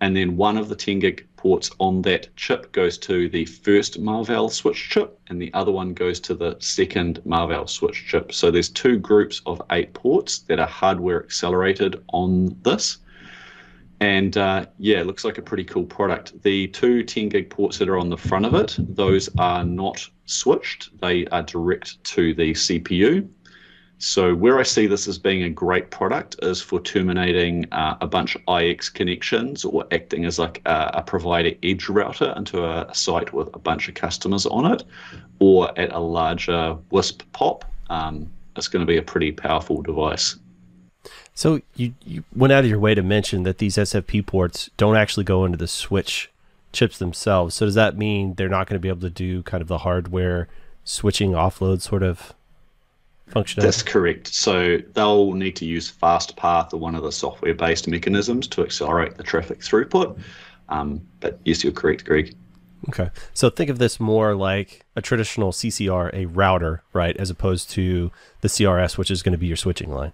And 0.00 0.16
then 0.16 0.36
one 0.36 0.56
of 0.56 0.68
the 0.68 0.76
10 0.76 0.98
gig 0.98 1.26
ports 1.36 1.70
on 1.78 2.02
that 2.02 2.34
chip 2.36 2.72
goes 2.72 2.98
to 2.98 3.28
the 3.28 3.44
first 3.44 3.98
Marvell 3.98 4.48
switch 4.48 4.90
chip, 4.90 5.18
and 5.28 5.40
the 5.40 5.52
other 5.54 5.72
one 5.72 5.94
goes 5.94 6.20
to 6.20 6.34
the 6.34 6.56
second 6.58 7.20
Marvell 7.24 7.66
switch 7.66 8.04
chip. 8.06 8.32
So 8.32 8.50
there's 8.50 8.68
two 8.68 8.98
groups 8.98 9.40
of 9.46 9.62
eight 9.70 9.94
ports 9.94 10.40
that 10.40 10.58
are 10.58 10.66
hardware 10.66 11.22
accelerated 11.22 12.02
on 12.08 12.56
this. 12.62 12.98
And 14.00 14.36
uh, 14.36 14.66
yeah, 14.78 14.98
it 14.98 15.06
looks 15.06 15.24
like 15.24 15.38
a 15.38 15.42
pretty 15.42 15.64
cool 15.64 15.84
product. 15.84 16.42
The 16.42 16.68
two 16.68 17.02
10 17.02 17.30
gig 17.30 17.48
ports 17.48 17.78
that 17.78 17.88
are 17.88 17.98
on 17.98 18.10
the 18.10 18.18
front 18.18 18.44
of 18.44 18.54
it, 18.54 18.76
those 18.78 19.30
are 19.38 19.64
not 19.64 20.06
switched, 20.26 21.00
they 21.00 21.26
are 21.28 21.42
direct 21.42 22.02
to 22.04 22.34
the 22.34 22.52
CPU. 22.52 23.28
So 23.98 24.34
where 24.34 24.58
I 24.58 24.62
see 24.62 24.86
this 24.86 25.08
as 25.08 25.18
being 25.18 25.42
a 25.42 25.48
great 25.48 25.90
product 25.90 26.36
is 26.42 26.60
for 26.60 26.80
terminating 26.80 27.66
uh, 27.72 27.96
a 28.00 28.06
bunch 28.06 28.36
of 28.36 28.42
IX 28.46 28.86
connections 28.90 29.64
or 29.64 29.86
acting 29.90 30.26
as 30.26 30.38
like 30.38 30.60
a, 30.66 30.90
a, 30.94 31.02
provider 31.02 31.52
edge 31.62 31.88
router 31.88 32.34
into 32.36 32.62
a 32.62 32.94
site 32.94 33.32
with 33.32 33.48
a 33.54 33.58
bunch 33.58 33.88
of 33.88 33.94
customers 33.94 34.44
on 34.44 34.70
it, 34.70 34.84
or 35.38 35.76
at 35.78 35.92
a 35.92 35.98
larger 35.98 36.76
WISP 36.90 37.22
POP. 37.32 37.64
Um, 37.88 38.30
it's 38.54 38.68
going 38.68 38.80
to 38.80 38.86
be 38.86 38.98
a 38.98 39.02
pretty 39.02 39.32
powerful 39.32 39.80
device. 39.80 40.36
So 41.34 41.60
you, 41.74 41.94
you 42.04 42.24
went 42.34 42.52
out 42.52 42.64
of 42.64 42.70
your 42.70 42.78
way 42.78 42.94
to 42.94 43.02
mention 43.02 43.44
that 43.44 43.58
these 43.58 43.76
SFP 43.76 44.26
ports 44.26 44.70
don't 44.76 44.96
actually 44.96 45.24
go 45.24 45.44
into 45.44 45.56
the 45.58 45.68
switch 45.68 46.30
chips 46.72 46.98
themselves. 46.98 47.54
So 47.54 47.64
does 47.64 47.74
that 47.74 47.96
mean 47.96 48.34
they're 48.34 48.48
not 48.48 48.66
going 48.68 48.76
to 48.76 48.82
be 48.82 48.88
able 48.88 49.00
to 49.02 49.10
do 49.10 49.42
kind 49.42 49.62
of 49.62 49.68
the 49.68 49.78
hardware 49.78 50.48
switching 50.84 51.32
offload 51.32 51.80
sort 51.80 52.02
of 52.02 52.34
functionality? 53.30 53.62
That's 53.62 53.82
correct. 53.82 54.28
So 54.28 54.78
they'll 54.94 55.32
need 55.32 55.56
to 55.56 55.64
use 55.64 55.92
FastPath 55.92 56.72
or 56.72 56.78
one 56.78 56.94
of 56.94 57.02
the 57.02 57.12
software-based 57.12 57.88
mechanisms 57.88 58.46
to 58.48 58.62
accelerate 58.62 59.16
the 59.16 59.22
traffic 59.22 59.60
throughput. 59.60 60.18
Um, 60.68 61.06
but 61.20 61.38
yes, 61.44 61.62
you're 61.62 61.72
correct, 61.72 62.04
Greg. 62.04 62.34
Okay. 62.88 63.10
So 63.34 63.50
think 63.50 63.70
of 63.70 63.78
this 63.78 63.98
more 63.98 64.34
like 64.34 64.84
a 64.94 65.02
traditional 65.02 65.52
CCR, 65.52 66.10
a 66.12 66.26
router, 66.26 66.82
right, 66.92 67.16
as 67.16 67.30
opposed 67.30 67.70
to 67.70 68.10
the 68.42 68.48
CRS, 68.48 68.96
which 68.96 69.10
is 69.10 69.22
going 69.22 69.32
to 69.32 69.38
be 69.38 69.46
your 69.46 69.56
switching 69.56 69.90
line. 69.90 70.12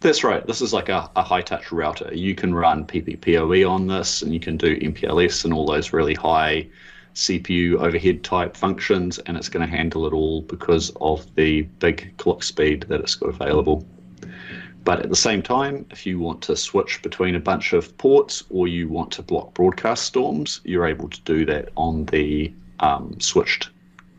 That's 0.00 0.22
right. 0.22 0.46
This 0.46 0.60
is 0.60 0.74
like 0.74 0.90
a, 0.90 1.10
a 1.16 1.22
high 1.22 1.40
touch 1.40 1.72
router. 1.72 2.12
You 2.12 2.34
can 2.34 2.54
run 2.54 2.86
PPPoE 2.86 3.68
on 3.68 3.86
this, 3.86 4.20
and 4.20 4.34
you 4.34 4.40
can 4.40 4.58
do 4.58 4.78
MPLS 4.78 5.44
and 5.44 5.54
all 5.54 5.66
those 5.66 5.94
really 5.94 6.14
high 6.14 6.68
CPU 7.14 7.76
overhead 7.76 8.24
type 8.24 8.56
functions, 8.56 9.18
and 9.20 9.36
it's 9.36 9.48
going 9.48 9.68
to 9.68 9.76
handle 9.76 10.06
it 10.06 10.12
all 10.12 10.42
because 10.42 10.92
of 11.00 11.32
the 11.34 11.62
big 11.62 12.16
clock 12.18 12.42
speed 12.42 12.86
that 12.88 13.00
it's 13.00 13.14
got 13.14 13.28
available. 13.28 13.86
But 14.84 15.00
at 15.00 15.08
the 15.08 15.16
same 15.16 15.40
time, 15.40 15.86
if 15.90 16.04
you 16.04 16.18
want 16.18 16.42
to 16.42 16.56
switch 16.56 17.00
between 17.02 17.34
a 17.36 17.40
bunch 17.40 17.72
of 17.72 17.96
ports 17.96 18.44
or 18.50 18.68
you 18.68 18.88
want 18.88 19.10
to 19.12 19.22
block 19.22 19.54
broadcast 19.54 20.04
storms, 20.04 20.60
you're 20.64 20.86
able 20.86 21.08
to 21.08 21.20
do 21.22 21.46
that 21.46 21.70
on 21.76 22.04
the 22.06 22.52
um, 22.80 23.18
switched 23.18 23.70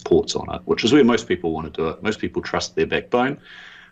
ports 0.06 0.36
on 0.36 0.54
it, 0.56 0.62
which 0.66 0.84
is 0.84 0.92
where 0.92 1.04
most 1.04 1.28
people 1.28 1.52
want 1.52 1.72
to 1.72 1.82
do 1.82 1.88
it. 1.90 2.02
Most 2.02 2.20
people 2.20 2.42
trust 2.42 2.76
their 2.76 2.88
backbone 2.88 3.40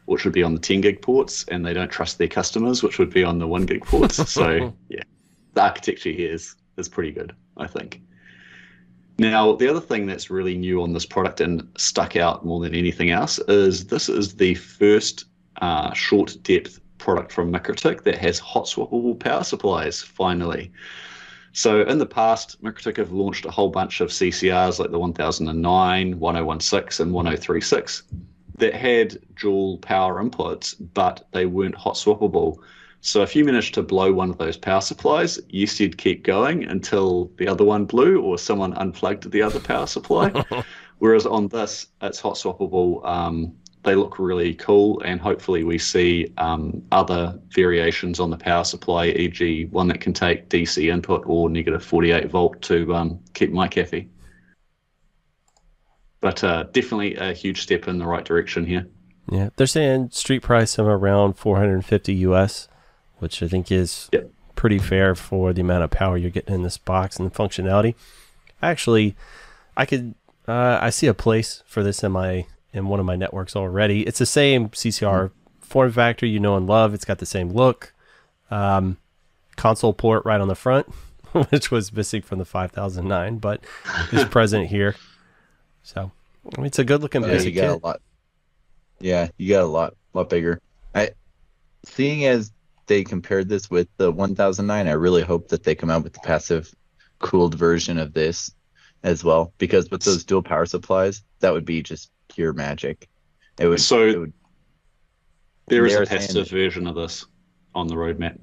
which 0.06 0.26
would 0.26 0.34
be 0.34 0.44
on 0.44 0.54
the 0.54 0.60
10 0.60 0.82
gig 0.82 1.02
ports, 1.02 1.46
and 1.48 1.66
they 1.66 1.74
don't 1.74 1.92
trust 1.92 2.18
their 2.18 2.28
customers, 2.28 2.84
which 2.84 3.00
would 3.00 3.10
be 3.10 3.24
on 3.24 3.40
the 3.40 3.48
1 3.48 3.66
gig 3.66 3.86
ports. 3.86 4.30
so, 4.30 4.74
yeah, 4.90 5.04
the 5.54 5.62
architecture 5.62 6.12
here 6.12 6.32
is, 6.32 6.56
is 6.78 6.90
pretty 6.90 7.12
good, 7.12 7.34
I 7.58 7.68
think. 7.68 8.02
Now, 9.20 9.54
the 9.56 9.70
other 9.70 9.80
thing 9.80 10.06
that's 10.08 10.30
really 10.30 10.58
new 10.58 10.82
on 10.82 10.94
this 10.94 11.06
product 11.06 11.40
and 11.40 11.68
stuck 11.78 12.16
out 12.16 12.46
more 12.46 12.60
than 12.60 12.74
anything 12.74 13.12
else 13.12 13.38
is 13.48 13.86
this 13.86 14.10
is 14.10 14.36
the 14.36 14.56
first 14.56 15.26
uh, 15.62 15.94
short 15.94 16.36
depth 16.42 16.80
product 16.98 17.32
from 17.32 17.52
MikroTik 17.52 18.04
that 18.04 18.18
has 18.18 18.40
hot 18.40 18.66
swappable 18.66 19.20
power 19.20 19.44
supplies 19.44 20.02
finally. 20.02 20.72
So 21.52 21.84
in 21.84 22.00
the 22.00 22.06
past, 22.08 22.62
MikroTik 22.64 22.98
have 22.98 23.12
launched 23.12 23.46
a 23.46 23.52
whole 23.52 23.70
bunch 23.70 24.02
of 24.02 24.10
CCRs 24.10 24.80
like 24.80 24.90
the 24.90 24.98
1009, 24.98 26.20
1016, 26.20 27.06
and 27.06 27.14
1036 27.14 28.04
that 28.58 28.74
had 28.74 29.20
dual 29.40 29.78
power 29.80 30.24
inputs, 30.24 30.76
but 30.94 31.28
they 31.32 31.46
weren't 31.46 31.76
hot 31.76 31.96
swappable. 31.96 32.58
So 33.06 33.22
if 33.22 33.36
you 33.36 33.44
managed 33.44 33.74
to 33.74 33.84
blow 33.84 34.14
one 34.14 34.30
of 34.30 34.38
those 34.38 34.56
power 34.56 34.80
supplies, 34.80 35.38
yes, 35.50 35.78
you'd 35.78 35.98
keep 35.98 36.24
going 36.24 36.64
until 36.64 37.30
the 37.38 37.50
other 37.50 37.66
one 37.66 37.84
blew 37.84 38.22
or 38.22 38.38
someone 38.38 38.74
unplugged 38.76 39.30
the 39.30 39.42
other 39.42 39.60
power 39.60 39.88
supply. 39.88 40.30
Whereas 41.00 41.26
on 41.26 41.50
this, 41.50 41.88
it's 42.02 42.22
hot 42.22 42.36
swappable. 42.36 43.06
Um, 43.06 43.54
they 43.84 43.96
look 43.96 44.20
really 44.20 44.54
cool, 44.54 45.02
and 45.02 45.20
hopefully 45.20 45.66
we 45.66 45.78
see 45.78 46.32
um, 46.38 46.82
other 46.94 47.38
variations 47.50 48.22
on 48.22 48.30
the 48.30 48.38
power 48.38 48.64
supply, 48.64 49.08
e.g., 49.08 49.66
one 49.66 49.90
that 49.90 50.00
can 50.00 50.14
take 50.14 50.48
DC 50.48 50.90
input 50.90 51.24
or 51.26 51.50
negative 51.50 51.84
48 51.84 52.30
volt 52.30 52.62
to 52.62 52.96
um, 52.96 53.20
keep 53.34 53.52
MiCafe 53.52 54.08
but 56.24 56.42
uh, 56.42 56.64
definitely 56.72 57.16
a 57.16 57.34
huge 57.34 57.62
step 57.62 57.86
in 57.90 57.98
the 57.98 58.06
right 58.06 58.24
direction 58.24 58.66
here. 58.66 58.88
Yeah, 59.30 59.50
they're 59.58 59.68
saying 59.68 60.12
street 60.12 60.42
price 60.42 60.78
of 60.78 60.88
around 60.88 61.34
450 61.34 62.14
US, 62.14 62.70
which 63.24 63.42
I 63.42 63.48
think 63.48 63.72
is 63.72 64.10
yep. 64.14 64.30
pretty 64.56 64.78
fair 64.78 65.16
for 65.16 65.54
the 65.54 65.62
amount 65.62 65.84
of 65.84 65.90
power 65.90 66.18
you're 66.18 66.30
getting 66.30 66.54
in 66.54 66.62
this 66.62 66.78
box 66.78 67.18
and 67.18 67.30
the 67.30 67.34
functionality. 67.34 67.96
Actually, 68.62 69.16
I 69.76 69.86
could 69.86 70.14
uh, 70.48 70.78
I 70.82 70.92
see 70.92 71.08
a 71.08 71.14
place 71.14 71.64
for 71.66 71.82
this 71.82 72.04
in 72.04 72.12
my 72.12 72.46
in 72.74 72.88
one 72.88 73.00
of 73.00 73.06
my 73.06 73.16
networks 73.16 73.56
already. 73.56 74.02
It's 74.02 74.20
the 74.20 74.26
same 74.26 74.70
CCR 74.70 75.30
mm-hmm. 75.30 75.66
form 75.66 75.92
factor 75.92 76.26
you 76.26 76.40
know 76.40 76.56
and 76.56 76.68
love. 76.68 76.94
It's 76.94 77.06
got 77.06 77.18
the 77.18 77.26
same 77.26 77.50
look. 77.50 77.94
Um, 78.52 78.98
console 79.56 79.94
port 79.94 80.26
right 80.26 80.42
on 80.42 80.48
the 80.48 80.56
front, 80.56 80.88
which 81.50 81.72
was 81.72 81.92
missing 81.92 82.22
from 82.22 82.40
the 82.40 82.46
5009, 82.46 83.38
but 83.38 83.64
is 84.12 84.26
present 84.26 84.68
here. 84.68 84.96
So 85.82 86.12
it's 86.60 86.80
a 86.80 86.84
good 86.84 87.02
looking 87.02 87.22
yeah, 87.22 87.28
basic 87.28 87.56
you 87.56 87.62
got 87.62 87.74
kit. 87.74 87.84
a 87.84 87.88
lot. 87.88 88.02
Yeah, 89.00 89.28
you 89.38 89.50
got 89.50 89.64
a 89.64 89.68
lot, 89.68 89.96
lot 90.14 90.30
bigger. 90.30 90.62
I, 90.96 91.12
seeing 91.84 92.26
as 92.26 92.52
they 92.88 93.04
compared 93.04 93.50
this 93.50 93.70
with 93.70 93.88
the 93.98 94.12
1009, 94.12 94.88
I 94.88 94.92
really 94.92 95.24
hope 95.24 95.50
that 95.50 95.64
they 95.64 95.76
come 95.76 95.90
out 95.90 96.04
with 96.04 96.14
the 96.14 96.20
passive 96.20 96.74
cooled 97.20 97.56
version 97.56 97.98
of 97.98 98.14
this 98.14 98.52
as 99.04 99.24
well, 99.24 99.54
because 99.58 99.90
with 99.90 100.04
those 100.04 100.24
dual 100.24 100.42
power 100.42 100.66
supplies, 100.66 101.24
that 101.40 101.54
would 101.54 101.66
be 101.66 101.82
just 101.82 102.12
pure 102.30 102.54
magic. 102.54 103.10
It 103.60 103.68
would. 103.68 103.82
So 103.82 104.08
it 104.08 104.20
would, 104.20 104.34
there 105.68 105.86
is 105.86 105.96
a 105.96 106.06
passive 106.06 106.50
version 106.50 106.88
of 106.88 106.96
this 106.96 107.26
on 107.76 107.88
the 107.88 107.96
roadmap. 107.96 108.40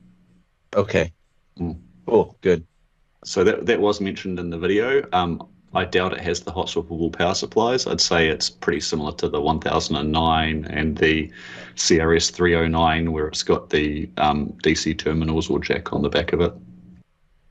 Okay. 0.74 1.12
Mm. 1.58 1.80
Cool. 2.06 2.36
Good. 2.40 2.66
So 3.24 3.44
that 3.44 3.66
that 3.66 3.80
was 3.80 4.00
mentioned 4.00 4.38
in 4.38 4.50
the 4.50 4.58
video. 4.58 5.06
Um, 5.12 5.48
I 5.72 5.84
doubt 5.84 6.12
it 6.12 6.20
has 6.20 6.40
the 6.40 6.50
hot 6.50 6.66
swappable 6.66 7.12
power 7.12 7.34
supplies. 7.34 7.86
I'd 7.86 8.00
say 8.00 8.28
it's 8.28 8.50
pretty 8.50 8.80
similar 8.80 9.12
to 9.12 9.28
the 9.28 9.40
1009 9.40 10.64
and 10.64 10.98
the 10.98 11.30
CRS 11.76 12.32
309, 12.32 13.12
where 13.12 13.28
it's 13.28 13.44
got 13.44 13.70
the 13.70 14.10
um, 14.16 14.48
DC 14.64 14.98
terminals 14.98 15.48
or 15.48 15.60
jack 15.60 15.92
on 15.92 16.02
the 16.02 16.08
back 16.08 16.32
of 16.32 16.40
it. 16.40 16.52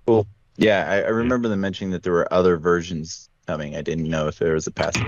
Cool. 0.06 0.28
Yeah, 0.58 0.86
I, 0.90 0.96
I 1.02 1.10
remember 1.10 1.48
them 1.48 1.62
mentioning 1.62 1.92
that 1.92 2.04
there 2.04 2.12
were 2.12 2.32
other 2.34 2.58
versions 2.58 3.30
coming. 3.48 3.78
I 3.78 3.82
didn't 3.82 4.10
know 4.10 4.28
if 4.28 4.38
there 4.38 4.54
was 4.54 4.68
a 4.68 4.72
passive. 4.72 5.08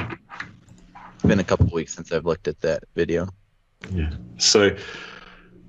It's 1.14 1.24
been 1.24 1.40
a 1.40 1.44
couple 1.44 1.68
weeks 1.68 1.94
since 1.94 2.14
I've 2.14 2.26
looked 2.26 2.48
at 2.48 2.62
that 2.62 2.84
video. 2.96 3.28
Yeah. 3.94 4.12
So 4.38 4.76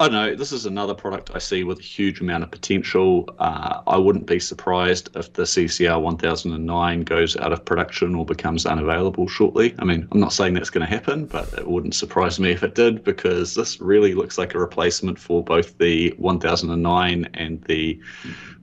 I 0.02 0.08
don't 0.08 0.14
know. 0.14 0.34
This 0.34 0.50
is 0.50 0.66
another 0.66 0.94
product 0.94 1.30
I 1.32 1.38
see 1.38 1.62
with 1.62 1.78
a 1.78 1.82
huge 1.82 2.20
amount 2.20 2.42
of 2.42 2.50
potential. 2.50 3.32
Uh, 3.38 3.82
I 3.86 3.96
wouldn't 3.96 4.26
be 4.26 4.40
surprised 4.40 5.10
if 5.14 5.32
the 5.32 5.44
CCR 5.44 6.02
1009 6.02 7.02
goes 7.04 7.36
out 7.36 7.52
of 7.52 7.64
production 7.64 8.16
or 8.16 8.26
becomes 8.26 8.66
unavailable 8.66 9.28
shortly. 9.28 9.76
I 9.78 9.84
mean, 9.84 10.08
I'm 10.10 10.18
not 10.18 10.32
saying 10.32 10.54
that's 10.54 10.70
going 10.70 10.84
to 10.84 10.92
happen, 10.92 11.26
but 11.26 11.52
it 11.52 11.68
wouldn't 11.68 11.94
surprise 11.94 12.40
me 12.40 12.50
if 12.50 12.64
it 12.64 12.74
did 12.74 13.04
because 13.04 13.54
this 13.54 13.80
really 13.80 14.12
looks 14.12 14.38
like 14.38 14.56
a 14.56 14.58
replacement 14.58 15.20
for 15.20 15.40
both 15.44 15.78
the 15.78 16.12
1009 16.18 17.28
and 17.34 17.62
the 17.62 18.00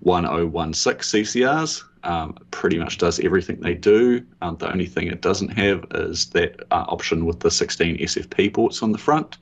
1016 0.02 1.24
CCRs. 1.24 1.86
Um, 2.04 2.38
pretty 2.52 2.80
much 2.80 2.98
does 2.98 3.18
everything 3.22 3.62
they 3.62 3.76
do. 3.76 4.26
Um, 4.42 4.58
the 4.58 4.70
only 4.70 4.88
thing 4.88 5.08
it 5.08 5.22
doesn't 5.22 5.58
have 5.58 5.86
is 5.92 6.32
that 6.32 6.60
uh, 6.72 6.84
option 6.90 7.26
with 7.26 7.40
the 7.40 7.50
16 7.50 7.98
SFP 8.00 8.54
ports 8.54 8.84
on 8.84 8.92
the 8.92 8.98
front 8.98 9.38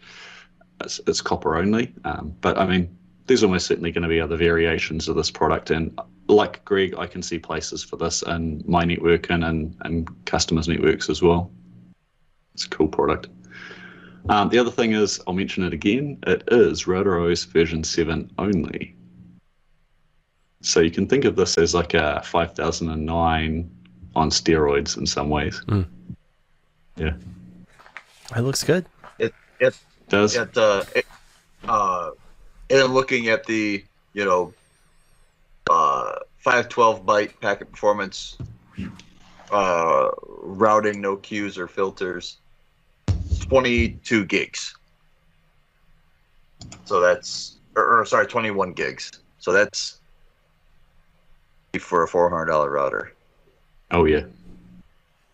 it's, 0.83 0.99
it's 1.07 1.21
copper 1.21 1.55
only. 1.55 1.93
Um, 2.03 2.35
but 2.41 2.57
I 2.57 2.65
mean, 2.65 2.95
there's 3.25 3.43
almost 3.43 3.67
certainly 3.67 3.91
going 3.91 4.03
to 4.03 4.09
be 4.09 4.21
other 4.21 4.37
variations 4.37 5.07
of 5.07 5.15
this 5.15 5.29
product, 5.29 5.69
and 5.69 5.97
like 6.27 6.63
Greg, 6.65 6.95
I 6.97 7.07
can 7.07 7.21
see 7.21 7.39
places 7.39 7.83
for 7.83 7.97
this 7.97 8.21
in 8.23 8.63
my 8.67 8.83
network 8.83 9.29
and 9.29 9.43
and, 9.43 9.75
and 9.81 10.25
customers' 10.25 10.67
networks 10.67 11.09
as 11.09 11.21
well. 11.21 11.51
It's 12.53 12.65
a 12.65 12.69
cool 12.69 12.87
product. 12.87 13.27
Um, 14.29 14.49
the 14.49 14.59
other 14.59 14.71
thing 14.71 14.93
is, 14.93 15.21
I'll 15.25 15.33
mention 15.33 15.63
it 15.63 15.73
again. 15.73 16.17
It 16.27 16.43
is 16.51 16.83
RouterOS 16.83 17.47
version 17.47 17.83
seven 17.83 18.31
only. 18.37 18.95
So 20.61 20.81
you 20.81 20.91
can 20.91 21.07
think 21.07 21.23
of 21.23 21.35
this 21.35 21.57
as 21.57 21.73
like 21.73 21.93
a 21.93 22.21
5009 22.25 23.71
on 24.15 24.29
steroids 24.29 24.97
in 24.97 25.05
some 25.05 25.29
ways. 25.29 25.61
Mm. 25.67 25.85
Yeah, 26.97 27.13
It 28.35 28.41
looks 28.41 28.63
good. 28.63 28.85
Does. 30.09 30.35
At 30.35 30.57
uh, 30.57 30.83
it, 30.95 31.05
uh, 31.67 32.11
and 32.69 32.93
looking 32.93 33.29
at 33.29 33.45
the 33.45 33.83
you 34.13 34.25
know, 34.25 34.53
uh, 35.69 36.19
five 36.37 36.69
twelve 36.69 37.05
byte 37.05 37.39
packet 37.39 37.71
performance, 37.71 38.37
uh, 39.51 40.09
routing 40.41 41.01
no 41.01 41.15
queues 41.15 41.57
or 41.57 41.67
filters, 41.67 42.37
twenty 43.41 43.89
two 44.03 44.25
gigs. 44.25 44.75
So 46.85 46.99
that's 46.99 47.57
or, 47.75 47.99
or 47.99 48.05
sorry, 48.05 48.27
twenty 48.27 48.51
one 48.51 48.73
gigs. 48.73 49.11
So 49.39 49.51
that's 49.51 49.99
for 51.79 52.03
a 52.03 52.07
four 52.07 52.29
hundred 52.29 52.45
dollar 52.45 52.71
router. 52.71 53.13
Oh 53.91 54.05
yeah, 54.05 54.23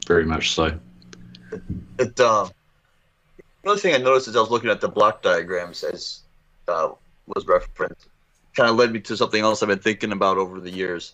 very 0.08 0.26
much 0.26 0.54
so. 0.54 0.78
It 2.00 2.20
uh, 2.20 2.50
another 3.64 3.80
thing 3.80 3.94
I 3.94 3.98
noticed 3.98 4.28
as 4.28 4.36
I 4.36 4.40
was 4.40 4.50
looking 4.50 4.70
at 4.70 4.82
the 4.82 4.90
block 4.90 5.22
diagrams 5.22 5.84
as 5.84 6.22
uh, 6.68 6.90
was 7.28 7.46
referenced, 7.48 8.08
kind 8.56 8.70
of 8.70 8.76
led 8.76 8.92
me 8.92 9.00
to 9.02 9.18
something 9.18 9.42
else 9.42 9.62
I've 9.64 9.70
been 9.70 9.80
thinking 9.80 10.12
about 10.12 10.38
over 10.38 10.60
the 10.60 10.70
years. 10.70 11.14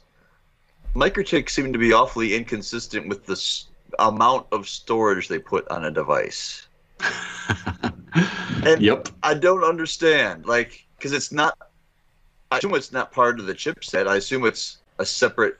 MikroTik 0.96 1.50
seem 1.50 1.72
to 1.74 1.80
be 1.80 1.94
awfully 1.94 2.34
inconsistent 2.36 3.08
with 3.08 3.26
the 3.26 3.34
s- 3.34 3.68
amount 4.00 4.48
of 4.52 4.68
storage 4.68 5.28
they 5.28 5.40
put 5.40 5.68
on 5.70 5.86
a 5.86 5.92
device. 5.92 6.68
And- 8.66 8.82
yep. 8.82 9.08
I 9.24 9.36
don't 9.36 9.64
understand, 9.64 10.46
like, 10.46 10.86
because 10.98 11.14
it's 11.14 11.32
not. 11.32 11.58
I 12.52 12.58
assume 12.58 12.74
it's 12.74 12.92
not 12.92 13.12
part 13.12 13.40
of 13.40 13.46
the 13.46 13.54
chipset. 13.54 14.08
I 14.08 14.16
assume 14.16 14.46
it's 14.46 14.80
a 14.98 15.06
separate 15.06 15.60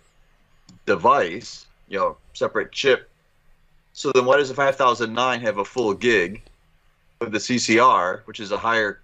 device, 0.88 1.68
you 1.88 2.00
know, 2.00 2.18
separate 2.34 2.72
chip. 2.72 3.10
So 3.94 4.12
then, 4.12 4.26
why 4.26 4.38
does 4.38 4.50
the 4.50 4.56
5009 4.56 5.42
have 5.42 5.60
a 5.60 5.64
full 5.66 5.94
gig, 5.94 6.42
with 7.20 7.32
the 7.34 7.38
CCR, 7.38 8.22
which 8.26 8.40
is 8.40 8.52
a 8.52 8.58
higher 8.58 9.02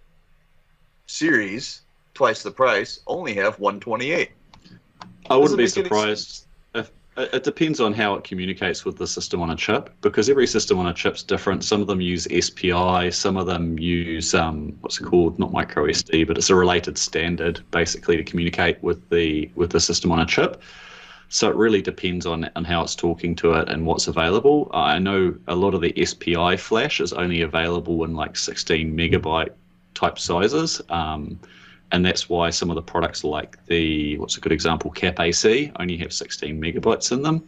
series, 1.06 1.82
twice 2.14 2.44
the 2.44 2.52
price, 2.52 3.02
only 3.08 3.34
have 3.34 3.60
128? 3.60 4.32
I 5.30 5.36
wouldn't 5.36 5.58
be 5.58 5.68
surprised. 5.68 6.46
If, 6.74 6.92
it 7.18 7.34
it 7.34 7.44
depends 7.44 7.82
on 7.82 7.94
how 7.94 8.16
it 8.16 8.24
communicates 8.24 8.86
with 8.86 8.98
the 8.98 9.08
system 9.08 9.42
on 9.42 9.50
a 9.50 9.56
chip, 9.56 9.90
because 10.02 10.30
every 10.30 10.48
system 10.48 10.80
on 10.80 10.88
a 10.88 10.94
chip's 10.94 11.24
different. 11.24 11.66
Some 11.66 11.82
of 11.82 11.88
them 11.88 12.00
use 12.00 12.24
SPI, 12.24 13.12
some 13.12 13.36
of 13.36 13.48
them 13.48 13.78
use 13.80 14.34
um, 14.34 14.78
what's 14.80 15.00
it 15.00 15.04
called? 15.04 15.38
Not 15.38 15.52
micro 15.52 15.86
SD, 15.88 16.26
but 16.26 16.38
it's 16.38 16.50
a 16.50 16.56
related 16.56 16.98
standard, 16.98 17.62
basically 17.72 18.16
to 18.16 18.24
communicate 18.24 18.82
with 18.82 19.10
the 19.10 19.50
with 19.56 19.72
the 19.72 19.80
system 19.80 20.12
on 20.12 20.22
a 20.22 20.26
chip. 20.26 20.62
So 21.30 21.50
it 21.50 21.56
really 21.56 21.82
depends 21.82 22.26
on 22.26 22.50
on 22.56 22.64
how 22.64 22.84
it's 22.84 22.96
talking 22.96 23.36
to 23.38 23.54
it 23.54 23.70
and 23.70 23.86
what's 23.86 24.08
available. 24.08 24.70
I 24.74 25.00
know 25.00 25.36
a 25.48 25.56
lot 25.56 25.74
of 25.74 25.82
the 25.82 26.06
SPI 26.06 26.58
flash 26.58 27.02
is 27.02 27.14
only 27.14 27.42
available 27.42 28.04
in 28.04 28.14
like 28.14 28.36
16 28.38 28.96
megabyte 28.96 29.50
type 29.94 30.20
sizes. 30.20 30.82
Um, 30.90 31.40
and 31.92 32.06
that's 32.06 32.30
why 32.30 32.50
some 32.50 32.70
of 32.70 32.76
the 32.76 32.82
products 32.82 33.24
like 33.24 33.64
the 33.68 34.18
what's 34.18 34.38
a 34.38 34.42
good 34.42 34.52
example 34.52 34.92
cap 34.92 35.20
ac 35.20 35.72
only 35.80 35.98
have 35.98 36.12
16 36.12 36.60
megabytes 36.60 37.12
in 37.12 37.22
them 37.22 37.46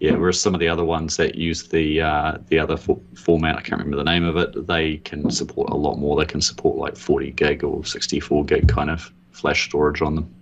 yeah 0.00 0.12
whereas 0.12 0.40
some 0.40 0.54
of 0.54 0.60
the 0.60 0.68
other 0.68 0.84
ones 0.84 1.16
that 1.16 1.34
use 1.34 1.68
the 1.68 2.00
uh, 2.00 2.38
the 2.48 2.58
other 2.58 2.76
fo- 2.76 3.02
format 3.14 3.56
i 3.56 3.60
can't 3.60 3.80
remember 3.80 3.96
the 3.96 4.04
name 4.04 4.24
of 4.24 4.36
it 4.36 4.66
they 4.66 4.98
can 4.98 5.30
support 5.30 5.70
a 5.70 5.76
lot 5.76 5.96
more 5.96 6.16
they 6.16 6.26
can 6.26 6.40
support 6.40 6.76
like 6.76 6.96
40 6.96 7.30
gig 7.32 7.64
or 7.64 7.84
64 7.84 8.44
gig 8.44 8.68
kind 8.68 8.90
of 8.90 9.12
flash 9.32 9.66
storage 9.66 10.02
on 10.02 10.14
them 10.14 10.34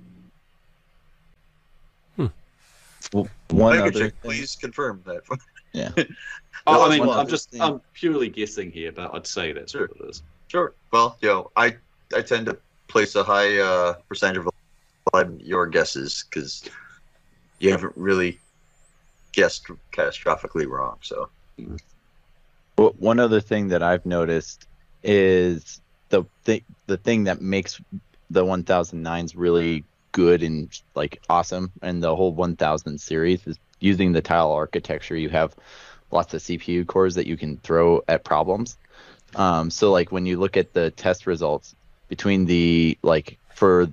Well, 3.13 3.29
one 3.51 3.79
other 3.79 3.91
Microchip, 3.91 4.13
please 4.23 4.57
confirm 4.57 5.03
that. 5.07 5.23
Yeah. 5.75 5.89
oh, 6.67 6.85
I 6.85 6.99
mean, 6.99 7.09
I'm 7.09 7.27
just 7.27 7.51
thing. 7.51 7.63
i'm 7.63 7.81
purely 7.95 8.29
guessing 8.29 8.71
here 8.71 8.93
but 8.93 9.15
i'd 9.15 9.27
say 9.27 9.55
that's 9.55 9.73
Sure. 9.73 9.89
what 9.89 10.07
it 10.07 10.11
is 10.11 10.23
Sure. 10.53 10.75
Well, 10.93 11.17
you 11.23 11.29
know, 11.31 11.51
I 11.57 11.77
I 12.15 12.21
tend 12.21 12.45
to 12.45 12.59
place 12.87 13.15
a 13.15 13.25
high 13.25 13.57
uh, 13.59 13.95
percentage 14.07 14.37
of 14.45 14.51
on 15.15 15.41
your 15.41 15.67
guesses 15.67 16.27
because 16.29 16.63
you 17.59 17.71
haven't 17.71 17.95
really 17.97 18.39
guessed 19.33 19.67
catastrophically 19.93 20.69
wrong. 20.69 20.99
So 21.01 21.31
Well, 22.77 22.95
one 22.99 23.19
other 23.19 23.41
thing 23.41 23.69
that 23.69 23.83
I've 23.83 24.05
noticed 24.05 24.67
is 25.03 25.81
the 26.11 26.25
thing 26.45 26.67
the 26.87 26.99
thing 26.99 27.25
that 27.25 27.41
makes 27.41 27.81
the 28.29 28.45
1009s 28.45 29.33
really 29.35 29.85
good 30.13 30.43
and 30.43 30.73
like 30.95 31.21
awesome 31.29 31.73
and 31.83 32.03
the 32.03 32.15
whole 32.15 32.33
1000 32.35 32.99
series 33.01 33.47
is 33.47 33.59
using 33.81 34.13
the 34.13 34.23
tile 34.23 34.53
architecture. 34.53 35.17
You 35.17 35.31
have 35.31 35.55
lots 36.11 36.35
of 36.35 36.43
cpu 36.43 36.87
cores 36.87 37.15
that 37.17 37.27
you 37.27 37.37
can 37.37 37.57
throw 37.59 38.03
at 38.09 38.25
problems. 38.25 38.79
Um, 39.35 39.71
so 39.71 39.91
like 39.91 40.13
when 40.13 40.27
you 40.27 40.39
look 40.39 40.57
at 40.57 40.73
the 40.75 40.91
test 40.91 41.27
results 41.27 41.75
between 42.09 42.45
the 42.45 42.99
like 43.03 43.39
for 43.55 43.89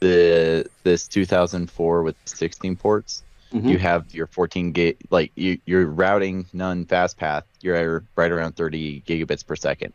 the 0.00 0.66
this 0.84 1.06
2004 1.08 2.02
with 2.02 2.16
16 2.26 2.76
ports 2.76 3.22
Mhm. 3.52 3.68
you 3.68 3.78
have 3.78 4.14
your 4.14 4.26
14 4.28 4.72
gig 4.72 4.96
like 5.10 5.30
you, 5.36 5.58
you're 5.66 5.86
routing 5.86 6.46
none 6.54 6.86
fast 6.86 7.18
path. 7.18 7.44
You're 7.60 8.02
right 8.16 8.32
around 8.32 8.56
30 8.56 9.02
gigabits 9.02 9.46
per 9.46 9.56
second. 9.56 9.92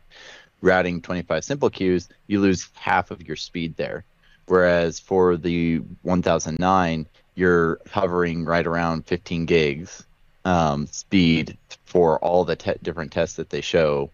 Routing 0.62 1.02
25 1.02 1.44
simple 1.44 1.68
queues 1.70 2.08
you 2.28 2.40
lose 2.40 2.68
half 2.74 3.10
of 3.10 3.20
your 3.26 3.36
speed 3.36 3.76
there 3.76 4.04
whereas 4.48 4.98
for 4.98 5.36
the 5.36 5.78
1009 6.02 7.06
you're 7.34 7.78
hovering 7.90 8.44
right 8.44 8.66
around 8.66 9.06
15 9.06 9.46
gigs 9.46 10.04
um, 10.44 10.86
speed 10.86 11.56
for 11.84 12.18
all 12.18 12.44
the 12.44 12.56
te- 12.56 12.72
different 12.82 13.12
tests 13.12 13.36
that 13.36 13.50
they 13.50 13.60
show 13.60 14.10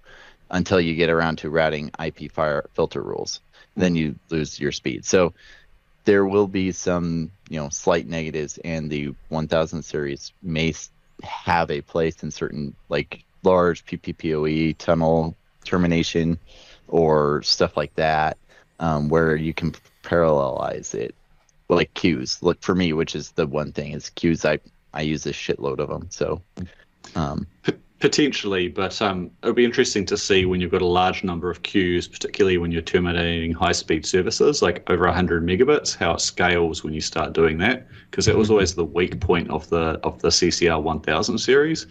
until 0.50 0.80
you 0.80 0.94
get 0.94 1.10
around 1.10 1.36
to 1.38 1.50
routing 1.50 1.90
ip 2.02 2.30
fire 2.32 2.68
filter 2.74 3.02
rules. 3.02 3.40
Then 3.76 3.94
you 3.94 4.16
lose 4.30 4.60
your 4.60 4.72
speed. 4.72 5.04
So 5.04 5.32
there 6.04 6.26
will 6.26 6.46
be 6.46 6.72
some 6.72 7.30
you 7.48 7.58
know 7.58 7.68
slight 7.70 8.06
negatives 8.06 8.58
and 8.64 8.90
the 8.90 9.14
1000 9.28 9.82
series 9.82 10.32
may 10.42 10.74
have 11.22 11.70
a 11.70 11.80
place 11.80 12.22
in 12.22 12.30
certain 12.30 12.74
like 12.88 13.24
large 13.42 13.84
pppoe 13.86 14.76
tunnel 14.78 15.34
termination 15.64 16.38
or 16.88 17.42
stuff 17.42 17.76
like 17.76 17.94
that 17.94 18.36
um, 18.80 19.08
where 19.08 19.36
you 19.36 19.54
can 19.54 19.72
parallelize 20.04 20.94
it 20.94 21.14
like 21.68 21.92
queues 21.94 22.38
look 22.42 22.60
for 22.62 22.74
me 22.74 22.92
which 22.92 23.14
is 23.16 23.32
the 23.32 23.46
one 23.46 23.72
thing 23.72 23.92
is 23.92 24.10
queues 24.10 24.44
i 24.44 24.58
i 24.92 25.00
use 25.00 25.26
a 25.26 25.32
shitload 25.32 25.78
of 25.78 25.88
them 25.88 26.06
so 26.10 26.40
um, 27.16 27.46
Potentially, 28.04 28.68
but 28.68 29.00
um, 29.00 29.30
it'll 29.42 29.54
be 29.54 29.64
interesting 29.64 30.04
to 30.04 30.18
see 30.18 30.44
when 30.44 30.60
you've 30.60 30.70
got 30.70 30.82
a 30.82 30.86
large 30.86 31.24
number 31.24 31.50
of 31.50 31.62
queues, 31.62 32.06
particularly 32.06 32.58
when 32.58 32.70
you're 32.70 32.82
terminating 32.82 33.50
high-speed 33.50 34.04
services 34.04 34.60
like 34.60 34.82
over 34.90 35.06
100 35.06 35.42
megabits, 35.42 35.96
how 35.96 36.12
it 36.12 36.20
scales 36.20 36.84
when 36.84 36.92
you 36.92 37.00
start 37.00 37.32
doing 37.32 37.56
that. 37.56 37.86
Because 38.10 38.26
that 38.26 38.36
was 38.36 38.50
always 38.50 38.74
the 38.74 38.84
weak 38.84 39.20
point 39.20 39.48
of 39.48 39.66
the 39.70 39.98
of 40.04 40.20
the 40.20 40.28
CCR 40.28 40.82
1000 40.82 41.38
series. 41.38 41.86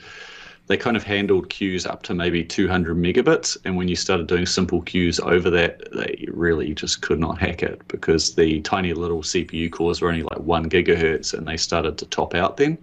They 0.68 0.78
kind 0.78 0.96
of 0.96 1.04
handled 1.04 1.50
queues 1.50 1.86
up 1.86 2.04
to 2.04 2.14
maybe 2.14 2.42
200 2.42 2.96
megabits, 2.96 3.58
and 3.66 3.76
when 3.76 3.90
you 3.90 3.98
started 3.98 4.28
doing 4.28 4.46
simple 4.46 4.82
queues 4.82 5.20
over 5.20 5.50
that, 5.50 5.92
they 5.92 6.26
really 6.32 6.74
just 6.74 7.02
could 7.02 7.20
not 7.20 7.38
hack 7.38 7.62
it 7.64 7.82
because 7.90 8.36
the 8.36 8.62
tiny 8.62 8.94
little 8.94 9.24
CPU 9.24 9.70
cores 9.70 10.00
were 10.00 10.08
only 10.08 10.24
like 10.24 10.40
one 10.40 10.70
gigahertz, 10.70 11.34
and 11.34 11.46
they 11.46 11.58
started 11.58 11.98
to 11.98 12.06
top 12.06 12.34
out 12.34 12.56
then. 12.56 12.78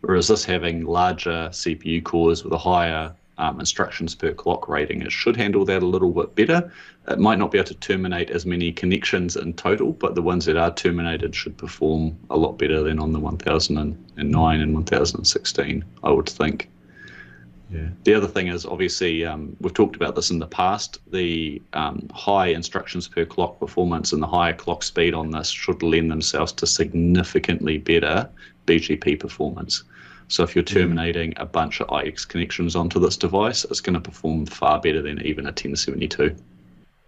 Whereas 0.00 0.28
this 0.28 0.44
having 0.44 0.84
larger 0.84 1.48
CPU 1.50 2.04
cores 2.04 2.44
with 2.44 2.52
a 2.52 2.58
higher 2.58 3.12
um, 3.38 3.58
instructions 3.58 4.14
per 4.14 4.32
clock 4.32 4.68
rating, 4.68 5.02
it 5.02 5.10
should 5.10 5.36
handle 5.36 5.64
that 5.64 5.82
a 5.82 5.86
little 5.86 6.12
bit 6.12 6.36
better. 6.36 6.72
It 7.08 7.18
might 7.18 7.40
not 7.40 7.50
be 7.50 7.58
able 7.58 7.66
to 7.66 7.74
terminate 7.74 8.30
as 8.30 8.46
many 8.46 8.70
connections 8.70 9.34
in 9.34 9.54
total, 9.54 9.92
but 9.92 10.14
the 10.14 10.22
ones 10.22 10.44
that 10.44 10.56
are 10.56 10.72
terminated 10.72 11.34
should 11.34 11.58
perform 11.58 12.16
a 12.30 12.36
lot 12.36 12.58
better 12.58 12.84
than 12.84 13.00
on 13.00 13.12
the 13.12 13.18
1009 13.18 14.60
and 14.60 14.74
1016, 14.74 15.84
I 16.04 16.10
would 16.12 16.28
think. 16.28 16.70
Yeah. 17.70 17.88
The 18.04 18.14
other 18.14 18.26
thing 18.26 18.48
is 18.48 18.64
obviously 18.64 19.24
um, 19.26 19.54
we've 19.60 19.74
talked 19.74 19.96
about 19.96 20.14
this 20.14 20.30
in 20.30 20.38
the 20.38 20.46
past. 20.46 20.98
The 21.10 21.60
um, 21.74 22.08
high 22.14 22.46
instructions 22.46 23.08
per 23.08 23.24
clock 23.24 23.58
performance 23.60 24.12
and 24.12 24.22
the 24.22 24.26
higher 24.26 24.54
clock 24.54 24.82
speed 24.82 25.14
on 25.14 25.30
this 25.30 25.48
should 25.50 25.82
lend 25.82 26.10
themselves 26.10 26.52
to 26.52 26.66
significantly 26.66 27.78
better 27.78 28.28
BGP 28.66 29.20
performance. 29.20 29.84
So 30.28 30.42
if 30.42 30.54
you're 30.54 30.64
terminating 30.64 31.32
a 31.38 31.46
bunch 31.46 31.80
of 31.80 31.88
IX 32.04 32.22
connections 32.26 32.76
onto 32.76 33.00
this 33.00 33.16
device, 33.16 33.64
it's 33.64 33.80
going 33.80 33.94
to 33.94 34.00
perform 34.00 34.46
far 34.46 34.80
better 34.80 35.00
than 35.00 35.20
even 35.22 35.46
a 35.46 35.48
1072. 35.48 36.36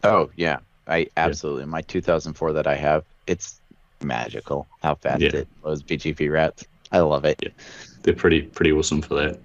Oh 0.05 0.31
yeah, 0.37 0.59
I 0.87 1.07
absolutely. 1.19 1.67
My 1.67 1.83
2004 1.83 2.55
that 2.55 2.67
I 2.67 2.75
have, 2.77 3.05
it's 3.27 3.61
magical 4.03 4.67
how 4.83 4.95
fast 4.95 5.21
Yeah. 5.21 5.37
it 5.37 5.49
loads 5.63 5.83
BGP 5.83 6.31
routes. 6.33 6.65
I 6.93 7.01
love 7.01 7.25
it. 7.27 7.53
They're 8.03 8.15
pretty 8.15 8.43
pretty 8.43 8.73
awesome 8.73 9.03
for 9.03 9.15
that. 9.17 9.39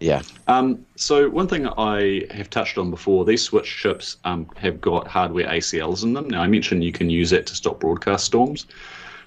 Yeah. 0.00 0.22
Um, 0.46 0.84
so 0.96 1.28
one 1.28 1.48
thing 1.48 1.66
I 1.66 2.26
have 2.30 2.50
touched 2.50 2.78
on 2.78 2.90
before, 2.90 3.24
these 3.24 3.42
switch 3.42 3.76
chips 3.76 4.16
um, 4.24 4.48
have 4.56 4.80
got 4.80 5.08
hardware 5.08 5.48
ACLs 5.48 6.04
in 6.04 6.12
them. 6.12 6.28
Now 6.28 6.42
I 6.42 6.46
mentioned 6.46 6.84
you 6.84 6.92
can 6.92 7.10
use 7.10 7.30
that 7.30 7.46
to 7.46 7.54
stop 7.54 7.80
broadcast 7.80 8.24
storms. 8.24 8.66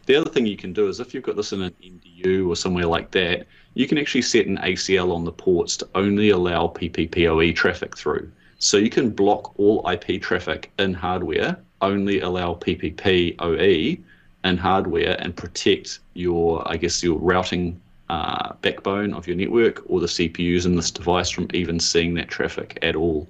The 0.06 0.16
other 0.16 0.30
thing 0.30 0.46
you 0.46 0.58
can 0.58 0.74
do 0.74 0.88
is 0.88 1.00
if 1.00 1.14
you've 1.14 1.24
got 1.24 1.36
this 1.36 1.54
in 1.54 1.62
an 1.62 1.74
MDU 1.84 2.48
or 2.48 2.56
somewhere 2.56 2.86
like 2.86 3.12
that, 3.12 3.46
you 3.74 3.88
can 3.88 3.98
actually 3.98 4.24
set 4.24 4.48
an 4.48 4.58
ACL 4.58 5.14
on 5.14 5.26
the 5.26 5.32
ports 5.32 5.78
to 5.78 5.90
only 5.96 6.30
allow 6.30 6.68
PPPoE 6.68 7.56
traffic 7.56 7.96
through. 7.98 8.32
So 8.58 8.78
you 8.78 8.90
can 8.90 9.10
block 9.10 9.58
all 9.60 9.88
IP 9.90 10.22
traffic 10.22 10.72
in 10.80 10.94
hardware, 10.94 11.58
only 11.82 12.22
allow 12.22 12.56
PPPoE 12.56 14.00
in 14.44 14.58
hardware, 14.58 15.16
and 15.20 15.36
protect 15.36 16.00
your, 16.14 16.68
I 16.70 16.78
guess, 16.78 17.04
your 17.04 17.20
routing 17.20 17.80
uh, 18.12 18.54
backbone 18.62 19.14
of 19.14 19.26
your 19.26 19.38
network 19.38 19.82
or 19.90 20.02
the 20.02 20.06
CPUs 20.06 20.66
in 20.66 20.76
this 20.76 20.92
device 20.92 21.30
from 21.30 21.48
even 21.54 21.80
seeing 21.80 22.14
that 22.16 22.28
traffic 22.28 22.78
at 22.82 22.94
all. 22.94 23.26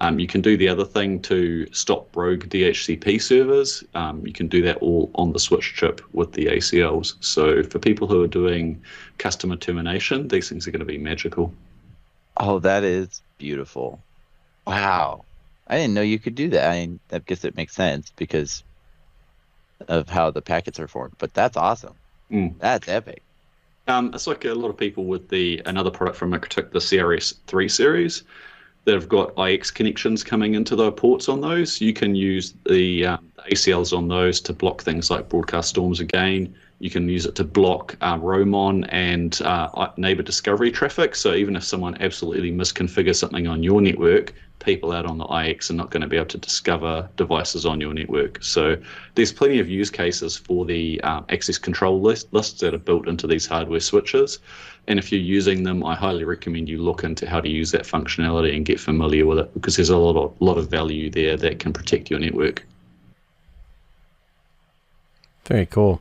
Um, 0.00 0.20
you 0.20 0.28
can 0.28 0.40
do 0.40 0.56
the 0.56 0.68
other 0.68 0.84
thing 0.84 1.20
to 1.22 1.66
stop 1.72 2.16
rogue 2.16 2.44
DHCP 2.44 3.20
servers. 3.20 3.82
Um, 3.96 4.24
you 4.24 4.32
can 4.32 4.46
do 4.46 4.62
that 4.62 4.76
all 4.76 5.10
on 5.16 5.32
the 5.32 5.40
switch 5.40 5.74
chip 5.74 6.00
with 6.12 6.32
the 6.34 6.46
ACLs. 6.46 7.14
So 7.18 7.64
for 7.64 7.80
people 7.80 8.06
who 8.06 8.22
are 8.22 8.28
doing 8.28 8.80
customer 9.18 9.56
termination, 9.56 10.28
these 10.28 10.48
things 10.48 10.68
are 10.68 10.70
going 10.70 10.86
to 10.86 10.86
be 10.86 10.98
magical. 10.98 11.52
Oh, 12.36 12.60
that 12.60 12.84
is 12.84 13.22
beautiful. 13.38 14.00
Wow. 14.68 15.24
I 15.66 15.78
didn't 15.78 15.94
know 15.94 16.02
you 16.02 16.20
could 16.20 16.36
do 16.36 16.48
that. 16.50 16.70
I, 16.70 16.88
I 17.10 17.18
guess 17.18 17.44
it 17.44 17.56
makes 17.56 17.74
sense 17.74 18.12
because 18.14 18.62
of 19.88 20.08
how 20.08 20.30
the 20.30 20.42
packets 20.42 20.78
are 20.78 20.86
formed. 20.86 21.14
But 21.18 21.34
that's 21.34 21.56
awesome. 21.56 21.94
Mm. 22.30 22.54
That's 22.60 22.86
epic. 22.86 23.22
Um, 23.88 24.12
it's 24.14 24.26
like 24.26 24.44
a 24.44 24.54
lot 24.54 24.68
of 24.68 24.76
people 24.76 25.06
with 25.06 25.28
the 25.28 25.60
another 25.66 25.90
product 25.90 26.16
from 26.16 26.30
MikroTik, 26.30 26.70
the 26.70 26.78
CRS 26.78 27.34
three 27.46 27.68
series, 27.68 28.24
that 28.84 28.94
have 28.94 29.08
got 29.08 29.32
IX 29.38 29.70
connections 29.70 30.24
coming 30.24 30.54
into 30.54 30.76
the 30.76 30.92
ports 30.92 31.28
on 31.28 31.40
those. 31.40 31.80
You 31.80 31.92
can 31.92 32.14
use 32.14 32.54
the 32.68 33.06
um, 33.06 33.32
ACLs 33.50 33.96
on 33.96 34.08
those 34.08 34.40
to 34.42 34.52
block 34.52 34.82
things 34.82 35.10
like 35.10 35.28
broadcast 35.28 35.70
storms 35.70 36.00
again. 36.00 36.54
You 36.78 36.90
can 36.90 37.08
use 37.08 37.26
it 37.26 37.36
to 37.36 37.44
block 37.44 37.96
uh, 38.00 38.18
RoMON 38.18 38.88
and 38.90 39.40
uh, 39.42 39.90
neighbor 39.96 40.22
discovery 40.22 40.72
traffic. 40.72 41.14
So 41.14 41.34
even 41.34 41.54
if 41.54 41.62
someone 41.62 41.96
absolutely 42.00 42.50
misconfigures 42.50 43.16
something 43.16 43.46
on 43.46 43.62
your 43.62 43.80
network, 43.80 44.34
people 44.62 44.92
out 44.92 45.06
on 45.06 45.18
the 45.18 45.26
IX 45.26 45.70
are 45.70 45.74
not 45.74 45.90
going 45.90 46.00
to 46.00 46.06
be 46.06 46.16
able 46.16 46.26
to 46.26 46.38
discover 46.38 47.08
devices 47.16 47.66
on 47.66 47.80
your 47.80 47.92
network. 47.92 48.42
So 48.42 48.76
there's 49.14 49.32
plenty 49.32 49.58
of 49.58 49.68
use 49.68 49.90
cases 49.90 50.36
for 50.36 50.64
the 50.64 51.00
um, 51.02 51.24
access 51.28 51.58
control 51.58 52.00
list, 52.00 52.32
lists 52.32 52.60
that 52.60 52.74
are 52.74 52.78
built 52.78 53.08
into 53.08 53.26
these 53.26 53.46
hardware 53.46 53.80
switches. 53.80 54.38
And 54.88 54.98
if 54.98 55.12
you're 55.12 55.20
using 55.20 55.62
them, 55.62 55.84
I 55.84 55.94
highly 55.94 56.24
recommend 56.24 56.68
you 56.68 56.78
look 56.78 57.04
into 57.04 57.28
how 57.28 57.40
to 57.40 57.48
use 57.48 57.70
that 57.72 57.82
functionality 57.82 58.56
and 58.56 58.64
get 58.64 58.80
familiar 58.80 59.26
with 59.26 59.38
it 59.38 59.54
because 59.54 59.76
there's 59.76 59.90
a 59.90 59.96
lot 59.96 60.16
of, 60.16 60.40
lot 60.40 60.58
of 60.58 60.68
value 60.68 61.10
there 61.10 61.36
that 61.36 61.58
can 61.58 61.72
protect 61.72 62.10
your 62.10 62.20
network. 62.20 62.64
Very 65.44 65.66
cool. 65.66 66.00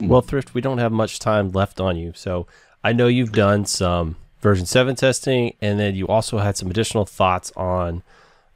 Well, 0.00 0.22
Thrift, 0.22 0.54
we 0.54 0.60
don't 0.60 0.78
have 0.78 0.92
much 0.92 1.18
time 1.18 1.52
left 1.52 1.80
on 1.80 1.96
you. 1.96 2.12
So 2.14 2.46
I 2.82 2.92
know 2.92 3.06
you've 3.06 3.32
done 3.32 3.64
some 3.64 4.16
version 4.44 4.66
7 4.66 4.94
testing, 4.94 5.54
and 5.62 5.80
then 5.80 5.94
you 5.94 6.06
also 6.06 6.36
had 6.38 6.56
some 6.56 6.70
additional 6.70 7.06
thoughts 7.06 7.50
on 7.56 8.02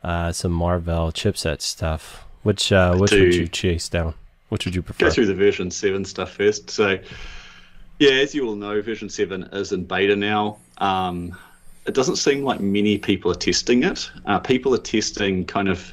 uh, 0.04 0.30
some 0.30 0.52
Marvell 0.52 1.10
chipset 1.10 1.62
stuff. 1.62 2.24
Which 2.44 2.70
uh, 2.70 2.94
which 2.96 3.10
would 3.10 3.34
you 3.34 3.48
chase 3.48 3.88
down? 3.88 4.14
Which 4.50 4.64
would 4.64 4.74
you 4.74 4.82
prefer? 4.82 5.06
Go 5.06 5.10
through 5.10 5.26
the 5.26 5.34
version 5.34 5.70
7 5.70 6.04
stuff 6.04 6.30
first. 6.30 6.70
So, 6.70 6.98
yeah, 7.98 8.12
as 8.12 8.34
you 8.34 8.46
all 8.46 8.54
know, 8.54 8.80
version 8.80 9.08
7 9.08 9.48
is 9.52 9.72
in 9.72 9.84
beta 9.84 10.14
now. 10.14 10.58
Um, 10.78 11.36
it 11.86 11.94
doesn't 11.94 12.16
seem 12.16 12.44
like 12.44 12.60
many 12.60 12.98
people 12.98 13.32
are 13.32 13.34
testing 13.34 13.82
it. 13.82 14.10
Uh, 14.26 14.38
people 14.38 14.74
are 14.74 14.78
testing 14.78 15.44
kind 15.46 15.68
of 15.68 15.90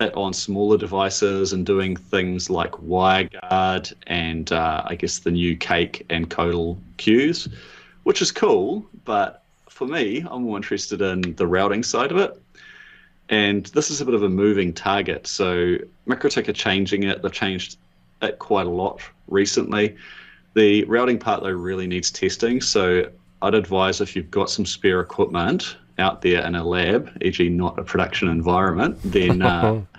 it 0.00 0.14
on 0.14 0.32
smaller 0.32 0.76
devices 0.76 1.52
and 1.52 1.64
doing 1.64 1.96
things 1.96 2.50
like 2.50 2.72
WireGuard 2.72 3.92
and 4.06 4.52
uh, 4.52 4.82
I 4.84 4.94
guess 4.94 5.20
the 5.20 5.30
new 5.30 5.56
Cake 5.56 6.04
and 6.10 6.28
CoDel 6.28 6.76
queues, 6.96 7.48
which 8.04 8.22
is 8.22 8.30
cool. 8.30 8.86
But 9.04 9.42
for 9.68 9.86
me, 9.86 10.24
I'm 10.30 10.44
more 10.44 10.56
interested 10.56 11.02
in 11.02 11.34
the 11.34 11.46
routing 11.46 11.82
side 11.82 12.12
of 12.12 12.18
it. 12.18 12.40
And 13.28 13.66
this 13.66 13.90
is 13.90 14.00
a 14.00 14.04
bit 14.04 14.14
of 14.14 14.22
a 14.22 14.28
moving 14.28 14.72
target. 14.72 15.26
So 15.26 15.76
MikroTik 16.06 16.48
are 16.48 16.52
changing 16.52 17.02
it. 17.02 17.22
They've 17.22 17.32
changed 17.32 17.78
it 18.22 18.38
quite 18.38 18.66
a 18.66 18.70
lot 18.70 19.00
recently. 19.28 19.96
The 20.54 20.84
routing 20.84 21.18
part, 21.18 21.42
though, 21.42 21.50
really 21.50 21.86
needs 21.86 22.10
testing. 22.10 22.60
So 22.60 23.10
I'd 23.42 23.54
advise 23.54 24.00
if 24.00 24.14
you've 24.14 24.30
got 24.30 24.50
some 24.50 24.64
spare 24.64 25.00
equipment 25.00 25.76
out 25.98 26.22
there 26.22 26.44
in 26.46 26.54
a 26.54 26.64
lab, 26.64 27.10
e.g., 27.22 27.48
not 27.48 27.78
a 27.78 27.82
production 27.82 28.28
environment, 28.28 28.98
then 29.04 29.42
uh, 29.42 29.80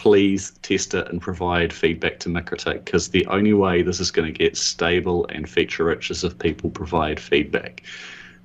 please 0.00 0.52
test 0.62 0.94
it 0.94 1.06
and 1.08 1.20
provide 1.20 1.74
feedback 1.74 2.18
to 2.18 2.30
MikroTik 2.30 2.86
because 2.86 3.08
the 3.08 3.26
only 3.26 3.52
way 3.52 3.82
this 3.82 4.00
is 4.00 4.10
going 4.10 4.32
to 4.32 4.38
get 4.38 4.56
stable 4.56 5.26
and 5.28 5.46
feature 5.46 5.84
rich 5.84 6.10
is 6.10 6.24
if 6.24 6.38
people 6.38 6.70
provide 6.70 7.20
feedback. 7.20 7.82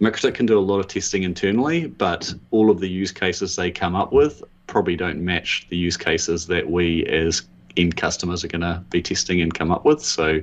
MikroTik 0.02 0.36
can 0.36 0.46
do 0.46 0.60
a 0.60 0.68
lot 0.70 0.82
of 0.82 0.90
testing 0.90 1.24
internally, 1.24 1.88
but 1.88 2.34
all 2.52 2.70
of 2.70 2.82
the 2.82 2.90
use 2.90 3.14
cases 3.14 3.56
they 3.56 3.72
come 3.72 3.96
up 3.96 4.12
with 4.12 4.44
probably 4.68 4.98
don't 4.98 5.24
match 5.24 5.66
the 5.70 5.78
use 5.78 5.96
cases 5.96 6.46
that 6.48 6.70
we 6.70 7.06
as 7.06 7.44
end 7.78 7.96
customers 7.96 8.44
are 8.44 8.50
going 8.50 8.60
to 8.60 8.84
be 8.90 9.02
testing 9.02 9.40
and 9.40 9.54
come 9.54 9.72
up 9.72 9.86
with. 9.86 10.04
So, 10.04 10.42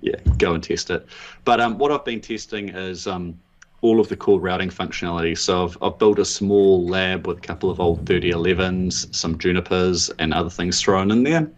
yeah, 0.00 0.16
go 0.36 0.54
and 0.54 0.64
test 0.64 0.90
it. 0.90 1.06
But 1.44 1.60
um, 1.60 1.78
what 1.78 1.92
I've 1.92 2.04
been 2.04 2.20
testing 2.20 2.70
is 2.70 3.06
um, 3.06 3.38
all 3.82 4.00
of 4.00 4.08
the 4.08 4.16
core 4.16 4.40
routing 4.40 4.68
functionality. 4.68 5.36
So 5.36 5.64
I've, 5.64 5.78
I've 5.82 5.98
built 5.98 6.18
a 6.18 6.24
small 6.24 6.86
lab 6.86 7.26
with 7.26 7.38
a 7.38 7.40
couple 7.40 7.70
of 7.70 7.80
old 7.80 8.04
3011s, 8.04 9.14
some 9.14 9.38
Junipers, 9.38 10.10
and 10.18 10.34
other 10.34 10.50
things 10.50 10.80
thrown 10.80 11.10
in 11.10 11.22
there, 11.22 11.50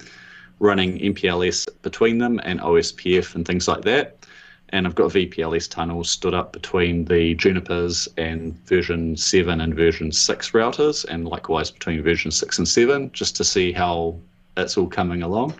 running 0.60 0.98
MPLS 0.98 1.68
between 1.82 2.18
them 2.18 2.40
and 2.44 2.60
OSPF 2.60 3.34
and 3.34 3.46
things 3.46 3.66
like 3.66 3.82
that. 3.82 4.26
And 4.68 4.86
I've 4.86 4.94
got 4.94 5.10
VPLS 5.10 5.68
tunnels 5.68 6.08
stood 6.08 6.32
up 6.32 6.52
between 6.52 7.04
the 7.04 7.34
Junipers 7.34 8.08
and 8.16 8.54
version 8.66 9.16
7 9.16 9.60
and 9.60 9.74
version 9.74 10.10
6 10.10 10.50
routers, 10.52 11.04
and 11.04 11.28
likewise 11.28 11.70
between 11.70 12.02
version 12.02 12.30
6 12.30 12.58
and 12.58 12.66
7, 12.66 13.10
just 13.12 13.36
to 13.36 13.44
see 13.44 13.72
how 13.72 14.18
it's 14.56 14.78
all 14.78 14.86
coming 14.86 15.22
along. 15.22 15.54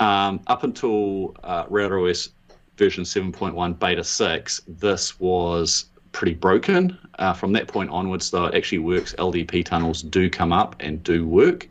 Um, 0.00 0.40
up 0.48 0.64
until 0.64 1.34
uh, 1.42 1.64
RouterOS 1.66 2.28
version 2.76 3.04
7.1 3.04 3.78
beta 3.78 4.04
6, 4.04 4.62
this 4.68 5.18
was 5.18 5.86
pretty 6.12 6.34
broken. 6.34 6.98
Uh, 7.18 7.32
from 7.32 7.52
that 7.52 7.68
point 7.68 7.90
onwards, 7.90 8.30
though, 8.30 8.46
it 8.46 8.54
actually 8.54 8.78
works. 8.78 9.14
LDP 9.18 9.64
tunnels 9.64 10.02
do 10.02 10.30
come 10.30 10.52
up 10.52 10.76
and 10.80 11.02
do 11.02 11.26
work. 11.26 11.68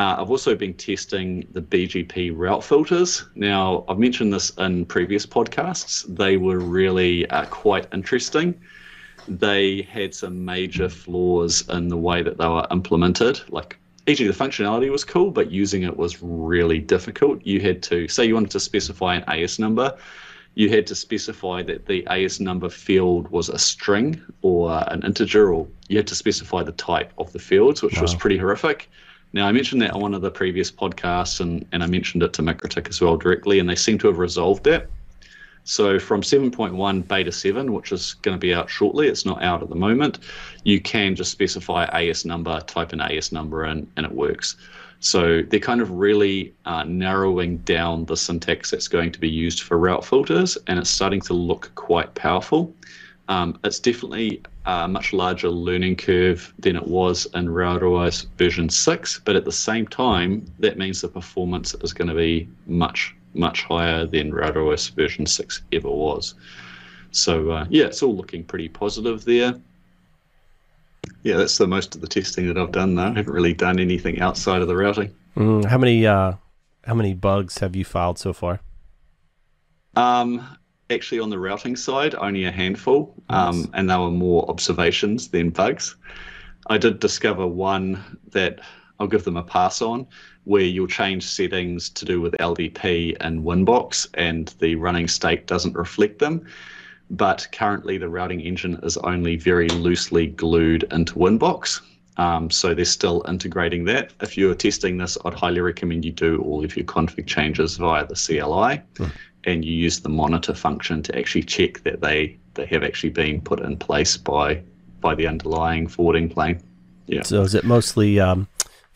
Uh, 0.00 0.16
I've 0.18 0.30
also 0.30 0.54
been 0.54 0.74
testing 0.74 1.46
the 1.52 1.60
BGP 1.60 2.32
route 2.34 2.64
filters. 2.64 3.26
Now, 3.34 3.84
I've 3.88 3.98
mentioned 3.98 4.32
this 4.32 4.50
in 4.56 4.86
previous 4.86 5.26
podcasts. 5.26 6.04
They 6.16 6.36
were 6.36 6.58
really 6.58 7.28
uh, 7.30 7.44
quite 7.46 7.86
interesting. 7.92 8.58
They 9.28 9.82
had 9.82 10.14
some 10.14 10.44
major 10.44 10.88
flaws 10.88 11.68
in 11.68 11.88
the 11.88 11.96
way 11.96 12.22
that 12.22 12.38
they 12.38 12.48
were 12.48 12.66
implemented. 12.70 13.40
Like, 13.50 13.78
e.g., 14.10 14.26
the 14.26 14.32
functionality 14.32 14.90
was 14.90 15.04
cool, 15.04 15.30
but 15.30 15.50
using 15.50 15.82
it 15.82 15.96
was 15.96 16.22
really 16.22 16.78
difficult. 16.78 17.44
You 17.46 17.60
had 17.60 17.82
to, 17.84 18.08
say, 18.08 18.24
you 18.24 18.34
wanted 18.34 18.50
to 18.52 18.60
specify 18.60 19.16
an 19.16 19.24
AS 19.28 19.58
number, 19.58 19.96
you 20.54 20.68
had 20.68 20.86
to 20.88 20.94
specify 20.94 21.62
that 21.62 21.86
the 21.86 22.06
AS 22.08 22.40
number 22.40 22.68
field 22.68 23.28
was 23.28 23.48
a 23.48 23.58
string 23.58 24.20
or 24.42 24.82
an 24.88 25.04
integer, 25.04 25.52
or 25.52 25.66
you 25.88 25.96
had 25.96 26.06
to 26.08 26.14
specify 26.14 26.62
the 26.62 26.72
type 26.72 27.12
of 27.18 27.32
the 27.32 27.38
fields, 27.38 27.82
which 27.82 28.00
was 28.00 28.14
pretty 28.14 28.36
horrific. 28.36 28.90
Now, 29.32 29.46
I 29.46 29.52
mentioned 29.52 29.80
that 29.82 29.92
on 29.92 30.00
one 30.00 30.14
of 30.14 30.22
the 30.22 30.30
previous 30.30 30.72
podcasts, 30.72 31.40
and, 31.40 31.64
and 31.70 31.84
I 31.84 31.86
mentioned 31.86 32.24
it 32.24 32.32
to 32.32 32.42
MikroTik 32.42 32.88
as 32.88 33.00
well 33.00 33.16
directly, 33.16 33.60
and 33.60 33.68
they 33.68 33.76
seem 33.76 33.96
to 33.98 34.08
have 34.08 34.18
resolved 34.18 34.64
that. 34.64 34.88
So, 35.70 36.00
from 36.00 36.22
7.1 36.22 37.06
beta 37.06 37.30
7, 37.30 37.72
which 37.72 37.92
is 37.92 38.14
going 38.22 38.36
to 38.36 38.40
be 38.40 38.52
out 38.52 38.68
shortly, 38.68 39.06
it's 39.06 39.24
not 39.24 39.40
out 39.40 39.62
at 39.62 39.68
the 39.68 39.76
moment, 39.76 40.18
you 40.64 40.80
can 40.80 41.14
just 41.14 41.30
specify 41.30 41.84
AS 41.84 42.24
number, 42.24 42.58
type 42.62 42.92
an 42.92 43.00
AS 43.00 43.30
number 43.30 43.64
in, 43.64 43.86
and 43.96 44.04
it 44.04 44.10
works. 44.10 44.56
So, 44.98 45.42
they're 45.42 45.60
kind 45.60 45.80
of 45.80 45.92
really 45.92 46.52
uh, 46.64 46.82
narrowing 46.82 47.58
down 47.58 48.04
the 48.06 48.16
syntax 48.16 48.72
that's 48.72 48.88
going 48.88 49.12
to 49.12 49.20
be 49.20 49.28
used 49.28 49.62
for 49.62 49.78
route 49.78 50.04
filters, 50.04 50.58
and 50.66 50.76
it's 50.76 50.90
starting 50.90 51.20
to 51.20 51.34
look 51.34 51.70
quite 51.76 52.16
powerful. 52.16 52.74
Um, 53.28 53.56
it's 53.62 53.78
definitely 53.78 54.42
a 54.66 54.88
much 54.88 55.12
larger 55.12 55.50
learning 55.50 55.94
curve 55.94 56.52
than 56.58 56.74
it 56.74 56.88
was 56.88 57.26
in 57.34 57.46
RouterOS 57.46 58.26
version 58.36 58.68
6, 58.68 59.20
but 59.24 59.36
at 59.36 59.44
the 59.44 59.52
same 59.52 59.86
time, 59.86 60.44
that 60.58 60.78
means 60.78 61.00
the 61.00 61.06
performance 61.06 61.74
is 61.74 61.92
going 61.92 62.08
to 62.08 62.14
be 62.16 62.48
much, 62.66 63.14
much 63.34 63.62
higher 63.64 64.06
than 64.06 64.32
RouterOS 64.32 64.94
version 64.94 65.26
6 65.26 65.62
ever 65.72 65.90
was. 65.90 66.34
So, 67.12 67.50
uh, 67.50 67.66
yeah, 67.70 67.84
it's 67.86 68.02
all 68.02 68.16
looking 68.16 68.44
pretty 68.44 68.68
positive 68.68 69.24
there. 69.24 69.54
Yeah, 71.22 71.36
that's 71.36 71.58
the 71.58 71.66
most 71.66 71.94
of 71.94 72.00
the 72.00 72.06
testing 72.06 72.46
that 72.48 72.56
I've 72.58 72.72
done, 72.72 72.94
though. 72.94 73.02
I 73.04 73.14
haven't 73.14 73.32
really 73.32 73.54
done 73.54 73.78
anything 73.78 74.20
outside 74.20 74.62
of 74.62 74.68
the 74.68 74.76
routing. 74.76 75.14
Mm, 75.36 75.64
how 75.64 75.78
many 75.78 76.06
uh, 76.06 76.34
how 76.84 76.94
many 76.94 77.14
bugs 77.14 77.58
have 77.58 77.76
you 77.76 77.84
filed 77.84 78.18
so 78.18 78.32
far? 78.32 78.60
Um, 79.96 80.56
actually, 80.88 81.20
on 81.20 81.30
the 81.30 81.38
routing 81.38 81.76
side, 81.76 82.14
only 82.14 82.44
a 82.44 82.50
handful, 82.52 83.14
Nice. 83.28 83.54
um, 83.54 83.70
and 83.74 83.90
they 83.90 83.96
were 83.96 84.10
more 84.10 84.48
observations 84.50 85.28
than 85.28 85.50
bugs. 85.50 85.96
I 86.68 86.78
did 86.78 87.00
discover 87.00 87.46
one 87.46 88.18
that 88.30 88.60
I'll 88.98 89.08
give 89.08 89.24
them 89.24 89.36
a 89.36 89.42
pass 89.42 89.82
on, 89.82 90.06
where 90.44 90.62
you'll 90.62 90.86
change 90.86 91.24
settings 91.24 91.88
to 91.90 92.04
do 92.04 92.20
with 92.20 92.32
LDP 92.34 93.16
and 93.20 93.44
Winbox, 93.44 94.08
and 94.14 94.48
the 94.58 94.74
running 94.74 95.08
state 95.08 95.46
doesn't 95.46 95.74
reflect 95.74 96.18
them. 96.18 96.46
But 97.10 97.48
currently, 97.52 97.98
the 97.98 98.08
routing 98.08 98.40
engine 98.40 98.78
is 98.82 98.96
only 98.98 99.36
very 99.36 99.68
loosely 99.68 100.28
glued 100.28 100.84
into 100.92 101.14
Winbox. 101.14 101.80
Um, 102.16 102.50
so 102.50 102.74
they're 102.74 102.84
still 102.84 103.24
integrating 103.28 103.84
that. 103.86 104.12
If 104.20 104.36
you're 104.36 104.54
testing 104.54 104.98
this, 104.98 105.16
I'd 105.24 105.34
highly 105.34 105.60
recommend 105.60 106.04
you 106.04 106.12
do 106.12 106.40
all 106.42 106.64
of 106.64 106.76
your 106.76 106.84
config 106.84 107.26
changes 107.26 107.76
via 107.76 108.06
the 108.06 108.14
CLI 108.14 108.82
and 109.44 109.64
you 109.64 109.72
use 109.72 110.00
the 110.00 110.08
monitor 110.08 110.54
function 110.54 111.02
to 111.02 111.18
actually 111.18 111.42
check 111.42 111.82
that 111.84 112.00
they, 112.00 112.36
they 112.54 112.66
have 112.66 112.82
actually 112.82 113.10
been 113.10 113.40
put 113.40 113.60
in 113.60 113.76
place 113.76 114.16
by 114.16 114.62
by 115.00 115.14
the 115.14 115.26
underlying 115.26 115.88
forwarding 115.88 116.28
plane. 116.28 116.60
Yeah. 117.06 117.22
So 117.22 117.40
is 117.40 117.54
it 117.54 117.64
mostly 117.64 118.20
um, 118.20 118.46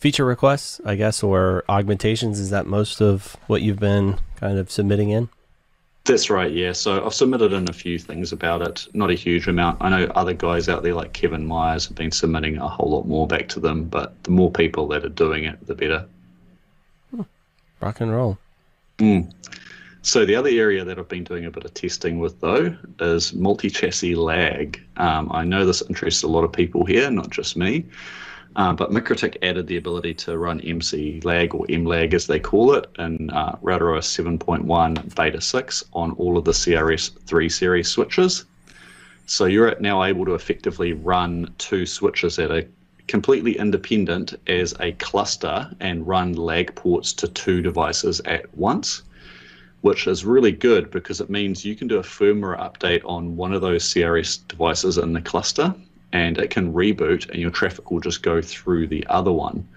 feature 0.04 0.26
requests, 0.26 0.82
I 0.84 0.96
guess, 0.96 1.22
or 1.22 1.64
augmentations? 1.66 2.38
Is 2.38 2.50
that 2.50 2.66
most 2.66 3.00
of 3.00 3.38
what 3.46 3.62
you've 3.62 3.78
been 3.78 4.18
kind 4.36 4.58
of 4.58 4.70
submitting 4.70 5.08
in? 5.08 5.30
That's 6.04 6.28
right, 6.28 6.52
yeah. 6.52 6.72
So 6.72 7.02
I've 7.06 7.14
submitted 7.14 7.54
in 7.54 7.70
a 7.70 7.72
few 7.72 7.98
things 7.98 8.30
about 8.30 8.60
it, 8.60 8.86
not 8.92 9.08
a 9.08 9.14
huge 9.14 9.48
amount. 9.48 9.78
I 9.80 9.88
know 9.88 10.04
other 10.14 10.34
guys 10.34 10.68
out 10.68 10.82
there 10.82 10.92
like 10.92 11.14
Kevin 11.14 11.46
Myers 11.46 11.86
have 11.86 11.96
been 11.96 12.10
submitting 12.10 12.58
a 12.58 12.68
whole 12.68 12.90
lot 12.90 13.06
more 13.06 13.26
back 13.26 13.48
to 13.48 13.60
them, 13.60 13.84
but 13.84 14.22
the 14.24 14.30
more 14.30 14.50
people 14.50 14.86
that 14.88 15.06
are 15.06 15.08
doing 15.24 15.44
it, 15.44 15.66
the 15.66 15.74
better. 15.74 16.06
Rock 17.80 18.02
and 18.02 18.12
roll. 18.12 18.36
Mm. 18.98 19.32
So 20.02 20.26
the 20.26 20.34
other 20.34 20.50
area 20.50 20.84
that 20.84 20.98
I've 20.98 21.08
been 21.08 21.24
doing 21.24 21.46
a 21.46 21.50
bit 21.50 21.64
of 21.64 21.72
testing 21.72 22.18
with 22.18 22.38
though 22.42 22.76
is 23.00 23.32
multi-chassis 23.32 24.16
lag. 24.16 24.78
Um, 24.98 25.32
I 25.32 25.44
know 25.44 25.64
this 25.64 25.80
interests 25.88 26.22
a 26.22 26.28
lot 26.28 26.44
of 26.44 26.52
people 26.52 26.84
here, 26.84 27.10
not 27.10 27.30
just 27.30 27.56
me. 27.56 27.86
Uh, 28.56 28.72
but 28.72 28.92
MikroTik 28.92 29.36
added 29.42 29.66
the 29.66 29.76
ability 29.76 30.14
to 30.14 30.38
run 30.38 30.60
MC 30.60 31.20
lag 31.24 31.54
or 31.54 31.66
MLAG 31.66 32.14
as 32.14 32.28
they 32.28 32.38
call 32.38 32.74
it 32.74 32.86
in 32.98 33.30
uh, 33.30 33.56
RouterOS 33.62 34.06
7.1 34.06 35.14
Beta 35.16 35.40
6 35.40 35.84
on 35.92 36.12
all 36.12 36.38
of 36.38 36.44
the 36.44 36.52
CRS 36.52 37.10
3 37.26 37.48
series 37.48 37.88
switches. 37.88 38.44
So 39.26 39.46
you're 39.46 39.74
now 39.80 40.04
able 40.04 40.24
to 40.26 40.34
effectively 40.34 40.92
run 40.92 41.52
two 41.58 41.84
switches 41.84 42.36
that 42.36 42.52
are 42.52 42.68
completely 43.08 43.58
independent 43.58 44.34
as 44.46 44.72
a 44.78 44.92
cluster 44.92 45.70
and 45.80 46.06
run 46.06 46.34
lag 46.34 46.74
ports 46.76 47.12
to 47.14 47.28
two 47.28 47.60
devices 47.60 48.20
at 48.20 48.54
once, 48.56 49.02
which 49.80 50.06
is 50.06 50.24
really 50.24 50.52
good 50.52 50.92
because 50.92 51.20
it 51.20 51.28
means 51.28 51.64
you 51.64 51.74
can 51.74 51.88
do 51.88 51.98
a 51.98 52.02
firmware 52.02 52.58
update 52.58 53.02
on 53.04 53.36
one 53.36 53.52
of 53.52 53.62
those 53.62 53.84
CRS 53.84 54.46
devices 54.46 54.96
in 54.96 55.12
the 55.12 55.20
cluster 55.20 55.74
and 56.14 56.38
it 56.38 56.48
can 56.48 56.72
reboot 56.72 57.28
and 57.28 57.40
your 57.40 57.50
traffic 57.50 57.90
will 57.90 58.00
just 58.00 58.22
go 58.22 58.40
through 58.40 58.86
the 58.86 59.04
other 59.08 59.32
one. 59.32 59.68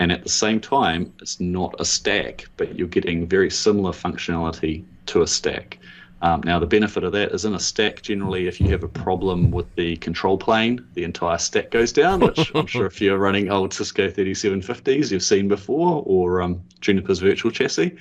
And 0.00 0.10
at 0.10 0.24
the 0.24 0.30
same 0.30 0.58
time, 0.58 1.12
it's 1.20 1.38
not 1.38 1.76
a 1.78 1.84
stack, 1.84 2.48
but 2.56 2.76
you're 2.76 2.88
getting 2.88 3.28
very 3.28 3.50
similar 3.50 3.92
functionality 3.92 4.82
to 5.06 5.22
a 5.22 5.26
stack. 5.26 5.78
Um, 6.22 6.40
now, 6.42 6.58
the 6.58 6.66
benefit 6.66 7.04
of 7.04 7.12
that 7.12 7.32
is 7.32 7.44
in 7.44 7.54
a 7.54 7.60
stack, 7.60 8.00
generally, 8.00 8.48
if 8.48 8.60
you 8.60 8.70
have 8.70 8.82
a 8.82 8.88
problem 8.88 9.50
with 9.50 9.72
the 9.76 9.96
control 9.96 10.38
plane, 10.38 10.84
the 10.94 11.04
entire 11.04 11.36
stack 11.36 11.70
goes 11.70 11.92
down, 11.92 12.20
which 12.20 12.50
I'm 12.54 12.66
sure 12.66 12.86
if 12.86 13.00
you're 13.00 13.18
running 13.18 13.50
old 13.50 13.74
Cisco 13.74 14.08
3750s, 14.08 15.12
you've 15.12 15.22
seen 15.22 15.48
before, 15.48 16.02
or 16.06 16.40
um, 16.40 16.62
Juniper's 16.80 17.18
virtual 17.18 17.50
chassis. 17.50 17.94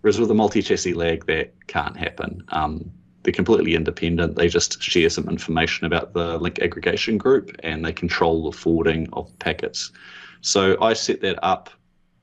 Whereas 0.00 0.20
with 0.20 0.30
a 0.30 0.34
multi 0.34 0.62
chassis 0.62 0.94
lag, 0.94 1.26
that 1.26 1.52
can't 1.66 1.96
happen. 1.96 2.44
Um, 2.50 2.92
they're 3.26 3.32
completely 3.32 3.74
independent. 3.74 4.36
They 4.36 4.46
just 4.46 4.80
share 4.80 5.10
some 5.10 5.28
information 5.28 5.84
about 5.84 6.12
the 6.12 6.38
link 6.38 6.60
aggregation 6.60 7.18
group 7.18 7.50
and 7.64 7.84
they 7.84 7.92
control 7.92 8.48
the 8.48 8.56
forwarding 8.56 9.08
of 9.14 9.36
packets. 9.40 9.90
So 10.42 10.80
I 10.80 10.92
set 10.92 11.20
that 11.22 11.36
up 11.42 11.68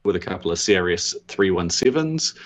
with 0.06 0.16
a 0.16 0.20
couple 0.20 0.50
of 0.50 0.58
CRS 0.58 1.14
317s 1.28 2.40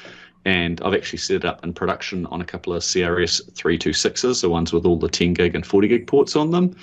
and 0.45 0.81
I've 0.81 0.95
actually 0.95 1.19
set 1.19 1.35
it 1.35 1.45
up 1.45 1.63
in 1.63 1.71
production 1.71 2.25
on 2.27 2.41
a 2.41 2.45
couple 2.45 2.73
of 2.73 2.81
CRS 2.81 3.51
326s, 3.51 4.41
the 4.41 4.49
ones 4.49 4.73
with 4.73 4.87
all 4.87 4.97
the 4.97 5.07
10 5.07 5.33
gig 5.33 5.53
and 5.53 5.63
40 5.63 5.87
gig 5.87 6.07
ports 6.07 6.35
on 6.35 6.49
them. 6.49 6.75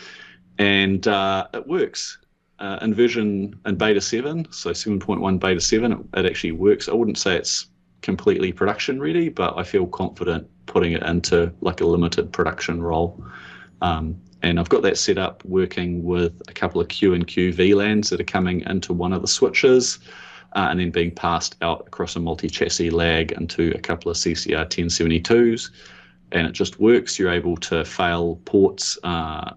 And 0.58 1.08
uh, 1.08 1.48
it 1.54 1.66
works. 1.66 2.18
Uh, 2.60 2.78
in 2.82 2.94
version 2.94 3.58
in 3.66 3.74
beta 3.74 4.00
7, 4.00 4.46
so 4.52 4.70
7.1 4.70 5.40
beta 5.40 5.60
7, 5.60 5.90
it, 5.90 5.98
it 6.18 6.26
actually 6.26 6.52
works. 6.52 6.88
I 6.88 6.92
wouldn't 6.92 7.18
say 7.18 7.34
it's 7.34 7.66
completely 8.00 8.52
production 8.52 9.00
ready, 9.00 9.28
but 9.28 9.58
I 9.58 9.64
feel 9.64 9.88
confident 9.88 10.48
putting 10.66 10.92
it 10.92 11.02
into 11.02 11.52
like 11.60 11.80
a 11.80 11.86
limited 11.86 12.32
production 12.32 12.82
role. 12.82 13.22
Um, 13.82 14.20
and 14.42 14.60
I've 14.60 14.68
got 14.68 14.82
that 14.82 14.98
set 14.98 15.18
up 15.18 15.42
working 15.44 16.04
with 16.04 16.40
a 16.48 16.52
couple 16.52 16.80
of 16.80 16.88
Q 16.88 17.14
and 17.14 17.26
Q 17.26 17.52
VLANs 17.52 18.10
that 18.10 18.20
are 18.20 18.24
coming 18.24 18.60
into 18.62 18.92
one 18.92 19.12
of 19.12 19.22
the 19.22 19.28
switches, 19.28 19.98
uh, 20.54 20.68
and 20.70 20.78
then 20.78 20.90
being 20.90 21.10
passed 21.10 21.56
out 21.62 21.84
across 21.86 22.14
a 22.16 22.20
multi-chassis 22.20 22.90
lag 22.90 23.32
into 23.32 23.72
a 23.74 23.80
couple 23.80 24.10
of 24.10 24.16
CCR 24.16 24.66
1072s, 24.66 25.70
and 26.32 26.46
it 26.46 26.52
just 26.52 26.78
works. 26.78 27.18
You're 27.18 27.32
able 27.32 27.56
to 27.58 27.84
fail 27.84 28.36
ports, 28.44 28.98
uh, 29.02 29.52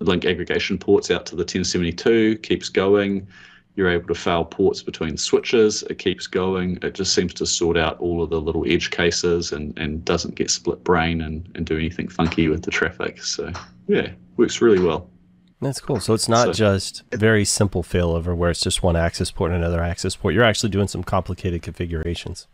link 0.00 0.24
aggregation 0.24 0.78
ports 0.78 1.10
out 1.10 1.26
to 1.26 1.36
the 1.36 1.42
1072, 1.42 2.38
keeps 2.38 2.68
going 2.68 3.28
you're 3.76 3.90
able 3.90 4.08
to 4.08 4.14
fail 4.14 4.44
ports 4.44 4.82
between 4.82 5.16
switches. 5.18 5.82
It 5.84 5.98
keeps 5.98 6.26
going. 6.26 6.78
It 6.82 6.94
just 6.94 7.14
seems 7.14 7.34
to 7.34 7.46
sort 7.46 7.76
out 7.76 7.98
all 8.00 8.22
of 8.22 8.30
the 8.30 8.40
little 8.40 8.64
edge 8.66 8.90
cases 8.90 9.52
and, 9.52 9.78
and 9.78 10.04
doesn't 10.04 10.34
get 10.34 10.50
split 10.50 10.82
brain 10.82 11.20
and, 11.20 11.48
and 11.54 11.66
do 11.66 11.76
anything 11.76 12.08
funky 12.08 12.48
with 12.48 12.62
the 12.62 12.70
traffic. 12.70 13.22
So, 13.22 13.52
yeah, 13.86 14.10
works 14.38 14.62
really 14.62 14.80
well. 14.80 15.08
That's 15.60 15.80
cool. 15.80 16.00
So 16.00 16.14
it's 16.14 16.28
not 16.28 16.46
So- 16.46 16.52
just 16.52 17.02
very 17.12 17.44
simple 17.44 17.82
failover 17.82 18.34
where 18.34 18.50
it's 18.50 18.60
just 18.60 18.82
one 18.82 18.96
access 18.96 19.30
port 19.30 19.52
and 19.52 19.62
another 19.62 19.82
access 19.82 20.16
port. 20.16 20.32
You're 20.34 20.44
actually 20.44 20.70
doing 20.70 20.88
some 20.88 21.04
complicated 21.04 21.62
configurations. 21.62 22.46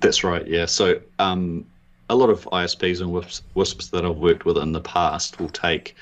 That's 0.00 0.22
right, 0.22 0.46
yeah. 0.46 0.66
So, 0.66 1.00
um, 1.18 1.64
a 2.10 2.14
lot 2.14 2.30
of 2.30 2.44
ISPs 2.52 3.00
and 3.00 3.10
WISPs, 3.10 3.42
WISPs 3.54 3.90
that 3.90 4.04
I've 4.04 4.16
worked 4.16 4.44
with 4.44 4.56
in 4.56 4.72
the 4.72 4.80
past 4.80 5.38
will 5.38 5.50
take 5.50 5.94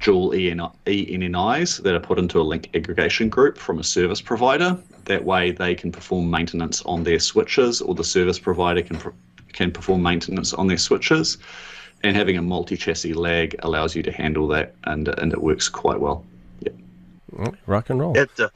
dual 0.00 0.34
E 0.34 0.50
EN, 0.50 0.60
ENNIs 0.86 1.78
that 1.78 1.94
are 1.94 2.00
put 2.00 2.18
into 2.18 2.40
a 2.40 2.42
link 2.42 2.70
aggregation 2.74 3.28
group 3.28 3.56
from 3.58 3.78
a 3.78 3.84
service 3.84 4.20
provider. 4.20 4.76
That 5.04 5.24
way, 5.24 5.50
they 5.50 5.74
can 5.74 5.92
perform 5.92 6.30
maintenance 6.30 6.82
on 6.82 7.04
their 7.04 7.18
switches, 7.18 7.80
or 7.80 7.94
the 7.94 8.04
service 8.04 8.38
provider 8.38 8.82
can 8.82 8.98
can 9.52 9.70
perform 9.70 10.02
maintenance 10.02 10.52
on 10.52 10.66
their 10.66 10.78
switches. 10.78 11.38
And 12.02 12.16
having 12.16 12.38
a 12.38 12.42
multi-chassis 12.42 13.12
lag 13.12 13.56
allows 13.60 13.94
you 13.94 14.02
to 14.02 14.12
handle 14.12 14.48
that, 14.48 14.74
and 14.84 15.08
and 15.08 15.32
it 15.32 15.40
works 15.40 15.68
quite 15.68 16.00
well. 16.00 16.24
Mm, 17.34 17.56
Rock 17.66 17.90
and 17.90 18.00
roll. 18.00 18.16
It, 18.16 18.30
uh, 18.40 18.48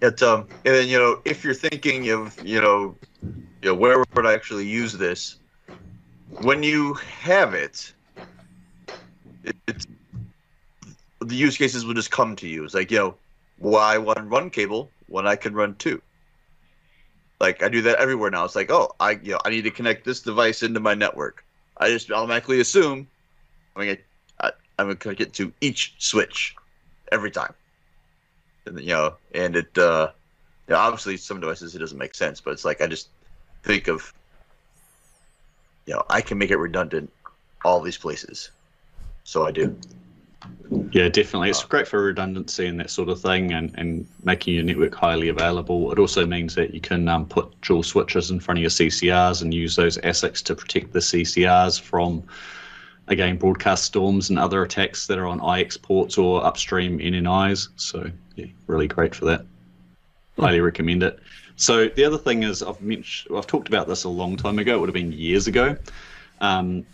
it, 0.00 0.22
um, 0.22 0.48
and 0.64 0.74
then 0.74 0.88
you 0.88 0.98
know, 0.98 1.20
if 1.24 1.44
you're 1.44 1.54
thinking 1.54 2.10
of, 2.10 2.36
you 2.44 2.60
know, 2.60 2.96
you 3.62 3.70
know, 3.70 3.74
where 3.74 4.04
would 4.14 4.26
I 4.26 4.32
actually 4.32 4.66
use 4.66 4.92
this? 4.92 5.38
When 6.42 6.62
you 6.62 6.94
have 6.94 7.54
it, 7.54 7.92
it 9.44 9.56
it's, 9.66 9.86
the 11.28 11.36
use 11.36 11.56
cases 11.56 11.84
will 11.84 11.94
just 11.94 12.10
come 12.10 12.36
to 12.36 12.48
you. 12.48 12.64
It's 12.64 12.74
like, 12.74 12.90
know, 12.98 13.14
why 13.58 13.98
one 13.98 14.28
run 14.28 14.50
cable 14.50 14.90
when 15.06 15.26
I 15.26 15.36
can 15.36 15.54
run 15.54 15.74
two? 15.76 16.02
Like 17.40 17.62
I 17.62 17.68
do 17.68 17.82
that 17.82 17.98
everywhere 17.98 18.30
now. 18.30 18.44
It's 18.44 18.56
like, 18.56 18.70
oh, 18.70 18.94
I, 18.98 19.12
you 19.12 19.32
know, 19.32 19.40
I 19.44 19.50
need 19.50 19.62
to 19.62 19.70
connect 19.70 20.04
this 20.04 20.20
device 20.20 20.62
into 20.62 20.80
my 20.80 20.94
network. 20.94 21.44
I 21.76 21.88
just 21.88 22.10
automatically 22.10 22.60
assume 22.60 23.06
I'm 23.76 23.86
gonna, 23.86 23.98
I, 24.40 24.50
I'm 24.78 24.86
gonna 24.86 24.96
connect 24.96 25.20
it 25.20 25.32
to 25.34 25.52
each 25.60 25.94
switch 25.98 26.56
every 27.12 27.30
time 27.30 27.54
and 28.68 28.80
you 28.80 28.88
know, 28.88 29.14
and 29.34 29.56
it, 29.56 29.76
uh, 29.78 30.10
you 30.68 30.74
know, 30.74 30.80
obviously 30.80 31.16
some 31.16 31.40
devices 31.40 31.74
it 31.74 31.78
doesn't 31.78 31.98
make 31.98 32.14
sense, 32.14 32.40
but 32.40 32.52
it's 32.52 32.64
like 32.64 32.80
I 32.80 32.86
just 32.86 33.08
think 33.64 33.88
of, 33.88 34.12
you 35.86 35.94
know, 35.94 36.04
I 36.08 36.20
can 36.20 36.38
make 36.38 36.50
it 36.50 36.58
redundant 36.58 37.10
all 37.64 37.80
these 37.80 37.98
places, 37.98 38.50
so 39.24 39.44
I 39.44 39.50
do. 39.50 39.76
Yeah, 40.70 41.08
definitely. 41.08 41.50
It's 41.50 41.64
great 41.64 41.88
for 41.88 42.02
redundancy 42.02 42.66
and 42.66 42.78
that 42.80 42.90
sort 42.90 43.08
of 43.08 43.20
thing, 43.20 43.52
and, 43.52 43.74
and 43.78 44.06
making 44.22 44.54
your 44.54 44.64
network 44.64 44.94
highly 44.94 45.28
available. 45.28 45.90
It 45.92 45.98
also 45.98 46.26
means 46.26 46.54
that 46.56 46.74
you 46.74 46.80
can 46.80 47.08
um, 47.08 47.26
put 47.26 47.58
dual 47.62 47.82
switches 47.82 48.30
in 48.30 48.40
front 48.40 48.58
of 48.58 48.62
your 48.62 48.70
CCRs 48.70 49.42
and 49.42 49.52
use 49.54 49.76
those 49.76 49.96
ASICs 49.98 50.42
to 50.44 50.54
protect 50.54 50.92
the 50.92 50.98
CCRs 50.98 51.80
from, 51.80 52.22
again, 53.06 53.38
broadcast 53.38 53.84
storms 53.84 54.28
and 54.28 54.38
other 54.38 54.62
attacks 54.62 55.06
that 55.06 55.18
are 55.18 55.26
on 55.26 55.58
IX 55.58 55.74
ports 55.78 56.18
or 56.18 56.44
upstream 56.44 56.98
NNIs. 56.98 57.68
So, 57.76 58.10
yeah, 58.36 58.46
really 58.66 58.88
great 58.88 59.14
for 59.14 59.24
that. 59.24 59.46
Highly 60.38 60.60
recommend 60.60 61.02
it. 61.02 61.18
So 61.56 61.88
the 61.88 62.04
other 62.04 62.18
thing 62.18 62.42
is, 62.44 62.62
I've 62.62 62.80
mentioned, 62.80 63.36
I've 63.36 63.46
talked 63.46 63.68
about 63.68 63.88
this 63.88 64.04
a 64.04 64.08
long 64.08 64.36
time 64.36 64.58
ago. 64.58 64.76
It 64.76 64.80
would 64.80 64.88
have 64.88 64.94
been 64.94 65.12
years 65.12 65.46
ago. 65.46 65.76
Um, 66.40 66.86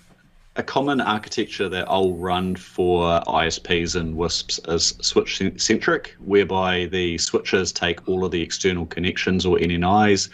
a 0.56 0.62
common 0.62 1.00
architecture 1.00 1.68
that 1.68 1.88
I'll 1.88 2.14
run 2.14 2.54
for 2.54 3.20
ISPs 3.26 3.96
and 3.96 4.16
WISPs 4.16 4.60
is 4.68 4.94
switch 5.00 5.42
centric, 5.56 6.14
whereby 6.18 6.86
the 6.86 7.18
switches 7.18 7.72
take 7.72 8.08
all 8.08 8.24
of 8.24 8.30
the 8.30 8.40
external 8.40 8.86
connections 8.86 9.44
or 9.44 9.58
NNIs 9.58 10.28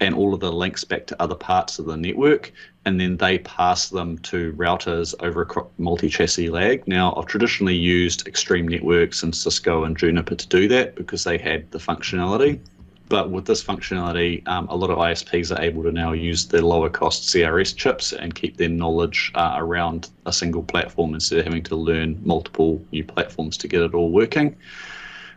and 0.00 0.14
all 0.14 0.34
of 0.34 0.40
the 0.40 0.52
links 0.52 0.84
back 0.84 1.06
to 1.06 1.22
other 1.22 1.34
parts 1.34 1.78
of 1.78 1.86
the 1.86 1.96
network, 1.96 2.52
and 2.84 3.00
then 3.00 3.16
they 3.16 3.38
pass 3.38 3.88
them 3.88 4.18
to 4.18 4.52
routers 4.52 5.14
over 5.20 5.42
a 5.42 5.62
multi 5.78 6.10
chassis 6.10 6.50
lag. 6.50 6.86
Now, 6.86 7.14
I've 7.14 7.26
traditionally 7.26 7.76
used 7.76 8.26
Extreme 8.28 8.68
Networks 8.68 9.22
and 9.22 9.34
Cisco 9.34 9.84
and 9.84 9.96
Juniper 9.96 10.34
to 10.34 10.48
do 10.48 10.68
that 10.68 10.94
because 10.96 11.24
they 11.24 11.38
had 11.38 11.70
the 11.70 11.78
functionality. 11.78 12.60
But 13.08 13.30
with 13.30 13.44
this 13.44 13.62
functionality, 13.62 14.46
um, 14.48 14.66
a 14.68 14.76
lot 14.76 14.90
of 14.90 14.98
ISPs 14.98 15.56
are 15.56 15.62
able 15.62 15.82
to 15.82 15.92
now 15.92 16.12
use 16.12 16.46
the 16.46 16.64
lower 16.64 16.88
cost 16.88 17.24
CRS 17.24 17.76
chips 17.76 18.12
and 18.12 18.34
keep 18.34 18.56
their 18.56 18.70
knowledge 18.70 19.30
uh, 19.34 19.54
around 19.56 20.10
a 20.24 20.32
single 20.32 20.62
platform 20.62 21.12
instead 21.12 21.40
of 21.40 21.44
having 21.44 21.62
to 21.64 21.76
learn 21.76 22.18
multiple 22.24 22.82
new 22.92 23.04
platforms 23.04 23.58
to 23.58 23.68
get 23.68 23.82
it 23.82 23.94
all 23.94 24.10
working. 24.10 24.56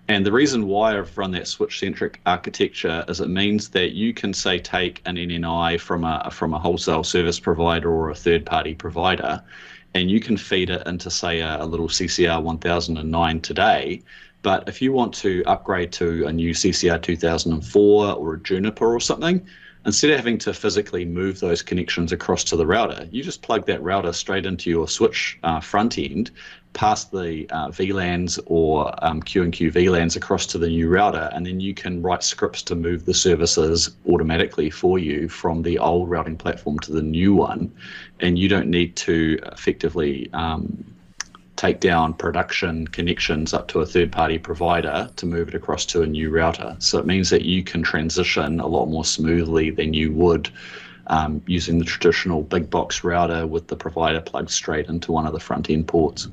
And 0.09 0.25
the 0.25 0.31
reason 0.31 0.67
why 0.67 0.97
I've 0.97 1.17
run 1.17 1.31
that 1.31 1.49
switch 1.49 1.79
centric 1.79 2.21
architecture 2.25 3.03
is 3.09 3.19
it 3.19 3.27
means 3.27 3.69
that 3.69 3.91
you 3.91 4.13
can 4.13 4.33
say 4.33 4.57
take 4.57 5.01
an 5.05 5.17
NNI 5.17 5.79
from 5.81 6.05
a 6.05 6.29
from 6.31 6.53
a 6.53 6.59
wholesale 6.59 7.03
service 7.03 7.39
provider 7.39 7.91
or 7.91 8.09
a 8.09 8.15
third 8.15 8.45
party 8.45 8.73
provider, 8.73 9.43
and 9.93 10.09
you 10.09 10.21
can 10.21 10.37
feed 10.37 10.69
it 10.69 10.87
into 10.87 11.11
say 11.11 11.41
a, 11.41 11.61
a 11.61 11.65
little 11.65 11.89
CCR 11.89 12.41
1009 12.41 13.41
today. 13.41 14.01
But 14.47 14.69
if 14.69 14.81
you 14.81 14.93
want 14.93 15.13
to 15.15 15.43
upgrade 15.45 15.91
to 15.99 16.25
a 16.25 16.31
new 16.31 16.51
CCR 16.51 17.01
2004 17.01 18.13
or 18.13 18.33
a 18.35 18.39
Juniper 18.39 18.95
or 18.95 19.01
something, 19.01 19.45
instead 19.85 20.09
of 20.11 20.15
having 20.15 20.37
to 20.37 20.53
physically 20.53 21.03
move 21.03 21.41
those 21.41 21.61
connections 21.61 22.13
across 22.13 22.45
to 22.45 22.55
the 22.55 22.65
router, 22.65 23.09
you 23.11 23.21
just 23.21 23.41
plug 23.41 23.65
that 23.65 23.83
router 23.83 24.13
straight 24.13 24.45
into 24.45 24.69
your 24.69 24.87
switch 24.87 25.37
uh, 25.43 25.59
front 25.59 25.97
end, 25.97 26.31
past 26.71 27.11
the 27.11 27.45
uh, 27.49 27.67
VLANs 27.71 28.39
or 28.45 28.89
um, 29.03 29.21
Q&Q 29.21 29.69
VLANs 29.69 30.15
across 30.15 30.45
to 30.45 30.57
the 30.57 30.69
new 30.69 30.87
router, 30.87 31.29
and 31.33 31.45
then 31.45 31.59
you 31.59 31.73
can 31.73 32.01
write 32.01 32.23
scripts 32.23 32.61
to 32.63 32.75
move 32.75 33.03
the 33.03 33.13
services 33.13 33.97
automatically 34.07 34.69
for 34.69 34.97
you 34.97 35.27
from 35.27 35.61
the 35.61 35.77
old 35.77 36.09
routing 36.09 36.37
platform 36.37 36.79
to 36.79 36.93
the 36.93 37.01
new 37.01 37.33
one, 37.33 37.69
and 38.21 38.39
you 38.39 38.47
don't 38.47 38.69
need 38.69 38.95
to 38.95 39.37
effectively 39.51 40.29
um, 40.31 40.85
take 41.57 41.79
down 41.79 42.13
production 42.13 42.87
connections 42.87 43.53
up 43.53 43.67
to 43.67 43.81
a 43.81 43.85
third 43.85 44.11
party 44.11 44.37
provider 44.37 45.09
to 45.17 45.25
move 45.25 45.49
it 45.49 45.55
across 45.55 45.85
to 45.87 46.03
a 46.03 46.07
new 46.07 46.29
router. 46.29 46.75
So 46.79 46.99
it 46.99 47.05
means 47.05 47.29
that 47.31 47.41
you 47.41 47.63
can 47.63 47.83
transition 47.83 48.59
a 48.59 48.67
lot 48.67 48.85
more 48.85 49.03
smoothly 49.03 49.71
than 49.71 49.93
you 49.93 50.13
would 50.13 50.49
um, 51.07 51.41
using 51.47 51.79
the 51.79 51.85
traditional 51.85 52.43
big 52.43 52.69
box 52.69 53.03
router 53.03 53.47
with 53.47 53.67
the 53.67 53.75
provider 53.75 54.21
plugged 54.21 54.51
straight 54.51 54.87
into 54.87 55.11
one 55.11 55.25
of 55.25 55.33
the 55.33 55.39
front 55.39 55.69
end 55.69 55.87
ports. 55.87 56.27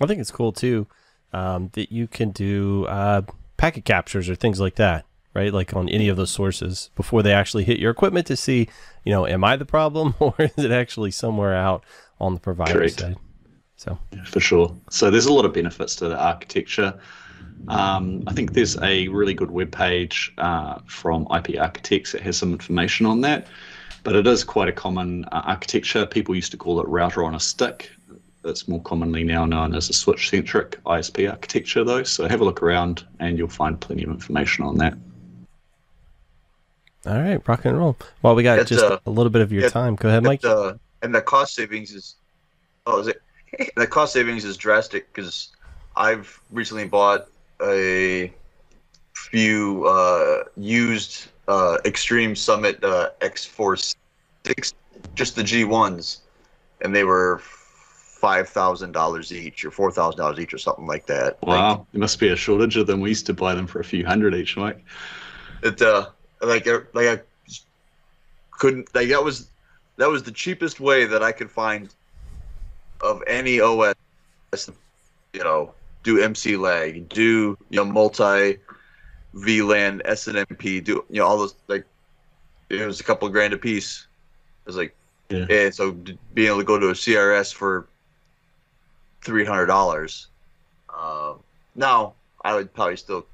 I 0.00 0.06
think 0.06 0.20
it's 0.20 0.30
cool 0.30 0.52
too 0.52 0.86
um, 1.32 1.70
that 1.72 1.92
you 1.92 2.06
can 2.06 2.30
do 2.30 2.86
uh, 2.86 3.22
packet 3.56 3.84
captures 3.84 4.28
or 4.28 4.34
things 4.34 4.60
like 4.60 4.76
that, 4.76 5.04
right? 5.34 5.52
Like 5.52 5.74
on 5.74 5.88
any 5.88 6.08
of 6.08 6.16
those 6.16 6.30
sources 6.30 6.90
before 6.94 7.22
they 7.22 7.32
actually 7.32 7.64
hit 7.64 7.78
your 7.78 7.90
equipment 7.90 8.26
to 8.28 8.36
see, 8.36 8.68
you 9.04 9.12
know, 9.12 9.26
am 9.26 9.44
I 9.44 9.56
the 9.56 9.64
problem 9.64 10.14
or 10.20 10.34
is 10.38 10.58
it 10.58 10.70
actually 10.70 11.10
somewhere 11.10 11.54
out 11.54 11.84
on 12.18 12.34
the 12.34 12.40
provider 12.40 12.72
Correct. 12.72 13.00
side? 13.00 13.16
So 13.76 13.98
Yeah, 14.12 14.24
for 14.24 14.40
sure. 14.40 14.76
So 14.90 15.10
there's 15.10 15.26
a 15.26 15.32
lot 15.32 15.44
of 15.44 15.54
benefits 15.54 15.96
to 15.96 16.08
the 16.08 16.18
architecture. 16.18 16.98
Um, 17.68 18.22
I 18.26 18.32
think 18.32 18.52
there's 18.52 18.76
a 18.82 19.08
really 19.08 19.34
good 19.34 19.50
web 19.50 19.72
page 19.72 20.32
uh, 20.38 20.80
from 20.86 21.22
IP 21.22 21.56
ArchiTechs 21.56 22.12
that 22.12 22.22
has 22.22 22.36
some 22.36 22.52
information 22.52 23.06
on 23.06 23.20
that. 23.22 23.46
But 24.02 24.16
it 24.16 24.26
is 24.26 24.44
quite 24.44 24.68
a 24.68 24.72
common 24.72 25.24
uh, 25.26 25.42
architecture. 25.44 26.06
People 26.06 26.34
used 26.34 26.50
to 26.52 26.56
call 26.56 26.80
it 26.80 26.88
router 26.88 27.22
on 27.22 27.34
a 27.34 27.40
stick. 27.40 27.90
It's 28.44 28.66
more 28.66 28.82
commonly 28.82 29.24
now 29.24 29.44
known 29.44 29.74
as 29.74 29.90
a 29.90 29.92
switch 29.92 30.30
centric 30.30 30.82
ISP 30.84 31.30
architecture, 31.30 31.84
though. 31.84 32.02
So 32.02 32.26
have 32.26 32.40
a 32.40 32.44
look 32.44 32.62
around 32.62 33.06
and 33.18 33.36
you'll 33.36 33.48
find 33.48 33.78
plenty 33.78 34.04
of 34.04 34.10
information 34.10 34.64
on 34.64 34.78
that. 34.78 34.94
All 37.06 37.18
right, 37.20 37.46
rock 37.48 37.64
and 37.64 37.78
roll. 37.78 37.96
Well, 38.22 38.34
we 38.34 38.42
got 38.42 38.58
It's, 38.58 38.70
just 38.70 38.84
uh, 38.84 38.98
a 39.06 39.10
little 39.10 39.30
bit 39.30 39.42
of 39.42 39.52
your 39.52 39.62
yeah, 39.62 39.68
time. 39.68 39.96
Go 39.96 40.08
ahead, 40.08 40.22
Mike. 40.22 40.44
And, 40.44 40.52
uh, 40.52 40.74
and 41.02 41.14
the 41.14 41.22
cost 41.22 41.54
savings 41.54 41.92
is 41.92 42.16
oh 42.86 43.00
is 43.00 43.08
it 43.08 43.22
the 43.76 43.86
cost 43.86 44.12
savings 44.12 44.44
is 44.44 44.56
drastic 44.56 45.12
because 45.12 45.50
I've 45.96 46.40
recently 46.50 46.86
bought 46.86 47.26
a 47.62 48.32
few 49.14 49.86
uh, 49.86 50.44
used 50.56 51.28
uh, 51.48 51.78
Extreme 51.84 52.36
Summit 52.36 52.82
uh, 52.84 53.10
X46 53.20 53.94
just 55.14 55.36
the 55.36 55.42
G1s 55.42 56.18
and 56.82 56.94
they 56.94 57.04
were 57.04 57.40
five 57.42 58.48
thousand 58.48 58.92
dollars 58.92 59.32
each 59.32 59.64
or 59.64 59.70
four 59.70 59.90
thousand 59.90 60.18
dollars 60.18 60.38
each 60.38 60.52
or 60.52 60.58
something 60.58 60.86
like 60.86 61.06
that. 61.06 61.38
Wow, 61.42 61.86
there 61.92 62.00
must 62.00 62.20
be 62.20 62.28
a 62.28 62.36
shortage 62.36 62.76
of 62.76 62.86
them. 62.86 63.00
We 63.00 63.08
used 63.08 63.26
to 63.26 63.34
buy 63.34 63.54
them 63.54 63.66
for 63.66 63.80
a 63.80 63.84
few 63.84 64.04
hundred 64.04 64.34
each, 64.34 64.56
Mike. 64.56 64.84
it 65.62 65.80
uh 65.80 66.08
like 66.42 66.66
uh, 66.66 66.80
like 66.92 67.06
I 67.06 67.20
couldn't 68.52 68.94
like 68.94 69.08
that 69.08 69.22
was 69.22 69.50
that 69.96 70.08
was 70.08 70.22
the 70.22 70.32
cheapest 70.32 70.80
way 70.80 71.04
that 71.04 71.22
I 71.22 71.32
could 71.32 71.50
find 71.50 71.92
of 73.00 73.22
any 73.26 73.60
OS 73.60 73.94
you 75.32 75.44
know 75.44 75.74
do 76.02 76.22
MC 76.22 76.56
lag 76.56 77.08
do 77.08 77.56
you 77.70 77.76
know 77.76 77.84
multi 77.84 78.58
VLAN 79.34 80.02
SNMP 80.06 80.82
do 80.82 81.04
you 81.08 81.20
know 81.20 81.26
all 81.26 81.38
those 81.38 81.54
like 81.68 81.84
it 82.68 82.84
was 82.86 83.00
a 83.00 83.04
couple 83.04 83.26
of 83.26 83.32
grand 83.32 83.52
a 83.52 83.58
piece 83.58 84.06
it 84.64 84.68
was 84.68 84.76
like 84.76 84.94
Yeah. 85.30 85.46
and 85.48 85.74
so 85.74 85.92
being 86.34 86.48
able 86.48 86.58
to 86.58 86.64
go 86.64 86.78
to 86.78 86.88
a 86.88 86.92
CRS 86.94 87.54
for 87.54 87.86
three 89.22 89.44
hundred 89.44 89.66
dollars 89.66 90.28
um 90.98 91.40
now 91.74 92.14
I 92.44 92.54
would 92.54 92.72
probably 92.72 92.96
still 92.96 93.26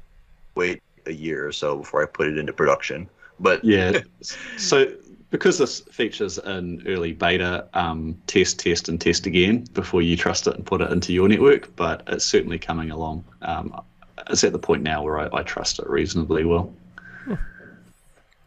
wait 0.55 0.83
a 1.07 1.13
year 1.15 1.47
or 1.47 1.53
so 1.53 1.77
before 1.79 2.03
I 2.03 2.07
put 2.07 2.29
it 2.29 2.39
into 2.39 2.53
production. 2.53 3.09
But 3.41 3.65
Yeah. 3.65 4.01
so 4.57 4.93
because 5.31 5.59
this 5.59 5.81
features 5.91 6.39
an 6.39 6.83
early 6.87 7.13
beta, 7.13 7.67
um, 7.75 8.17
test, 8.27 8.61
test, 8.61 8.89
and 8.89 9.01
test 9.01 9.27
again 9.27 9.67
before 9.75 10.01
you 10.01 10.17
trust 10.17 10.47
it 10.47 10.55
and 10.55 10.65
put 10.65 10.81
it 10.81 10.91
into 10.93 11.13
your 11.13 11.29
network. 11.29 11.75
But 11.77 12.03
it's 12.07 12.25
certainly 12.25 12.59
coming 12.59 12.91
along. 12.91 13.25
Um, 13.43 13.83
it's 14.31 14.45
at 14.45 14.53
the 14.53 14.59
point 14.59 14.83
now 14.83 15.03
where 15.03 15.19
I, 15.19 15.41
I 15.41 15.43
trust 15.43 15.79
it 15.79 15.89
reasonably 15.89 16.45
well. 16.45 16.73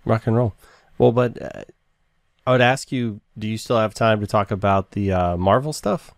rock 0.05 0.26
and 0.28 0.36
roll. 0.36 0.55
Well, 0.97 1.12
but 1.12 1.41
uh, 1.41 1.64
I 2.47 2.51
would 2.53 2.62
ask 2.62 2.91
you, 2.91 3.22
do 3.38 3.47
you 3.47 3.57
still 3.57 3.78
have 3.78 3.93
time 3.93 4.20
to 4.22 4.28
talk 4.28 4.49
about 4.51 4.91
the 4.91 5.12
uh, 5.12 5.38
Marvell 5.38 5.74
stuff? 5.74 6.12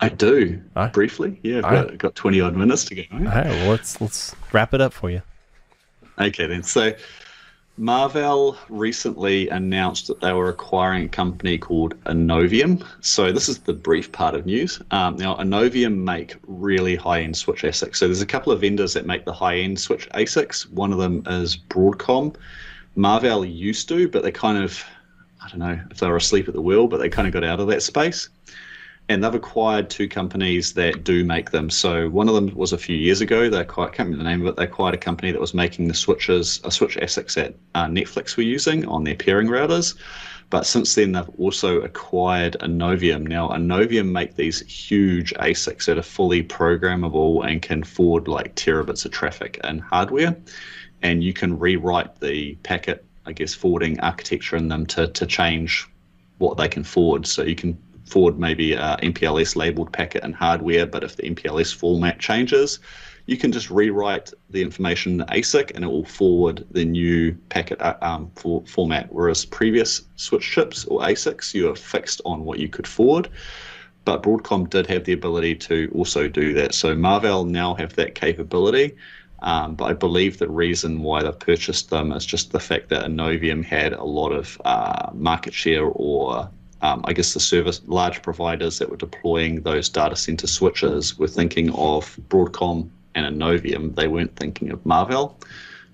I 0.00 0.08
do 0.08 0.60
All 0.74 0.84
right. 0.84 0.92
briefly. 0.92 1.38
Yeah, 1.42 1.58
I've 1.58 1.64
All 1.64 1.70
got, 1.84 1.98
got 1.98 2.14
twenty 2.16 2.40
odd 2.40 2.56
minutes 2.56 2.84
to 2.86 2.96
go. 2.96 3.02
All 3.12 3.20
right, 3.20 3.46
well, 3.46 3.70
let's 3.70 4.00
let's 4.00 4.34
wrap 4.52 4.74
it 4.74 4.80
up 4.80 4.92
for 4.92 5.10
you. 5.10 5.22
Okay, 6.18 6.46
then. 6.46 6.62
So, 6.62 6.92
Marvell 7.78 8.58
recently 8.68 9.48
announced 9.48 10.06
that 10.08 10.20
they 10.20 10.32
were 10.32 10.50
acquiring 10.50 11.04
a 11.04 11.08
company 11.08 11.56
called 11.56 11.94
Innovium. 12.04 12.84
So, 13.00 13.32
this 13.32 13.48
is 13.48 13.58
the 13.60 13.72
brief 13.72 14.12
part 14.12 14.34
of 14.34 14.44
news. 14.46 14.80
Um, 14.90 15.16
now, 15.16 15.36
Innovium 15.36 15.96
make 15.96 16.36
really 16.46 16.96
high 16.96 17.22
end 17.22 17.36
switch 17.36 17.62
ASICs. 17.62 17.96
So, 17.96 18.06
there's 18.06 18.20
a 18.20 18.26
couple 18.26 18.52
of 18.52 18.60
vendors 18.60 18.92
that 18.94 19.06
make 19.06 19.24
the 19.24 19.32
high 19.32 19.58
end 19.58 19.80
switch 19.80 20.08
ASICs. 20.10 20.70
One 20.70 20.92
of 20.92 20.98
them 20.98 21.22
is 21.26 21.56
Broadcom. 21.56 22.36
Marvell 22.94 23.44
used 23.44 23.88
to, 23.88 24.08
but 24.08 24.22
they 24.22 24.32
kind 24.32 24.62
of, 24.62 24.84
I 25.42 25.48
don't 25.48 25.60
know 25.60 25.80
if 25.90 25.98
they 25.98 26.08
were 26.08 26.16
asleep 26.16 26.46
at 26.46 26.54
the 26.54 26.60
wheel, 26.60 26.86
but 26.88 26.98
they 26.98 27.08
kind 27.08 27.26
of 27.26 27.32
got 27.32 27.42
out 27.42 27.58
of 27.58 27.68
that 27.68 27.82
space 27.82 28.28
and 29.08 29.22
they've 29.22 29.34
acquired 29.34 29.90
two 29.90 30.08
companies 30.08 30.72
that 30.74 31.04
do 31.04 31.24
make 31.24 31.50
them. 31.50 31.68
So 31.70 32.08
one 32.08 32.28
of 32.28 32.34
them 32.34 32.54
was 32.54 32.72
a 32.72 32.78
few 32.78 32.96
years 32.96 33.20
ago. 33.20 33.50
They 33.50 33.60
acquired, 33.60 33.88
I 33.88 33.96
can't 33.96 34.08
remember 34.08 34.24
the 34.24 34.30
name 34.30 34.40
of 34.42 34.46
it. 34.48 34.56
They 34.56 34.64
acquired 34.64 34.94
a 34.94 34.98
company 34.98 35.32
that 35.32 35.40
was 35.40 35.54
making 35.54 35.88
the 35.88 35.94
switches, 35.94 36.60
a 36.64 36.70
switch 36.70 36.96
ASICs 36.96 37.34
that 37.34 37.54
uh, 37.74 37.86
Netflix 37.86 38.36
were 38.36 38.42
using 38.44 38.86
on 38.86 39.04
their 39.04 39.14
peering 39.14 39.48
routers. 39.48 39.96
But 40.50 40.66
since 40.66 40.94
then, 40.94 41.12
they've 41.12 41.28
also 41.38 41.80
acquired 41.80 42.56
Innovium. 42.60 43.26
Now, 43.26 43.48
Innovium 43.48 44.12
make 44.12 44.36
these 44.36 44.60
huge 44.60 45.32
ASICs 45.34 45.86
that 45.86 45.98
are 45.98 46.02
fully 46.02 46.42
programmable 46.42 47.46
and 47.46 47.60
can 47.62 47.82
forward 47.82 48.28
like 48.28 48.54
terabits 48.54 49.04
of 49.04 49.12
traffic 49.12 49.58
and 49.64 49.80
hardware. 49.80 50.36
And 51.02 51.24
you 51.24 51.32
can 51.32 51.58
rewrite 51.58 52.20
the 52.20 52.54
packet, 52.56 53.04
I 53.26 53.32
guess, 53.32 53.54
forwarding 53.54 53.98
architecture 54.00 54.56
in 54.56 54.68
them 54.68 54.86
to, 54.86 55.08
to 55.08 55.26
change 55.26 55.88
what 56.38 56.56
they 56.58 56.68
can 56.68 56.84
forward. 56.84 57.26
So 57.26 57.42
you 57.42 57.54
can 57.54 57.78
forward 58.12 58.38
maybe 58.38 58.74
a 58.74 58.96
MPLS 59.02 59.56
labeled 59.56 59.92
packet 59.92 60.22
and 60.22 60.34
hardware, 60.34 60.86
but 60.86 61.02
if 61.02 61.16
the 61.16 61.22
MPLS 61.22 61.74
format 61.74 62.18
changes, 62.18 62.78
you 63.26 63.36
can 63.36 63.52
just 63.52 63.70
rewrite 63.70 64.32
the 64.50 64.60
information 64.60 65.12
in 65.12 65.18
the 65.18 65.24
ASIC 65.26 65.72
and 65.74 65.84
it 65.84 65.88
will 65.88 66.04
forward 66.04 66.66
the 66.70 66.84
new 66.84 67.32
packet 67.48 67.80
uh, 67.80 67.96
um, 68.02 68.30
for, 68.34 68.62
format. 68.66 69.10
Whereas 69.10 69.44
previous 69.46 70.02
switch 70.16 70.50
chips 70.50 70.84
or 70.84 71.00
ASICs, 71.00 71.54
you 71.54 71.70
are 71.70 71.76
fixed 71.76 72.20
on 72.26 72.44
what 72.44 72.58
you 72.58 72.68
could 72.68 72.86
forward. 72.86 73.30
But 74.04 74.22
Broadcom 74.22 74.68
did 74.68 74.86
have 74.88 75.04
the 75.04 75.12
ability 75.12 75.54
to 75.70 75.90
also 75.94 76.28
do 76.28 76.52
that. 76.54 76.74
So 76.74 76.94
Marvell 76.94 77.44
now 77.44 77.74
have 77.74 77.94
that 77.94 78.14
capability. 78.14 78.96
Um, 79.42 79.74
but 79.74 79.84
I 79.86 79.92
believe 79.92 80.38
the 80.38 80.50
reason 80.50 81.02
why 81.02 81.22
they've 81.22 81.38
purchased 81.38 81.90
them 81.90 82.12
is 82.12 82.26
just 82.26 82.52
the 82.52 82.60
fact 82.60 82.88
that 82.90 83.04
Innovium 83.04 83.64
had 83.64 83.92
a 83.92 84.04
lot 84.04 84.30
of 84.30 84.60
uh, 84.64 85.10
market 85.14 85.54
share 85.54 85.84
or 85.84 86.48
um, 86.82 87.02
I 87.04 87.12
guess 87.12 87.32
the 87.32 87.40
service 87.40 87.80
large 87.86 88.22
providers 88.22 88.78
that 88.78 88.90
were 88.90 88.96
deploying 88.96 89.62
those 89.62 89.88
data 89.88 90.16
center 90.16 90.46
switches 90.48 91.16
were 91.18 91.28
thinking 91.28 91.70
of 91.70 92.18
Broadcom 92.28 92.90
and 93.14 93.24
Innovium. 93.26 93.94
They 93.94 94.08
weren't 94.08 94.34
thinking 94.36 94.70
of 94.70 94.84
Marvell. 94.84 95.38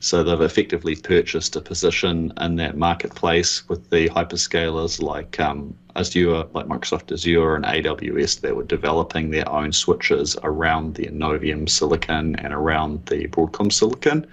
So 0.01 0.23
they've 0.23 0.41
effectively 0.41 0.95
purchased 0.95 1.57
a 1.57 1.61
position 1.61 2.33
in 2.41 2.57
that 2.57 2.77
marketplace 2.77 3.69
with 3.69 3.91
the 3.91 4.09
hyperscalers 4.09 5.03
like 5.03 5.39
um, 5.41 5.77
Azure, 5.97 6.45
like 6.55 6.67
Microsoft 6.67 7.13
Azure 7.13 7.57
and 7.57 7.65
AWS, 7.65 8.41
that 8.41 8.55
were 8.55 8.63
developing 8.63 9.31
their 9.31 9.49
own 9.51 9.73
switches 9.73 10.37
around 10.45 10.95
the 10.95 11.07
Innovium 11.07 11.69
silicon 11.69 12.37
and 12.37 12.55
around 12.55 13.05
the 13.07 13.27
Broadcom 13.27 13.73
silicon. 13.73 14.27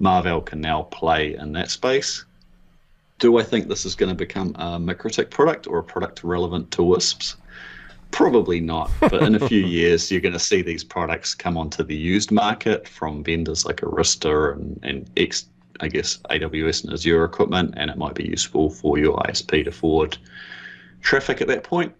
Marvell 0.00 0.40
can 0.40 0.60
now 0.60 0.82
play 0.82 1.36
in 1.36 1.52
that 1.52 1.70
space. 1.70 2.24
Do 3.18 3.38
I 3.38 3.42
think 3.42 3.68
this 3.68 3.86
is 3.86 3.94
going 3.94 4.10
to 4.10 4.14
become 4.14 4.50
a 4.56 4.78
MikroTik 4.78 5.30
product 5.30 5.66
or 5.66 5.78
a 5.78 5.84
product 5.84 6.22
relevant 6.22 6.70
to 6.72 6.82
WISPs? 6.82 7.36
Probably 8.10 8.60
not, 8.60 8.90
but 9.00 9.14
in 9.22 9.34
a 9.34 9.48
few 9.48 9.60
years, 9.66 10.10
you're 10.10 10.20
going 10.20 10.32
to 10.32 10.38
see 10.38 10.62
these 10.62 10.84
products 10.84 11.34
come 11.34 11.56
onto 11.56 11.82
the 11.82 11.96
used 11.96 12.30
market 12.30 12.86
from 12.86 13.24
vendors 13.24 13.64
like 13.64 13.76
Arista 13.78 14.54
and, 14.54 14.78
and 14.82 15.10
X, 15.16 15.46
I 15.80 15.88
guess, 15.88 16.18
AWS 16.30 16.84
and 16.84 16.92
Azure 16.92 17.24
equipment, 17.24 17.74
and 17.76 17.90
it 17.90 17.96
might 17.96 18.14
be 18.14 18.24
useful 18.24 18.70
for 18.70 18.98
your 18.98 19.16
ISP 19.18 19.64
to 19.64 19.72
forward 19.72 20.18
traffic 21.00 21.40
at 21.40 21.48
that 21.48 21.64
point. 21.64 21.94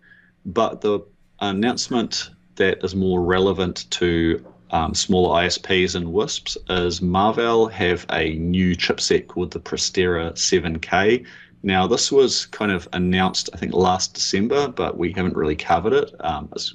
But 0.45 0.81
the 0.81 1.01
announcement 1.41 2.31
that 2.57 2.85
is 2.85 2.95
more 2.95 3.23
relevant 3.23 3.91
to 3.93 4.45
um, 4.71 4.95
smaller 4.95 5.43
ISPs 5.43 5.95
and 5.95 6.09
WISPs 6.09 6.57
is 6.69 7.01
Marvell 7.01 7.67
have 7.69 8.07
a 8.11 8.35
new 8.35 8.75
chipset 8.75 9.29
called 9.29 9.53
the 9.53 9.61
Prestera 9.61 10.33
7K. 10.33 11.25
Now, 11.63 11.87
this 11.87 12.13
was 12.13 12.47
kind 12.47 12.73
of 12.73 12.89
announced, 12.93 13.51
I 13.53 13.57
think, 13.57 13.73
last 13.73 14.15
December, 14.15 14.69
but 14.69 14.99
we 14.99 15.13
haven't 15.13 15.37
really 15.37 15.57
covered 15.57 15.93
it. 15.93 16.15
Um, 16.21 16.49
it's 16.53 16.75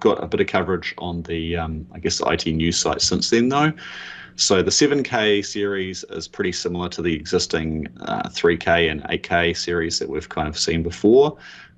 got 0.00 0.22
a 0.22 0.26
bit 0.26 0.40
of 0.40 0.46
coverage 0.46 0.94
on 0.98 1.22
the, 1.22 1.56
um, 1.56 1.86
I 1.92 1.98
guess, 1.98 2.20
IT 2.20 2.46
news 2.46 2.78
site 2.78 3.00
since 3.00 3.30
then, 3.30 3.48
though. 3.48 3.72
So 4.36 4.62
the 4.62 4.70
7K 4.70 5.44
series 5.44 6.04
is 6.10 6.26
pretty 6.26 6.50
similar 6.52 6.88
to 6.90 7.02
the 7.02 7.14
existing 7.14 7.86
uh, 8.00 8.28
3K 8.28 8.90
and 8.90 9.02
8K 9.04 9.56
series 9.56 10.00
that 10.00 10.08
we've 10.08 10.28
kind 10.28 10.48
of 10.48 10.58
seen 10.58 10.82
before 10.82 11.36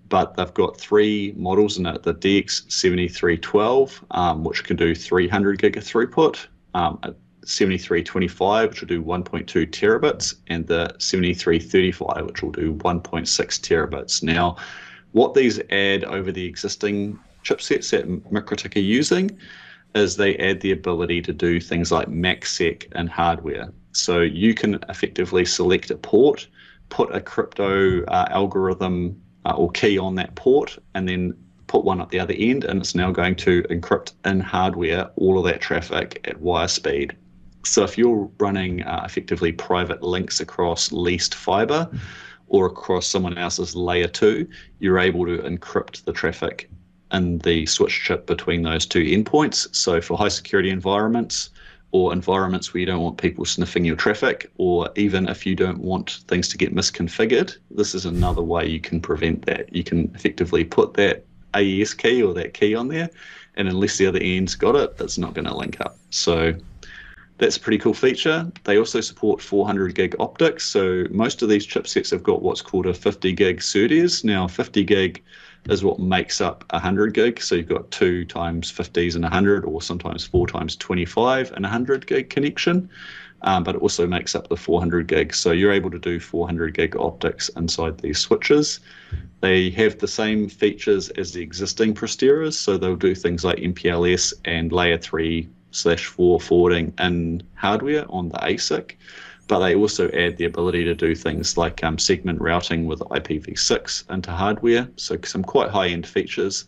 but 0.08 0.34
they've 0.34 0.54
got 0.54 0.78
three 0.78 1.34
models 1.36 1.78
in 1.78 1.86
it 1.86 2.02
the 2.02 2.14
DX7312, 2.14 4.02
um, 4.12 4.44
which 4.44 4.64
can 4.64 4.76
do 4.76 4.94
300 4.94 5.58
gig 5.58 5.76
of 5.76 5.84
throughput, 5.84 6.46
um, 6.74 6.98
7325, 7.44 8.70
which 8.70 8.80
will 8.80 8.88
do 8.88 9.02
1.2 9.02 9.66
terabits, 9.70 10.34
and 10.48 10.66
the 10.66 10.94
7335, 10.98 12.26
which 12.26 12.42
will 12.42 12.50
do 12.50 12.74
1.6 12.74 13.24
terabits. 13.26 14.22
Now, 14.22 14.56
what 15.12 15.34
these 15.34 15.60
add 15.70 16.04
over 16.04 16.30
the 16.30 16.44
existing 16.44 17.18
chipsets 17.44 17.90
that 17.90 18.08
MikroTik 18.30 18.76
are 18.76 18.80
using 18.80 19.38
is 19.94 20.16
they 20.16 20.36
add 20.36 20.60
the 20.60 20.72
ability 20.72 21.22
to 21.22 21.32
do 21.32 21.60
things 21.60 21.90
like 21.90 22.08
MACsec 22.08 22.86
and 22.92 23.08
hardware. 23.08 23.72
So 23.92 24.20
you 24.20 24.52
can 24.52 24.78
effectively 24.88 25.44
select 25.46 25.90
a 25.90 25.96
port, 25.96 26.46
put 26.90 27.14
a 27.14 27.20
crypto 27.20 28.04
uh, 28.04 28.26
algorithm 28.30 29.22
uh, 29.46 29.54
or 29.56 29.70
key 29.70 29.96
on 29.96 30.16
that 30.16 30.34
port 30.34 30.76
and 30.94 31.08
then 31.08 31.32
put 31.68 31.84
one 31.84 32.00
at 32.00 32.10
the 32.10 32.18
other 32.18 32.34
end 32.36 32.64
and 32.64 32.80
it's 32.80 32.94
now 32.94 33.10
going 33.10 33.34
to 33.34 33.62
encrypt 33.64 34.12
in 34.24 34.40
hardware 34.40 35.10
all 35.16 35.38
of 35.38 35.44
that 35.44 35.60
traffic 35.60 36.20
at 36.24 36.40
wire 36.40 36.68
speed. 36.68 37.16
So 37.64 37.82
if 37.82 37.96
you're 37.98 38.30
running 38.38 38.82
uh, 38.82 39.02
effectively 39.04 39.52
private 39.52 40.02
links 40.02 40.40
across 40.40 40.92
leased 40.92 41.34
fiber 41.34 41.88
or 42.48 42.66
across 42.66 43.06
someone 43.06 43.38
else's 43.38 43.74
layer 43.74 44.06
two, 44.06 44.48
you're 44.78 44.98
able 44.98 45.26
to 45.26 45.38
encrypt 45.38 46.04
the 46.04 46.12
traffic 46.12 46.70
in 47.12 47.38
the 47.38 47.66
switch 47.66 48.04
chip 48.04 48.26
between 48.26 48.62
those 48.62 48.86
two 48.86 49.02
endpoints. 49.02 49.74
So 49.74 50.00
for 50.00 50.16
high 50.16 50.28
security 50.28 50.70
environments, 50.70 51.50
or 51.92 52.12
environments 52.12 52.72
where 52.72 52.80
you 52.80 52.86
don't 52.86 53.02
want 53.02 53.16
people 53.16 53.44
sniffing 53.44 53.84
your 53.84 53.96
traffic, 53.96 54.50
or 54.58 54.90
even 54.96 55.28
if 55.28 55.46
you 55.46 55.54
don't 55.54 55.78
want 55.78 56.22
things 56.28 56.48
to 56.48 56.58
get 56.58 56.74
misconfigured, 56.74 57.56
this 57.70 57.94
is 57.94 58.04
another 58.04 58.42
way 58.42 58.66
you 58.66 58.80
can 58.80 59.00
prevent 59.00 59.46
that. 59.46 59.72
You 59.74 59.84
can 59.84 60.10
effectively 60.14 60.64
put 60.64 60.94
that 60.94 61.24
AES 61.54 61.94
key 61.94 62.22
or 62.22 62.34
that 62.34 62.54
key 62.54 62.74
on 62.74 62.88
there, 62.88 63.08
and 63.56 63.68
unless 63.68 63.96
the 63.96 64.06
other 64.06 64.18
end's 64.20 64.54
got 64.54 64.76
it, 64.76 64.94
it's 64.98 65.18
not 65.18 65.34
going 65.34 65.46
to 65.46 65.56
link 65.56 65.80
up. 65.80 65.96
So 66.10 66.54
that's 67.38 67.56
a 67.56 67.60
pretty 67.60 67.78
cool 67.78 67.94
feature. 67.94 68.50
They 68.64 68.78
also 68.78 69.00
support 69.00 69.40
400 69.40 69.94
gig 69.94 70.16
optics. 70.18 70.66
So 70.66 71.04
most 71.10 71.42
of 71.42 71.48
these 71.48 71.66
chipsets 71.66 72.10
have 72.10 72.22
got 72.22 72.42
what's 72.42 72.62
called 72.62 72.86
a 72.86 72.94
50 72.94 73.32
gig 73.32 73.60
SerDes. 73.60 74.24
Now, 74.24 74.48
50 74.48 74.84
gig 74.84 75.22
is 75.68 75.84
what 75.84 75.98
makes 75.98 76.40
up 76.40 76.64
100 76.70 77.14
gig. 77.14 77.40
So 77.40 77.54
you've 77.54 77.68
got 77.68 77.90
two 77.90 78.24
times 78.24 78.70
50s 78.72 79.14
and 79.14 79.24
100, 79.24 79.64
or 79.64 79.82
sometimes 79.82 80.24
four 80.24 80.46
times 80.46 80.76
25 80.76 81.52
and 81.52 81.62
100 81.62 82.06
gig 82.06 82.30
connection. 82.30 82.88
Um, 83.42 83.64
but 83.64 83.74
it 83.74 83.82
also 83.82 84.06
makes 84.06 84.34
up 84.34 84.48
the 84.48 84.56
400 84.56 85.06
gig. 85.06 85.34
So 85.34 85.52
you're 85.52 85.72
able 85.72 85.90
to 85.90 85.98
do 85.98 86.18
400 86.18 86.74
gig 86.74 86.96
optics 86.96 87.48
inside 87.50 87.98
these 87.98 88.18
switches. 88.18 88.80
They 89.40 89.70
have 89.70 89.98
the 89.98 90.08
same 90.08 90.48
features 90.48 91.10
as 91.10 91.32
the 91.32 91.42
existing 91.42 91.94
Presteras, 91.94 92.54
so 92.54 92.76
they'll 92.76 92.96
do 92.96 93.14
things 93.14 93.44
like 93.44 93.58
MPLS 93.58 94.32
and 94.46 94.72
layer 94.72 94.98
3 94.98 95.48
slash 95.70 96.06
4 96.06 96.40
forwarding 96.40 96.94
in 96.98 97.42
hardware 97.54 98.06
on 98.08 98.30
the 98.30 98.38
ASIC 98.38 98.96
but 99.48 99.60
they 99.60 99.74
also 99.74 100.10
add 100.10 100.36
the 100.36 100.44
ability 100.44 100.84
to 100.84 100.94
do 100.94 101.14
things 101.14 101.56
like 101.56 101.82
um, 101.84 101.98
segment 101.98 102.40
routing 102.40 102.86
with 102.86 103.00
IPv6 103.00 104.10
into 104.10 104.30
hardware. 104.32 104.88
So 104.96 105.16
some 105.24 105.44
quite 105.44 105.70
high-end 105.70 106.06
features, 106.06 106.64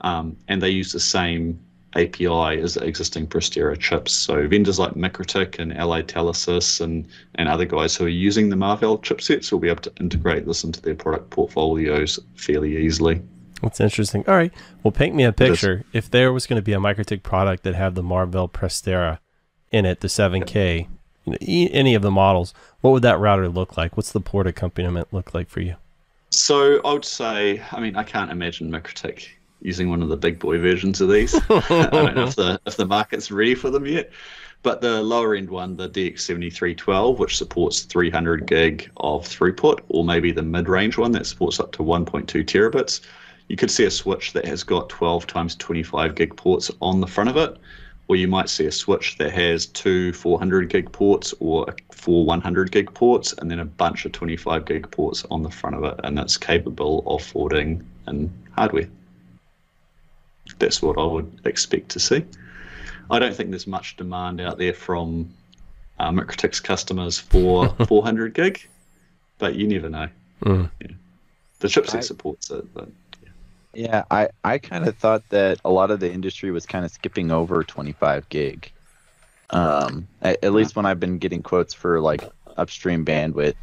um, 0.00 0.36
and 0.48 0.62
they 0.62 0.70
use 0.70 0.92
the 0.92 1.00
same 1.00 1.60
API 1.96 2.60
as 2.60 2.74
the 2.74 2.84
existing 2.84 3.26
Prestera 3.26 3.78
chips. 3.78 4.12
So 4.12 4.46
vendors 4.48 4.78
like 4.78 4.94
MikroTik 4.94 5.58
and 5.58 5.76
Allied 5.76 6.08
Telesis 6.08 6.80
and, 6.80 7.06
and 7.36 7.48
other 7.48 7.64
guys 7.64 7.94
who 7.96 8.06
are 8.06 8.08
using 8.08 8.48
the 8.48 8.56
Marvell 8.56 8.98
chipsets 8.98 9.52
will 9.52 9.60
be 9.60 9.68
able 9.68 9.82
to 9.82 9.92
integrate 10.00 10.46
this 10.46 10.64
into 10.64 10.80
their 10.80 10.94
product 10.94 11.30
portfolios 11.30 12.18
fairly 12.34 12.76
easily. 12.76 13.22
That's 13.62 13.80
interesting. 13.80 14.24
All 14.26 14.34
right. 14.34 14.52
Well, 14.82 14.92
paint 14.92 15.14
me 15.14 15.24
a 15.24 15.32
picture. 15.32 15.84
If 15.92 16.10
there 16.10 16.32
was 16.32 16.46
going 16.46 16.58
to 16.58 16.62
be 16.62 16.72
a 16.72 16.78
MikroTik 16.78 17.22
product 17.22 17.62
that 17.62 17.74
had 17.74 17.94
the 17.94 18.02
Marvell 18.02 18.48
Prestera 18.48 19.20
in 19.70 19.86
it, 19.86 20.00
the 20.00 20.08
7K, 20.08 20.88
you 21.24 21.32
know, 21.32 21.38
e- 21.40 21.70
any 21.72 21.94
of 21.94 22.02
the 22.02 22.10
models, 22.10 22.54
what 22.80 22.90
would 22.90 23.02
that 23.02 23.18
router 23.18 23.48
look 23.48 23.76
like? 23.76 23.96
What's 23.96 24.12
the 24.12 24.20
port 24.20 24.46
accompaniment 24.46 25.08
look 25.12 25.34
like 25.34 25.48
for 25.48 25.60
you? 25.60 25.76
So 26.30 26.80
I 26.84 26.92
would 26.92 27.04
say, 27.04 27.62
I 27.70 27.80
mean, 27.80 27.96
I 27.96 28.02
can't 28.02 28.30
imagine 28.30 28.70
MikroTik 28.70 29.28
using 29.60 29.88
one 29.88 30.02
of 30.02 30.08
the 30.08 30.16
big 30.16 30.38
boy 30.38 30.58
versions 30.58 31.00
of 31.00 31.08
these. 31.08 31.34
I 31.50 31.88
don't 31.90 32.14
know 32.14 32.24
if 32.24 32.36
the 32.36 32.60
if 32.66 32.76
the 32.76 32.86
market's 32.86 33.30
ready 33.30 33.54
for 33.54 33.70
them 33.70 33.86
yet. 33.86 34.10
But 34.62 34.80
the 34.80 35.02
lower 35.02 35.34
end 35.34 35.50
one, 35.50 35.76
the 35.76 35.90
DX7312, 35.90 37.18
which 37.18 37.36
supports 37.36 37.82
300 37.82 38.46
gig 38.46 38.90
of 38.96 39.26
throughput, 39.26 39.80
or 39.88 40.04
maybe 40.04 40.32
the 40.32 40.42
mid 40.42 40.70
range 40.70 40.96
one 40.96 41.12
that 41.12 41.26
supports 41.26 41.60
up 41.60 41.72
to 41.72 41.82
1.2 41.82 42.24
terabits, 42.44 43.02
you 43.48 43.56
could 43.56 43.70
see 43.70 43.84
a 43.84 43.90
switch 43.90 44.32
that 44.32 44.46
has 44.46 44.62
got 44.62 44.88
12 44.88 45.26
times 45.26 45.54
25 45.56 46.14
gig 46.14 46.34
ports 46.34 46.70
on 46.80 47.00
the 47.00 47.06
front 47.06 47.28
of 47.28 47.36
it 47.36 47.58
or 48.08 48.16
you 48.16 48.28
might 48.28 48.48
see 48.50 48.66
a 48.66 48.72
switch 48.72 49.16
that 49.18 49.32
has 49.32 49.66
two 49.66 50.12
400 50.12 50.68
gig 50.68 50.92
ports 50.92 51.32
or 51.40 51.74
four 51.92 52.24
100 52.26 52.70
gig 52.70 52.92
ports 52.92 53.32
and 53.38 53.50
then 53.50 53.60
a 53.60 53.64
bunch 53.64 54.04
of 54.04 54.12
25 54.12 54.64
gig 54.66 54.90
ports 54.90 55.24
on 55.30 55.42
the 55.42 55.50
front 55.50 55.74
of 55.76 55.84
it 55.84 55.98
and 56.04 56.16
that's 56.16 56.36
capable 56.36 57.02
of 57.06 57.22
forwarding 57.22 57.84
in 58.06 58.30
hardware 58.52 58.88
that's 60.58 60.82
what 60.82 60.98
i 60.98 61.04
would 61.04 61.40
expect 61.44 61.88
to 61.88 61.98
see 62.00 62.24
i 63.10 63.18
don't 63.18 63.34
think 63.34 63.50
there's 63.50 63.66
much 63.66 63.96
demand 63.96 64.40
out 64.40 64.58
there 64.58 64.74
from 64.74 65.28
uh, 66.00 66.10
MikroTik's 66.10 66.60
customers 66.60 67.18
for 67.18 67.68
400 67.88 68.34
gig 68.34 68.66
but 69.38 69.54
you 69.54 69.66
never 69.66 69.88
know 69.88 70.08
Mm. 70.42 70.68
yeah. 70.80 70.88
the 71.60 71.68
chipset 71.68 71.96
I- 71.98 72.00
supports 72.00 72.50
it 72.50 72.66
but 72.74 72.88
Yeah, 73.74 74.04
I, 74.10 74.28
I 74.44 74.58
kind 74.58 74.86
of 74.86 74.96
thought 74.98 75.28
that 75.30 75.60
a 75.64 75.70
lot 75.70 75.90
of 75.90 76.00
the 76.00 76.12
industry 76.12 76.50
was 76.50 76.66
kind 76.66 76.84
of 76.84 76.90
skipping 76.92 77.30
over 77.30 77.64
25 77.64 78.28
gig. 78.28 78.72
Um, 79.50 80.08
at, 80.22 80.44
at 80.44 80.52
least 80.54 80.76
when 80.76 80.86
I've 80.86 81.00
been 81.00 81.18
getting 81.18 81.42
quotes 81.42 81.74
for 81.74 82.00
like 82.00 82.24
upstream 82.56 83.04
bandwidth, 83.04 83.56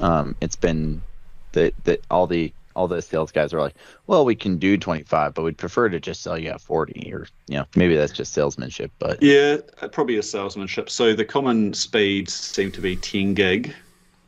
um, 0.00 0.36
it's 0.40 0.56
been 0.56 1.04
that 1.52 1.74
that 1.84 2.06
all 2.10 2.26
the 2.26 2.54
all 2.76 2.88
the 2.88 3.02
sales 3.02 3.32
guys 3.32 3.54
are 3.54 3.60
like, 3.60 3.76
well, 4.06 4.24
we 4.24 4.36
can 4.36 4.58
do 4.58 4.78
25, 4.78 5.34
but 5.34 5.44
we'd 5.44 5.58
prefer 5.58 5.88
to 5.90 6.00
just 6.00 6.22
sell 6.22 6.38
you 6.38 6.50
at 6.50 6.60
40, 6.62 7.12
or 7.14 7.26
you 7.48 7.58
know, 7.58 7.66
maybe 7.76 7.96
that's 7.96 8.12
just 8.12 8.32
salesmanship. 8.32 8.92
But 8.98 9.20
Yeah, 9.20 9.58
uh, 9.82 9.88
probably 9.88 10.16
a 10.16 10.22
salesmanship. 10.22 10.90
So 10.90 11.14
the 11.14 11.24
common 11.24 11.74
speeds 11.74 12.34
seem 12.34 12.72
to 12.72 12.80
be 12.80 12.96
10 12.96 13.34
gig, 13.34 13.74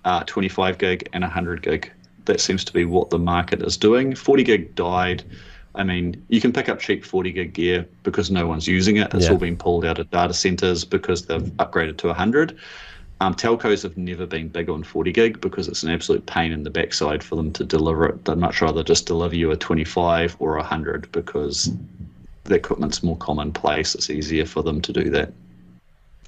uh, 0.05 0.25
25 0.27 0.79
gig, 0.79 1.09
and 1.13 1.23
100 1.25 1.63
gig. 1.63 1.93
That 2.27 2.41
seems 2.41 2.65
to 2.65 2.73
be 2.73 2.85
what 2.85 3.11
the 3.11 3.19
market 3.19 3.63
is 3.63 3.77
doing. 3.77 4.15
40 4.15 4.43
gig 4.45 4.75
died 4.75 5.25
I 5.77 5.83
mean, 5.83 6.25
you 6.29 6.41
can 6.41 6.53
pick 6.53 6.69
up 6.69 6.79
cheap 6.79 7.05
40 7.05 7.33
gig 7.33 7.53
gear 7.53 7.85
because 8.05 8.31
no 8.31 8.47
one's 8.47 8.69
using 8.69 8.97
it. 8.97 9.13
It's 9.13 9.25
Yeah. 9.25 9.33
all 9.33 9.39
been 9.39 9.57
pulled 9.57 9.85
out 9.85 9.99
of 9.99 10.09
data 10.11 10.33
centers 10.33 10.85
because 10.85 11.27
they've 11.27 11.43
upgraded 11.59 11.97
to 11.99 12.07
100. 12.11 12.57
Um, 13.21 13.35
telcos 13.35 13.83
have 13.83 13.97
never 13.97 14.25
been 14.25 14.49
big 14.49 14.69
on 14.71 14.85
40 14.85 15.11
gig 15.11 15.41
because 15.41 15.67
it's 15.67 15.83
an 15.83 15.91
absolute 15.91 16.25
pain 16.27 16.53
in 16.53 16.63
the 16.63 16.71
backside 16.71 17.25
for 17.25 17.35
them 17.35 17.53
to 17.55 17.65
deliver 17.65 18.07
it. 18.07 18.25
They'd 18.25 18.39
much 18.39 18.63
rather 18.63 18.85
just 18.85 19.07
deliver 19.07 19.35
you 19.35 19.51
a 19.51 19.57
25 19.57 20.37
or 20.39 20.57
a 20.59 20.61
100 20.61 21.11
because 21.11 21.73
the 22.45 22.55
equipment's 22.55 23.03
more 23.03 23.17
commonplace. 23.17 23.97
It's 23.97 24.11
easier 24.11 24.47
for 24.47 24.63
them 24.63 24.81
to 24.81 24.93
do 24.93 25.11
that. 25.11 25.33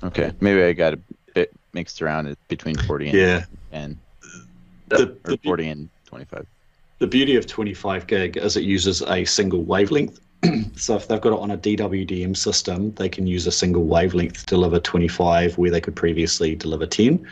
Okay, 0.02 0.32
maybe 0.40 0.62
I 0.62 0.72
got 0.72 0.94
a 0.94 0.98
bit 1.34 1.52
mixed 1.72 2.02
around 2.02 2.34
between 2.48 2.76
40 2.78 3.10
and 3.10 3.16
Yeah. 3.16 3.44
and 3.70 3.96
The, 4.88 5.16
or 5.24 5.30
the, 5.32 5.38
40 5.42 5.68
and 5.68 5.88
25. 6.06 6.46
the 6.98 7.06
beauty 7.06 7.36
of 7.36 7.46
25 7.46 8.06
gig 8.06 8.36
is 8.36 8.56
it 8.56 8.62
uses 8.64 9.02
a 9.02 9.24
single 9.24 9.62
wavelength. 9.62 10.20
so 10.76 10.96
if 10.96 11.08
they've 11.08 11.20
got 11.20 11.32
it 11.32 11.38
on 11.38 11.50
a 11.50 11.58
DWDM 11.58 12.36
system, 12.36 12.92
they 12.94 13.08
can 13.08 13.26
use 13.26 13.46
a 13.46 13.52
single 13.52 13.84
wavelength 13.84 14.40
to 14.40 14.46
deliver 14.46 14.78
25 14.78 15.58
where 15.58 15.70
they 15.70 15.80
could 15.80 15.96
previously 15.96 16.54
deliver 16.54 16.86
10. 16.86 17.26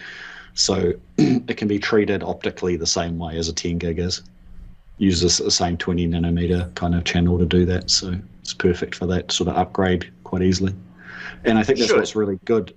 So 0.55 0.92
it 1.18 1.57
can 1.57 1.68
be 1.68 1.78
treated 1.78 2.22
optically 2.22 2.76
the 2.76 2.86
same 2.86 3.18
way 3.18 3.36
as 3.38 3.48
a 3.48 3.52
10 3.52 3.78
gig 3.78 3.98
is. 3.98 4.22
Uses 4.98 5.38
the 5.38 5.50
same 5.50 5.76
20 5.76 6.09
nanometer 6.09 6.72
kind 6.74 6.94
of 6.94 7.05
channel 7.05 7.38
to 7.38 7.44
do 7.46 7.64
that. 7.66 7.90
So 7.90 8.14
it's 8.40 8.55
perfect 8.55 8.94
for 8.94 9.07
that 9.07 9.32
sort 9.32 9.48
of 9.48 9.57
upgrade 9.57 10.11
quite 10.24 10.42
easily. 10.42 10.74
And 11.44 11.59
I 11.59 11.62
think 11.62 11.78
that's 11.78 11.90
Should. 11.90 11.98
what's 11.98 12.16
really 12.16 12.38
good. 12.44 12.74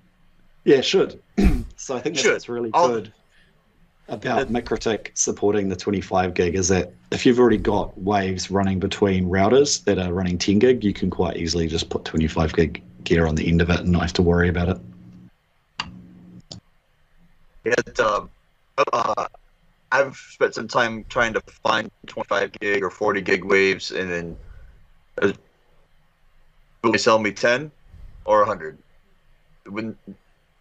Yeah, 0.65 0.77
it 0.77 0.85
should. 0.85 1.21
so 1.77 1.95
I 1.95 1.99
think 1.99 2.15
that's 2.15 2.21
Should. 2.21 2.33
what's 2.33 2.49
really 2.49 2.71
I'll- 2.73 2.89
good 2.89 3.13
about 4.09 4.47
MikroTik 4.47 5.09
supporting 5.15 5.69
the 5.69 5.75
25 5.75 6.33
gig 6.33 6.55
is 6.55 6.67
that 6.69 6.93
if 7.11 7.25
you've 7.25 7.39
already 7.39 7.57
got 7.57 7.97
waves 7.99 8.49
running 8.49 8.79
between 8.79 9.25
routers 9.25 9.83
that 9.83 9.99
are 9.99 10.13
running 10.13 10.37
10 10.37 10.59
gig, 10.59 10.83
you 10.83 10.93
can 10.93 11.09
quite 11.09 11.37
easily 11.37 11.67
just 11.67 11.89
put 11.89 12.05
25 12.05 12.53
gig 12.53 12.83
gear 13.03 13.25
on 13.25 13.35
the 13.35 13.47
end 13.47 13.61
of 13.61 13.69
it 13.69 13.81
and 13.81 13.89
not 13.89 14.03
have 14.03 14.13
to 14.13 14.21
worry 14.21 14.49
about 14.49 14.69
it. 14.69 14.77
It, 17.65 17.99
um, 17.99 18.29
uh, 18.93 19.27
I've 19.91 20.15
spent 20.15 20.53
some 20.53 20.67
time 20.67 21.05
trying 21.09 21.33
to 21.33 21.41
find 21.63 21.89
25 22.07 22.51
gig 22.53 22.83
or 22.83 22.89
40 22.89 23.21
gig 23.21 23.43
waves, 23.43 23.91
and 23.91 24.09
then 24.09 24.37
uh, 25.21 25.33
they 26.83 26.97
sell 26.97 27.19
me 27.19 27.31
10 27.31 27.71
or 28.25 28.39
100? 28.39 28.77
Wouldn't 29.67 29.97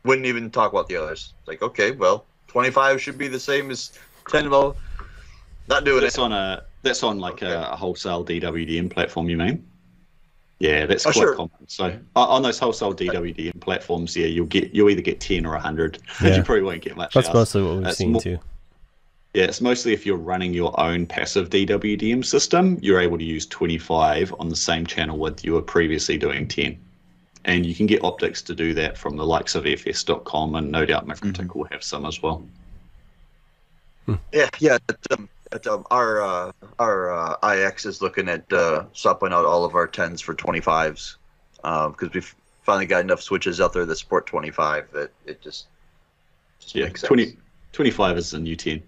wouldn't 0.05 0.27
even 0.27 0.51
talk 0.51 0.73
about 0.73 0.87
the 0.87 0.97
others. 0.97 1.35
It's 1.41 1.49
like, 1.49 1.63
okay, 1.63 1.91
well, 1.91 2.27
25 2.61 3.03
should 3.03 3.19
be 3.19 3.29
the 3.29 3.39
same 3.39 3.71
as 3.71 3.99
10. 4.31 4.49
Well, 4.49 4.79
not 5.69 5.85
doing 5.85 6.01
That's 6.01 6.17
it. 6.17 6.23
on 6.23 6.33
a 6.33 6.63
that's 6.81 7.03
on 7.03 7.19
like 7.19 7.35
Okay. 7.35 7.51
a, 7.53 7.73
a 7.73 7.77
wholesale 7.77 8.25
DWDM 8.25 8.89
platform, 8.91 9.29
you 9.29 9.37
mean? 9.37 9.63
Yeah, 10.59 10.87
that's 10.87 11.05
Oh, 11.05 11.11
quite 11.13 11.21
sure. 11.21 11.35
common. 11.35 11.51
So 11.67 11.85
on- 11.85 12.29
on 12.31 12.43
those 12.43 12.59
wholesale 12.59 12.95
DWDM 12.95 13.61
platforms, 13.61 14.17
yeah, 14.17 14.25
you'll 14.25 14.47
get 14.47 14.75
you'll 14.75 14.89
either 14.89 15.03
get 15.03 15.21
10 15.21 15.45
or 15.45 15.53
100. 15.53 15.99
Yeah. 16.23 16.35
you 16.37 16.43
probably 16.43 16.63
won't 16.63 16.81
get 16.81 16.97
much 16.97 17.13
That's 17.13 17.27
else. 17.29 17.35
mostly 17.35 17.63
what 17.63 17.75
we've 17.75 17.85
That's 17.85 17.99
seen 17.99 18.13
mo- 18.13 18.21
too. 18.21 18.39
Yeah, 19.35 19.45
it's 19.45 19.61
mostly 19.61 19.93
if 19.93 20.07
you're 20.07 20.17
running 20.17 20.55
your 20.55 20.73
own 20.81 21.05
passive 21.05 21.51
DWDM 21.51 22.25
system, 22.25 22.79
you're 22.81 23.01
able 23.03 23.19
to 23.19 23.25
use 23.25 23.45
25 23.45 24.35
on 24.39 24.49
the 24.49 24.57
same 24.57 24.87
channel 24.87 25.19
with 25.19 25.45
you 25.45 25.53
were 25.53 25.61
previously 25.61 26.17
doing 26.17 26.49
10. 26.49 26.79
And 27.47 27.65
you 27.65 27.75
can 27.75 27.87
get 27.87 28.03
optics 28.03 28.43
to 28.43 28.55
do 28.55 28.75
that 28.75 28.99
from 28.99 29.17
the 29.17 29.25
likes 29.25 29.55
of 29.55 29.65
fs.com, 29.65 30.57
and 30.57 30.71
no 30.71 30.85
doubt 30.85 31.07
MikroTik 31.07 31.55
will 31.55 31.69
have 31.71 31.83
some 31.83 32.05
as 32.05 32.21
well. 32.21 32.45
Yeah, 34.33 34.49
yeah. 34.59 34.79
At, 34.89 34.97
um, 35.13 35.29
at, 35.53 35.67
um, 35.69 35.87
our 35.93 36.23
uh, 36.23 36.53
our 36.81 37.13
uh, 37.13 37.55
IX 37.55 37.87
is 37.87 38.03
looking 38.03 38.29
at 38.29 38.53
uh, 38.53 38.87
swapping 38.93 39.33
out 39.33 39.45
all 39.45 39.65
of 39.65 39.77
our 39.77 39.87
10s 39.87 40.21
for 40.21 40.35
25s 40.35 41.17
because 41.63 42.13
we've 42.13 42.35
finally 42.63 42.87
got 42.87 43.01
enough 43.01 43.23
switches 43.23 43.61
out 43.61 43.73
there 43.73 43.87
that 43.87 43.97
support 43.97 44.27
25 44.27 44.91
that 44.93 45.11
it 45.25 45.41
just, 45.41 45.67
just 46.59 46.75
Yeah, 46.75 46.87
makes 46.87 47.03
20, 47.03 47.37
25 47.73 48.19
is 48.19 48.31
the 48.33 48.41
new 48.41 48.57
10. 48.57 48.83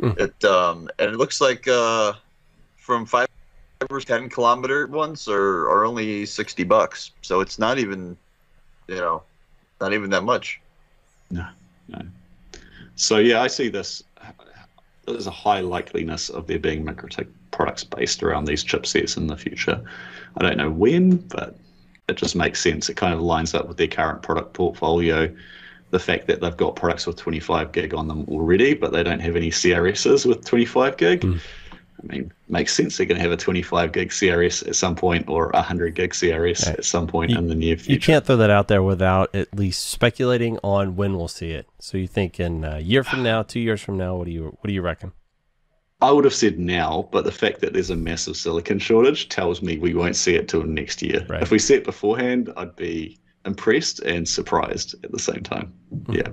It 0.00 0.44
um 0.44 0.88
and 0.98 1.10
it 1.12 1.16
looks 1.16 1.40
like 1.40 1.66
uh 1.66 2.12
from 2.76 3.04
five 3.06 3.28
ten 4.04 4.28
kilometer 4.28 4.86
ones 4.86 5.28
are 5.28 5.68
are 5.68 5.84
only 5.84 6.26
sixty 6.26 6.64
bucks, 6.64 7.12
so 7.22 7.40
it's 7.40 7.58
not 7.58 7.78
even 7.78 8.16
you 8.88 8.96
know 8.96 9.22
not 9.80 9.92
even 9.92 10.10
that 10.10 10.24
much. 10.24 10.60
No, 11.30 11.46
no. 11.88 12.02
So 12.96 13.18
yeah, 13.18 13.40
I 13.40 13.46
see 13.46 13.68
this. 13.68 14.02
There's 15.06 15.26
a 15.26 15.30
high 15.30 15.62
likeliness 15.62 16.30
of 16.30 16.46
there 16.46 16.58
being 16.58 16.84
MikroTik 16.84 17.28
products 17.50 17.84
based 17.84 18.22
around 18.22 18.44
these 18.44 18.64
chipsets 18.64 19.16
in 19.16 19.26
the 19.26 19.36
future. 19.36 19.82
I 20.36 20.42
don't 20.42 20.58
know 20.58 20.70
when, 20.70 21.16
but 21.16 21.56
it 22.08 22.16
just 22.16 22.36
makes 22.36 22.60
sense. 22.60 22.88
It 22.88 22.96
kind 22.96 23.14
of 23.14 23.20
lines 23.20 23.54
up 23.54 23.68
with 23.68 23.76
their 23.76 23.88
current 23.88 24.22
product 24.22 24.52
portfolio. 24.54 25.34
The 25.90 25.98
fact 25.98 26.26
that 26.26 26.40
they've 26.40 26.56
got 26.56 26.76
products 26.76 27.06
with 27.06 27.16
25 27.16 27.72
gig 27.72 27.94
on 27.94 28.08
them 28.08 28.26
already, 28.28 28.74
but 28.74 28.92
they 28.92 29.02
don't 29.02 29.20
have 29.20 29.36
any 29.36 29.50
CRSs 29.50 30.26
with 30.26 30.44
25 30.44 30.96
gig. 30.98 31.20
Mm. 31.22 31.40
I 32.02 32.06
mean, 32.06 32.32
makes 32.48 32.72
sense. 32.74 32.96
They're 32.96 33.06
going 33.06 33.16
to 33.16 33.22
have 33.22 33.32
a 33.32 33.36
25 33.36 33.92
gig 33.92 34.10
CRS 34.10 34.66
at 34.68 34.76
some 34.76 34.94
point, 34.94 35.28
or 35.28 35.50
a 35.50 35.56
100 35.56 35.94
gig 35.94 36.12
CRS 36.12 36.66
Right. 36.66 36.78
at 36.78 36.84
some 36.84 37.06
point 37.06 37.30
You- 37.32 37.38
in 37.38 37.48
the 37.48 37.54
near 37.54 37.76
future. 37.76 37.92
You 37.92 38.00
can't 38.00 38.24
throw 38.24 38.36
that 38.36 38.50
out 38.50 38.68
there 38.68 38.82
without 38.82 39.34
at 39.34 39.52
least 39.56 39.86
speculating 39.90 40.58
on 40.62 40.94
when 40.96 41.16
we'll 41.16 41.26
see 41.28 41.50
it. 41.50 41.66
So 41.80 41.98
you 41.98 42.06
think 42.06 42.38
in 42.38 42.62
a 42.64 42.78
year 42.78 43.02
from 43.02 43.22
now, 43.22 43.42
two 43.42 43.60
years 43.60 43.80
from 43.80 43.96
now, 43.98 44.16
what 44.16 44.26
do 44.26 44.30
you 44.30 44.44
what 44.60 44.68
do 44.68 44.72
you 44.72 44.82
reckon? 44.82 45.12
I 46.00 46.12
would 46.12 46.24
have 46.24 46.34
said 46.34 46.60
now, 46.60 47.08
but 47.10 47.24
the 47.24 47.32
fact 47.32 47.60
that 47.62 47.72
there's 47.72 47.90
a 47.90 47.96
massive 47.96 48.36
silicon 48.36 48.78
shortage 48.78 49.28
tells 49.28 49.60
me 49.62 49.78
we 49.78 49.94
won't 49.94 50.14
see 50.14 50.36
it 50.36 50.46
till 50.46 50.62
next 50.62 51.02
year. 51.02 51.26
Right. 51.28 51.42
If 51.42 51.50
we 51.50 51.58
see 51.58 51.74
it 51.74 51.82
beforehand, 51.82 52.52
I'd 52.56 52.76
be 52.76 53.18
impressed 53.44 53.98
and 54.00 54.28
surprised 54.28 54.94
at 55.02 55.10
the 55.10 55.18
same 55.18 55.42
time. 55.42 55.72
Hmm. 56.06 56.12
Yeah. 56.12 56.28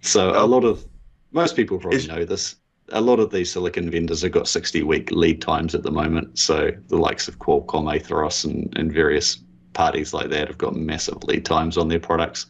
So 0.00 0.30
a 0.30 0.46
lot 0.46 0.64
of 0.64 0.86
most 1.32 1.54
people 1.56 1.78
probably 1.78 1.98
Is- 1.98 2.08
know 2.08 2.24
this. 2.24 2.56
A 2.92 3.00
lot 3.00 3.20
of 3.20 3.30
these 3.30 3.50
silicon 3.50 3.90
vendors 3.90 4.22
have 4.22 4.32
got 4.32 4.48
60 4.48 4.82
week 4.82 5.10
lead 5.10 5.40
times 5.40 5.74
at 5.74 5.82
the 5.82 5.90
moment. 5.90 6.38
So 6.38 6.70
the 6.88 6.96
likes 6.96 7.26
of 7.26 7.38
Qualcomm, 7.38 7.90
Atheros, 7.90 8.44
and, 8.44 8.72
and 8.76 8.92
various 8.92 9.38
parties 9.72 10.12
like 10.12 10.30
that 10.30 10.48
have 10.48 10.58
got 10.58 10.76
massive 10.76 11.24
lead 11.24 11.44
times 11.44 11.78
on 11.78 11.88
their 11.88 12.00
products. 12.00 12.46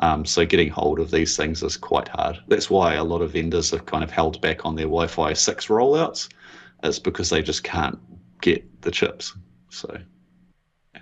Um, 0.00 0.24
so 0.24 0.46
getting 0.46 0.70
hold 0.70 1.00
of 1.00 1.10
these 1.10 1.36
things 1.36 1.62
is 1.62 1.76
quite 1.76 2.08
hard. 2.08 2.38
That's 2.48 2.70
why 2.70 2.94
a 2.94 3.04
lot 3.04 3.20
of 3.20 3.32
vendors 3.32 3.70
have 3.72 3.86
kind 3.86 4.04
of 4.04 4.10
held 4.10 4.40
back 4.40 4.64
on 4.64 4.74
their 4.76 4.86
Wi-Fi 4.86 5.32
six 5.32 5.66
rollouts. 5.66 6.28
It's 6.84 6.98
because 6.98 7.30
they 7.30 7.42
just 7.42 7.64
can't 7.64 7.98
get 8.40 8.64
the 8.82 8.90
chips. 8.90 9.36
So, 9.70 9.98
yeah. 10.94 11.00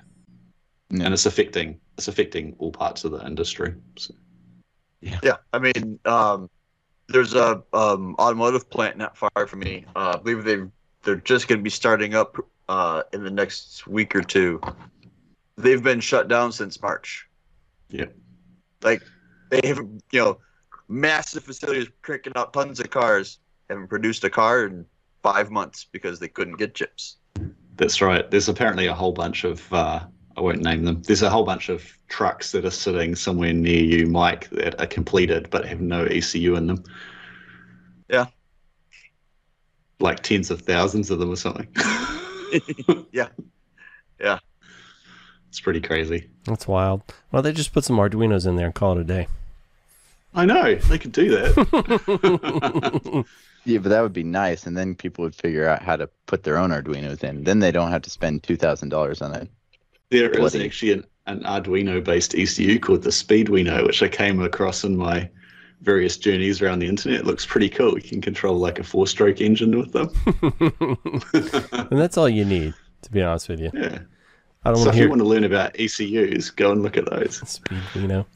Yeah. 0.91 1.05
and 1.05 1.15
it's 1.15 1.27
affecting 1.27 1.79
it's 1.99 2.09
affecting 2.09 2.55
all 2.59 2.73
parts 2.73 3.05
of 3.05 3.13
the 3.13 3.25
industry. 3.27 3.75
So, 3.97 4.15
Yeah, 5.01 5.37
I 5.53 5.59
mean, 5.59 5.99
um, 6.05 6.49
there's 7.09 7.35
a 7.35 7.63
um, 7.73 8.15
automotive 8.19 8.69
plant 8.69 8.97
not 8.97 9.17
far 9.17 9.47
from 9.47 9.61
me. 9.61 9.85
Uh, 9.95 10.15
I 10.15 10.23
believe 10.23 10.45
they 10.45 10.59
they're 11.03 11.17
just 11.17 11.47
going 11.47 11.61
to 11.61 11.63
be 11.63 11.71
starting 11.71 12.15
up 12.15 12.37
uh, 12.69 13.03
in 13.13 13.23
the 13.23 13.31
next 13.31 13.87
week 13.87 14.17
or 14.17 14.23
two. 14.23 14.61
They've 15.57 15.83
been 15.83 16.01
shut 16.01 16.29
down 16.29 16.53
since 16.53 16.83
March. 16.83 17.29
yeah, 17.89 18.07
Like 18.83 19.03
they 19.51 19.67
have, 19.69 19.79
you 19.79 20.21
know, 20.21 20.39
massive 20.89 21.45
facilities 21.45 21.89
cranking 22.03 22.33
out 22.37 22.53
tons 22.53 22.81
of 22.81 22.91
cars. 22.91 23.39
Haven't 23.71 23.89
produced 23.89 24.25
a 24.25 24.31
car 24.31 24.67
in 24.67 24.85
five 25.23 25.51
months 25.51 25.87
because 25.91 26.19
they 26.19 26.29
couldn't 26.29 26.57
get 26.57 26.75
chips. 26.75 27.17
that's 27.77 28.01
right. 28.03 28.29
There's 28.31 28.49
apparently 28.49 28.87
a 28.87 28.95
whole 28.95 29.13
bunch 29.13 29.45
of 29.45 29.73
uh, 29.73 30.01
I 30.37 30.41
won't 30.41 30.63
name 30.63 30.85
them. 30.85 31.03
There's 31.03 31.23
a 31.23 31.31
whole 31.31 31.45
bunch 31.45 31.69
of 31.71 31.97
trucks 32.09 32.53
that 32.53 32.65
are 32.65 32.71
sitting 32.71 33.15
somewhere 33.15 33.53
near 33.55 33.83
you, 33.83 34.07
Mike, 34.07 34.49
that 34.51 34.79
are 34.81 34.87
completed 34.87 35.49
but 35.51 35.65
have 35.67 35.81
no 35.81 36.05
ECU 36.05 36.57
in 36.57 36.67
them. 36.67 36.85
Yeah. 38.09 38.27
like 39.99 40.23
tens 40.23 40.51
of 40.51 40.61
thousands 40.63 41.11
of 41.11 41.19
them 41.19 41.31
or 41.31 41.37
something. 41.37 41.69
Yeah. 43.13 43.29
Yeah. 44.21 44.39
It's 45.49 45.61
pretty 45.61 45.81
crazy. 45.81 46.29
That's 46.45 46.69
wild. 46.69 47.03
Well, 47.33 47.43
they 47.43 47.53
just 47.53 47.73
put 47.73 47.85
some 47.85 47.97
Arduinos 47.97 48.47
in 48.47 48.57
there 48.57 48.67
and 48.67 48.75
call 48.75 48.93
it 48.97 49.01
a 49.01 49.05
day. 49.05 49.27
I 50.35 50.45
know 50.45 50.75
they 50.75 50.99
could 50.99 51.13
do 51.13 51.31
that. 51.31 53.25
Yeah, 53.65 53.79
but 53.79 53.89
that 53.89 54.01
would 54.01 54.13
be 54.13 54.23
nice, 54.23 54.65
and 54.65 54.77
then 54.77 54.95
people 54.95 55.25
would 55.25 55.35
figure 55.35 55.67
out 55.69 55.83
how 55.83 55.97
to 55.97 56.09
put 56.27 56.45
their 56.45 56.57
own 56.57 56.71
Arduinos 56.71 57.25
in. 57.25 57.43
Then 57.43 57.59
they 57.59 57.73
don't 57.73 57.91
have 57.91 58.03
to 58.03 58.11
spend 58.11 58.45
two 58.45 58.55
thousand 58.57 58.91
dollars 58.91 59.21
on 59.21 59.35
it. 59.35 59.51
There 60.11 60.31
is 60.31 60.37
Bloody- 60.39 60.65
actually 60.65 60.93
an, 60.93 61.05
an 61.27 61.41
Arduino-based 61.43 62.35
ECU 62.35 62.79
called 62.79 63.03
the 63.03 63.11
Speeduino, 63.11 63.85
which 63.87 64.03
I 64.03 64.09
came 64.09 64.41
across 64.43 64.85
in 64.85 64.97
my 64.97 65.29
various 65.83 66.17
journeys 66.17 66.63
around 66.63 66.79
the 66.79 66.87
internet. 66.89 67.21
It 67.21 67.27
looks 67.27 67.45
pretty 67.45 67.69
cool. 67.69 67.95
You 67.99 68.09
can 68.09 68.21
control 68.21 68.57
like 68.57 68.79
a 68.79 68.85
four-stroke 68.85 69.41
engine 69.41 69.77
with 69.79 69.93
them. 69.93 70.11
and 71.91 71.99
that's 72.01 72.17
all 72.17 72.29
you 72.29 72.45
need, 72.45 72.75
to 73.03 73.11
be 73.13 73.23
honest 73.23 73.49
with 73.49 73.61
you. 73.61 73.71
yeah. 73.75 73.99
I 74.65 74.71
don't 74.71 74.79
So 74.79 74.85
want 74.87 74.89
if 74.89 74.95
to 74.95 75.03
you 75.03 75.09
want 75.09 75.21
to 75.21 75.27
learn 75.29 75.45
about 75.45 75.79
ECUs, 75.79 76.51
go 76.51 76.73
and 76.73 76.83
look 76.83 76.97
at 76.97 77.09
those. 77.09 77.37
Speed 77.49 77.79
Wino. 77.95 78.27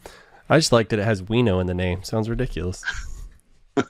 I 0.49 0.59
just 0.59 0.71
like 0.73 0.89
that 0.91 0.99
it 1.01 1.05
has 1.05 1.23
Wino 1.23 1.61
in 1.61 1.67
the 1.67 1.75
name. 1.75 2.03
Sounds 2.05 2.29
ridiculous. 2.29 2.85
All 3.77 3.83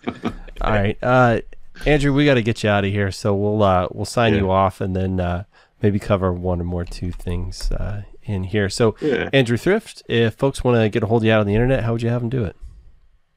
right. 0.63 0.97
Uh, 1.03 1.41
Andrew, 1.87 2.13
we 2.15 2.25
got 2.25 2.35
to 2.35 2.43
get 2.43 2.63
you 2.63 2.71
out 2.71 2.85
of 2.85 2.91
here, 2.93 3.11
so 3.11 3.35
we'll 3.35 3.63
uh, 3.63 3.89
we'll 3.91 4.05
sign 4.05 4.35
Yeah. 4.35 4.41
you 4.41 4.51
off 4.51 4.81
and 4.81 4.95
then 4.97 5.21
uh, 5.21 5.45
maybe 5.83 5.99
cover 5.99 6.33
one 6.33 6.61
or 6.61 6.65
more 6.65 6.85
two 6.85 7.13
things 7.13 7.71
uh, 7.73 8.03
in 8.23 8.45
here. 8.45 8.69
So, 8.69 8.97
Yeah. 9.01 9.29
Andrew 9.33 9.57
Thrift, 9.57 10.03
if 10.09 10.35
folks 10.35 10.63
want 10.63 10.77
to 10.77 10.89
get 10.89 11.03
a 11.03 11.07
hold 11.07 11.23
of 11.23 11.27
you 11.27 11.33
out 11.33 11.41
on 11.41 11.47
the 11.47 11.55
internet, 11.55 11.85
how 11.85 11.93
would 11.93 12.03
you 12.03 12.09
have 12.09 12.21
them 12.21 12.31
do 12.31 12.45
it? 12.45 12.57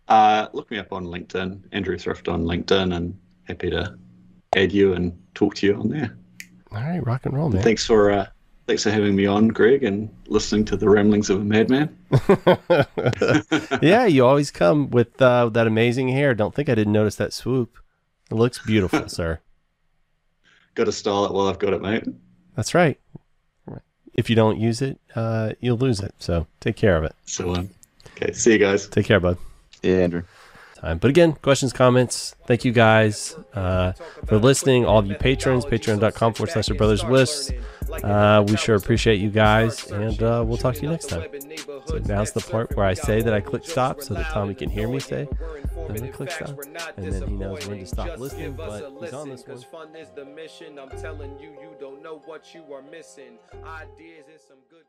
Uh, 0.07 0.47
look 0.53 0.69
me 0.69 0.77
up 0.77 0.91
on 0.91 1.05
LinkedIn, 1.05 1.63
Andrew 1.71 1.97
Thrift 1.97 2.27
on 2.27 2.43
LinkedIn, 2.43 2.95
and 2.95 3.17
happy 3.45 3.69
to 3.69 3.97
add 4.55 4.71
you 4.71 4.93
and 4.93 5.17
talk 5.33 5.55
to 5.55 5.67
you 5.67 5.75
on 5.75 5.89
there. 5.89 6.17
All 6.71 6.81
right, 6.81 7.05
rock 7.05 7.25
and 7.25 7.35
roll, 7.35 7.49
man. 7.49 7.63
Thanks 7.63 7.85
for 7.85 8.11
uh, 8.11 8.27
thanks 8.67 8.83
for 8.83 8.91
having 8.91 9.15
me 9.15 9.25
on, 9.25 9.47
Greg, 9.47 9.83
and 9.83 10.09
listening 10.27 10.65
to 10.65 10.77
the 10.77 10.89
ramblings 10.89 11.29
of 11.29 11.41
a 11.41 11.43
madman. 11.43 11.97
yeah, 13.81 14.05
you 14.05 14.25
always 14.25 14.51
come 14.51 14.89
with 14.89 15.21
uh, 15.21 15.49
that 15.49 15.67
amazing 15.67 16.09
hair. 16.09 16.33
Don't 16.33 16.53
think 16.53 16.69
I 16.69 16.75
didn't 16.75 16.93
notice 16.93 17.15
that 17.15 17.31
swoop. 17.33 17.77
It 18.31 18.35
looks 18.35 18.59
beautiful, 18.65 19.07
sir. 19.07 19.39
Got 20.75 20.85
to 20.85 20.91
style 20.91 21.25
it 21.25 21.33
while 21.33 21.47
I've 21.47 21.59
got 21.59 21.73
it, 21.73 21.81
mate. 21.81 22.03
That's 22.55 22.73
right. 22.73 22.99
If 24.13 24.29
you 24.29 24.35
don't 24.35 24.59
use 24.59 24.81
it, 24.81 24.99
uh, 25.15 25.53
you'll 25.59 25.77
lose 25.77 25.99
it. 25.99 26.13
So 26.19 26.45
take 26.59 26.75
care 26.75 26.97
of 26.97 27.03
it. 27.03 27.15
So, 27.25 27.53
um, 27.55 27.69
okay, 28.15 28.31
see 28.33 28.53
you 28.53 28.59
guys. 28.59 28.87
Take 28.87 29.07
care, 29.07 29.19
bud. 29.19 29.37
Yeah, 29.81 29.95
Andrew. 29.97 30.23
Time. 30.75 30.97
But 30.97 31.09
again, 31.09 31.33
questions, 31.33 31.71
comments. 31.73 32.35
Thank 32.45 32.65
you 32.65 32.71
guys 32.73 33.35
uh, 33.53 33.93
for 34.25 34.37
listening. 34.37 34.85
All 34.85 34.99
of 34.99 35.07
you 35.07 35.15
patrons, 35.15 35.65
patreon.com 35.65 36.33
forward 36.33 36.51
slash 36.51 36.67
the 36.67 36.75
brothers 36.75 37.03
Wisp. 37.05 37.53
Uh, 38.03 38.43
we 38.47 38.57
sure 38.57 38.75
appreciate 38.75 39.21
you 39.21 39.29
guys, 39.29 39.89
and 39.91 40.21
uh, 40.21 40.43
we'll 40.45 40.57
talk 40.57 40.75
to 40.75 40.81
you 40.81 40.89
next 40.89 41.07
time. 41.07 41.25
So 41.85 41.99
now's 41.99 42.33
the 42.33 42.41
part 42.41 42.75
where 42.75 42.85
I 42.85 42.95
say 42.95 43.21
that 43.21 43.33
I 43.33 43.39
click 43.39 43.65
stop 43.65 44.01
so 44.01 44.13
that 44.13 44.29
Tommy 44.31 44.53
can 44.55 44.69
hear 44.69 44.87
me 44.87 44.99
say, 44.99 45.27
and 45.89 45.97
then 45.97 46.11
click 46.11 46.31
stop, 46.31 46.49
and 46.97 47.13
then 47.13 47.27
he 47.27 47.33
knows 47.33 47.67
when 47.67 47.79
to 47.79 47.85
stop 47.85 48.17
listening. 48.17 48.53
But 48.53 48.91
he's 49.01 49.13
on 49.13 49.29
this 49.29 49.45
one. 49.47 49.55
Cause 49.55 49.63
fun 49.63 49.95
is 49.95 50.09
the 50.15 50.25
mission. 50.25 50.79
I'm 50.79 50.89
telling 50.89 51.37
you, 51.39 51.49
you 51.61 51.75
don't 51.79 52.01
know 52.01 52.21
what 52.25 52.53
you 52.53 52.63
are 52.73 52.81
missing. 52.81 53.37
Ideas 53.65 54.25
and 54.31 54.39
some 54.39 54.57
good. 54.69 54.83